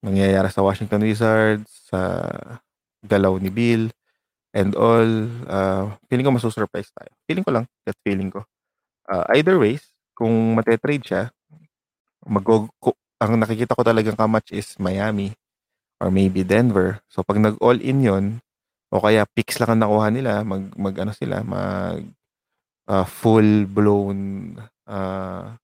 nangyayari 0.00 0.48
sa 0.48 0.64
Washington 0.64 1.04
Wizards, 1.04 1.68
sa 1.92 2.26
galaw 3.04 3.36
ni 3.36 3.52
Bill, 3.52 3.92
and 4.54 4.74
all. 4.74 5.28
Uh, 5.46 5.94
feeling 6.08 6.26
ko 6.26 6.32
masusurprise 6.34 6.90
tayo. 6.94 7.10
Feeling 7.28 7.44
ko 7.44 7.52
lang, 7.52 7.66
that 7.84 7.96
feeling 8.06 8.32
ko. 8.32 8.44
Uh, 9.10 9.26
either 9.36 9.58
ways, 9.58 9.90
kung 10.16 10.56
matetrade 10.56 11.04
siya, 11.04 11.22
mag 12.26 12.44
ang 13.20 13.36
nakikita 13.36 13.76
ko 13.76 13.84
talagang 13.84 14.16
kamatch 14.16 14.56
is 14.56 14.76
Miami 14.80 15.36
or 16.00 16.08
maybe 16.08 16.40
Denver. 16.40 17.04
So 17.12 17.20
pag 17.20 17.36
nag-all 17.36 17.80
in 17.84 18.00
yon 18.00 18.24
o 18.88 18.98
kaya 18.98 19.28
picks 19.28 19.60
lang 19.60 19.76
ang 19.76 19.80
nakuha 19.84 20.08
nila, 20.08 20.40
mag, 20.42 20.72
mag 20.74 20.96
ano 20.96 21.12
sila, 21.12 21.44
mag 21.44 22.02
uh, 22.90 23.06
full 23.06 23.68
blown 23.68 24.56
uh, 24.88 25.54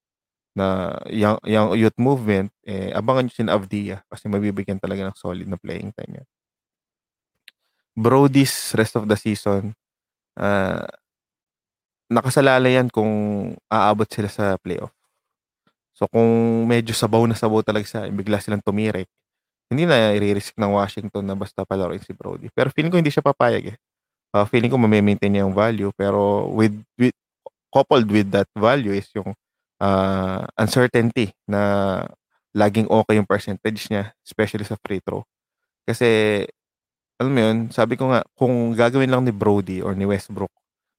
na 0.57 0.67
young, 1.13 1.37
young 1.45 1.69
youth 1.77 1.99
movement, 2.01 2.49
eh, 2.65 2.89
abangan 2.97 3.29
nyo 3.29 3.35
si 3.35 3.45
Avdia 3.45 4.01
kasi 4.09 4.25
mabibigyan 4.33 4.81
talaga 4.81 5.05
ng 5.05 5.17
solid 5.19 5.45
na 5.45 5.61
playing 5.61 5.93
time 5.93 6.23
yan. 6.23 6.29
Brody's 7.97 8.73
rest 8.73 8.97
of 8.97 9.05
the 9.05 9.17
season, 9.21 9.77
uh, 10.41 10.89
nakasalala 12.09 12.69
yan 12.73 12.89
kung 12.89 13.13
aabot 13.69 14.09
sila 14.09 14.33
sa 14.33 14.57
playoff. 14.57 14.96
So 15.97 16.05
kung 16.13 16.29
medyo 16.69 16.93
sabaw 16.93 17.25
na 17.25 17.33
sabaw 17.33 17.65
talaga 17.65 17.89
sa 17.89 18.05
bigla 18.13 18.37
silang 18.37 18.61
tumirek, 18.61 19.09
hindi 19.73 19.89
na 19.89 20.13
i-risk 20.13 20.55
ng 20.61 20.77
Washington 20.77 21.25
na 21.25 21.35
basta 21.35 21.65
palaroin 21.65 21.99
si 22.05 22.13
Brody. 22.13 22.53
Pero 22.53 22.69
feeling 22.71 22.93
ko 22.93 23.01
hindi 23.01 23.11
siya 23.11 23.25
papayag 23.25 23.75
eh. 23.75 23.77
Uh, 24.37 24.45
feeling 24.45 24.69
ko 24.69 24.77
ma-maintain 24.77 25.33
niya 25.33 25.49
yung 25.49 25.57
value 25.57 25.89
pero 25.97 26.53
with, 26.53 26.77
with 27.01 27.17
coupled 27.73 28.05
with 28.13 28.29
that 28.29 28.47
value 28.53 28.93
is 28.93 29.09
yung 29.17 29.33
uh, 29.81 30.45
uncertainty 30.61 31.33
na 31.49 32.05
laging 32.53 32.89
okay 32.89 33.17
yung 33.17 33.29
percentage 33.29 33.89
niya, 33.89 34.13
especially 34.21 34.65
sa 34.69 34.77
free 34.81 35.01
throw. 35.01 35.25
Kasi 35.89 36.43
alam 37.17 37.33
mo 37.33 37.41
yun, 37.41 37.57
sabi 37.73 37.97
ko 37.97 38.13
nga, 38.13 38.21
kung 38.37 38.77
gagawin 38.77 39.09
lang 39.09 39.25
ni 39.25 39.33
Brody 39.33 39.81
or 39.81 39.97
ni 39.97 40.05
Westbrook 40.05 40.53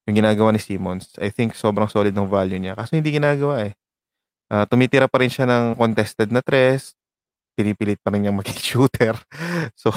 yung 0.07 0.17
ginagawa 0.23 0.55
ni 0.55 0.61
Simmons, 0.61 1.11
I 1.19 1.29
think 1.29 1.51
sobrang 1.53 1.91
solid 1.91 2.15
ng 2.15 2.31
value 2.31 2.57
niya. 2.57 2.79
Kasi 2.79 2.97
hindi 2.97 3.11
ginagawa 3.11 3.67
eh. 3.67 3.75
Uh, 4.47 4.63
tumitira 4.63 5.11
pa 5.11 5.19
rin 5.19 5.31
siya 5.31 5.43
ng 5.43 5.75
contested 5.75 6.31
na 6.31 6.39
tres. 6.39 6.95
Pinipilit 7.57 7.99
pa 7.99 8.13
rin 8.13 8.23
niyang 8.23 8.39
maging 8.39 8.59
shooter. 8.67 9.15
so, 9.75 9.91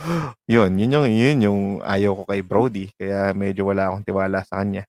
yun. 0.50 0.76
Yun 0.76 0.94
yung, 0.94 1.06
yun 1.08 1.38
yung 1.40 1.60
ayaw 1.80 2.22
ko 2.22 2.22
kay 2.28 2.40
Brody. 2.44 2.86
Kaya 2.96 3.32
medyo 3.32 3.68
wala 3.68 3.88
akong 3.88 4.04
tiwala 4.04 4.44
sa 4.44 4.60
kanya. 4.60 4.84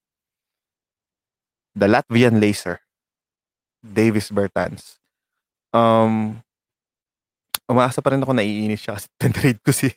The 1.72 1.86
Latvian 1.88 2.42
Laser. 2.42 2.82
Davis 3.80 4.28
Bertans. 4.28 5.00
Um, 5.72 6.44
umaasa 7.70 8.02
pa 8.02 8.10
rin 8.10 8.22
ako 8.22 8.34
naiinis 8.34 8.82
siya 8.82 8.98
kasi 8.98 9.08
trade 9.38 9.60
ko 9.62 9.70
si 9.70 9.88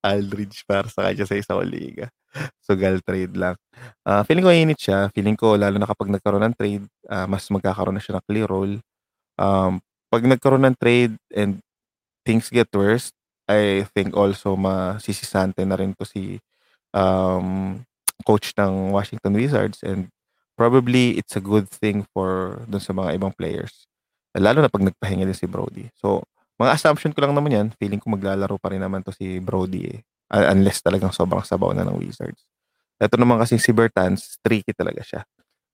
Aldridge 0.00 0.64
para 0.64 0.88
sa 0.88 1.04
kanya 1.04 1.28
sa 1.28 1.36
isang 1.36 1.60
liga. 1.62 2.08
So, 2.64 2.72
gal 2.80 2.96
trade 3.04 3.36
lang. 3.36 3.60
Uh, 4.08 4.24
feeling 4.24 4.40
ko 4.40 4.48
init 4.48 4.80
siya. 4.80 5.12
Feeling 5.12 5.36
ko 5.36 5.60
lalo 5.60 5.76
na 5.76 5.84
kapag 5.84 6.08
nagkaroon 6.08 6.48
ng 6.48 6.56
trade, 6.56 6.88
uh, 7.12 7.28
mas 7.28 7.44
magkakaroon 7.52 8.00
na 8.00 8.02
siya 8.02 8.16
ng 8.16 8.24
clear 8.24 8.48
role. 8.48 8.80
Um, 9.36 9.84
pag 10.08 10.24
nagkaroon 10.24 10.64
ng 10.64 10.76
trade 10.80 11.14
and 11.36 11.60
things 12.24 12.48
get 12.48 12.72
worse, 12.72 13.12
I 13.44 13.84
think 13.92 14.16
also 14.16 14.56
masisisante 14.56 15.60
na 15.68 15.76
rin 15.76 15.92
to 16.00 16.08
si 16.08 16.40
um, 16.96 17.80
coach 18.24 18.56
ng 18.56 18.94
Washington 18.96 19.36
Wizards 19.36 19.84
and 19.84 20.08
probably 20.56 21.18
it's 21.18 21.36
a 21.36 21.42
good 21.42 21.68
thing 21.68 22.06
for 22.14 22.62
dun 22.64 22.80
sa 22.80 22.96
mga 22.96 23.20
ibang 23.20 23.34
players. 23.36 23.84
Lalo 24.32 24.64
na 24.64 24.72
pag 24.72 24.84
nagpahinga 24.84 25.28
din 25.28 25.36
si 25.36 25.44
Brody. 25.44 25.92
So, 26.00 26.24
mga 26.62 26.78
assumption 26.78 27.10
ko 27.10 27.26
lang 27.26 27.34
naman 27.34 27.50
yan. 27.50 27.68
Feeling 27.74 27.98
ko 27.98 28.14
maglalaro 28.14 28.54
pa 28.62 28.70
rin 28.70 28.78
naman 28.78 29.02
to 29.02 29.10
si 29.10 29.42
Brody 29.42 29.98
eh. 29.98 30.00
unless 30.32 30.80
talagang 30.80 31.12
sobrang 31.12 31.44
sabaw 31.44 31.76
na 31.76 31.84
ng 31.84 31.98
Wizards. 32.00 32.46
Ito 32.96 33.20
naman 33.20 33.36
kasi 33.36 33.60
si 33.60 33.68
Bertans, 33.74 34.40
tricky 34.40 34.72
talaga 34.72 35.04
siya. 35.04 35.20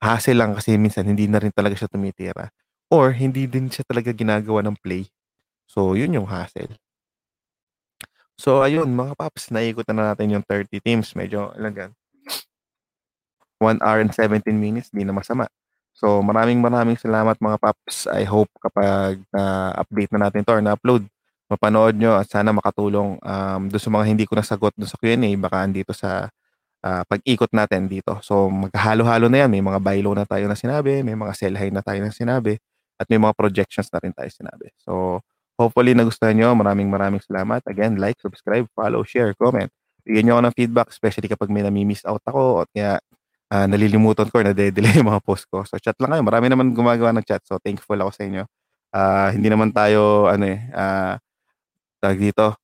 Hassle 0.02 0.34
lang 0.34 0.56
kasi 0.56 0.74
minsan 0.80 1.06
hindi 1.06 1.30
na 1.30 1.38
rin 1.38 1.54
talaga 1.54 1.78
siya 1.78 1.86
tumitira. 1.86 2.50
Or 2.88 3.12
hindi 3.12 3.44
din 3.44 3.68
siya 3.68 3.84
talaga 3.84 4.10
ginagawa 4.10 4.64
ng 4.66 4.80
play. 4.80 5.06
So, 5.68 5.92
yun 5.92 6.16
yung 6.16 6.26
hassle. 6.26 6.74
So, 8.40 8.64
ayun, 8.64 8.88
mga 8.96 9.14
paps, 9.18 9.52
naikot 9.52 9.84
na 9.92 10.10
natin 10.10 10.40
yung 10.40 10.44
30 10.46 10.80
teams. 10.80 11.12
Medyo, 11.12 11.52
ilan 11.58 11.74
gan? 11.76 11.90
1 13.60 13.82
hour 13.82 13.98
and 14.00 14.14
17 14.14 14.42
minutes, 14.54 14.88
di 14.94 15.02
na 15.02 15.12
masama. 15.12 15.50
So, 15.98 16.22
maraming 16.22 16.62
maraming 16.62 16.94
salamat 16.94 17.42
mga 17.42 17.58
paps. 17.58 18.06
I 18.06 18.22
hope 18.22 18.46
kapag 18.62 19.18
na-update 19.34 20.14
na 20.14 20.30
natin 20.30 20.46
to 20.46 20.54
or 20.54 20.62
na-upload, 20.62 21.02
mapanood 21.50 21.98
nyo 21.98 22.14
at 22.14 22.30
sana 22.30 22.54
makatulong 22.54 23.18
um, 23.18 23.62
doon 23.66 23.82
sa 23.82 23.90
mga 23.90 24.04
hindi 24.06 24.24
ko 24.28 24.38
nasagot 24.38 24.70
doon 24.78 24.86
sa 24.86 24.94
Q&A, 24.94 25.30
baka 25.34 25.56
andito 25.58 25.90
sa 25.90 26.30
uh, 26.86 27.02
pag-ikot 27.02 27.50
natin 27.50 27.90
dito. 27.90 28.14
So, 28.22 28.46
maghalo-halo 28.46 29.26
na 29.26 29.42
yan. 29.42 29.50
May 29.50 29.64
mga 29.64 29.82
buy 29.82 29.98
low 29.98 30.14
na 30.14 30.22
tayo 30.22 30.46
na 30.46 30.54
sinabi, 30.54 31.02
may 31.02 31.18
mga 31.18 31.34
sell 31.34 31.58
high 31.58 31.74
na 31.74 31.82
tayo 31.82 31.98
na 31.98 32.14
sinabi, 32.14 32.62
at 32.94 33.06
may 33.10 33.18
mga 33.18 33.34
projections 33.34 33.90
na 33.90 33.98
rin 33.98 34.14
tayo 34.14 34.30
sinabi. 34.30 34.70
So, 34.78 35.18
hopefully 35.58 35.98
nagustuhan 35.98 36.38
nyo. 36.38 36.54
Maraming 36.54 36.86
maraming 36.86 37.22
salamat. 37.26 37.66
Again, 37.66 37.98
like, 37.98 38.22
subscribe, 38.22 38.70
follow, 38.78 39.02
share, 39.02 39.34
comment. 39.34 39.72
Bigyan 40.06 40.30
nyo 40.30 40.34
ako 40.38 40.42
ng 40.46 40.54
feedback, 40.54 40.88
especially 40.94 41.26
kapag 41.26 41.50
may 41.50 41.66
nami-miss 41.66 42.06
out 42.06 42.22
ako 42.22 42.62
at 42.62 42.68
kaya 42.70 43.02
uh, 43.52 43.66
nalilimutan 43.68 44.28
ko 44.28 44.40
na 44.44 44.52
delay 44.52 44.92
yung 45.00 45.10
mga 45.10 45.24
post 45.24 45.48
ko. 45.48 45.64
So 45.64 45.76
chat 45.80 45.96
lang 46.00 46.16
kayo. 46.16 46.22
Marami 46.24 46.46
naman 46.48 46.72
gumagawa 46.72 47.12
ng 47.16 47.24
chat. 47.24 47.42
So 47.44 47.60
thankful 47.60 47.98
ako 47.98 48.10
sa 48.12 48.22
inyo. 48.24 48.44
Uh, 48.88 49.28
hindi 49.36 49.52
naman 49.52 49.68
tayo 49.68 50.32
ano 50.32 50.48
eh 50.48 50.64
uh, 50.72 51.20
tag 52.00 52.16
dito 52.16 52.56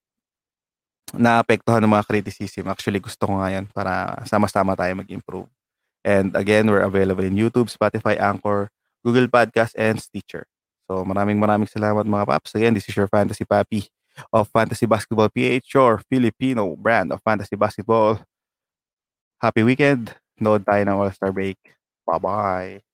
naapektuhan 1.15 1.85
ng 1.85 1.93
mga 1.95 2.07
criticism. 2.09 2.67
Actually 2.67 2.99
gusto 2.99 3.29
ko 3.29 3.39
nga 3.39 3.53
yan 3.53 3.69
para 3.71 4.19
sama-sama 4.27 4.75
tayo 4.75 4.99
mag-improve. 4.99 5.47
And 6.05 6.37
again, 6.37 6.69
we're 6.69 6.85
available 6.85 7.25
in 7.25 7.39
YouTube, 7.39 7.73
Spotify, 7.73 8.21
Anchor, 8.21 8.69
Google 9.01 9.31
Podcast, 9.31 9.73
and 9.79 9.97
Stitcher. 9.97 10.45
So 10.85 11.07
maraming 11.07 11.41
maraming 11.41 11.71
salamat 11.71 12.05
mga 12.05 12.29
paps. 12.29 12.53
Again, 12.57 12.75
this 12.77 12.89
is 12.89 12.97
your 12.97 13.09
Fantasy 13.09 13.45
Papi 13.49 13.89
of 14.33 14.51
Fantasy 14.53 14.85
Basketball 14.85 15.33
PH, 15.33 15.65
your 15.75 16.03
Filipino 16.11 16.77
brand 16.77 17.13
of 17.13 17.23
Fantasy 17.25 17.57
Basketball. 17.57 18.21
Happy 19.41 19.63
weekend! 19.63 20.24
Nood 20.39 20.67
tayo 20.67 20.83
ng 20.85 20.99
All-Star 20.99 21.33
break. 21.33 21.59
Bye-bye! 22.07 22.85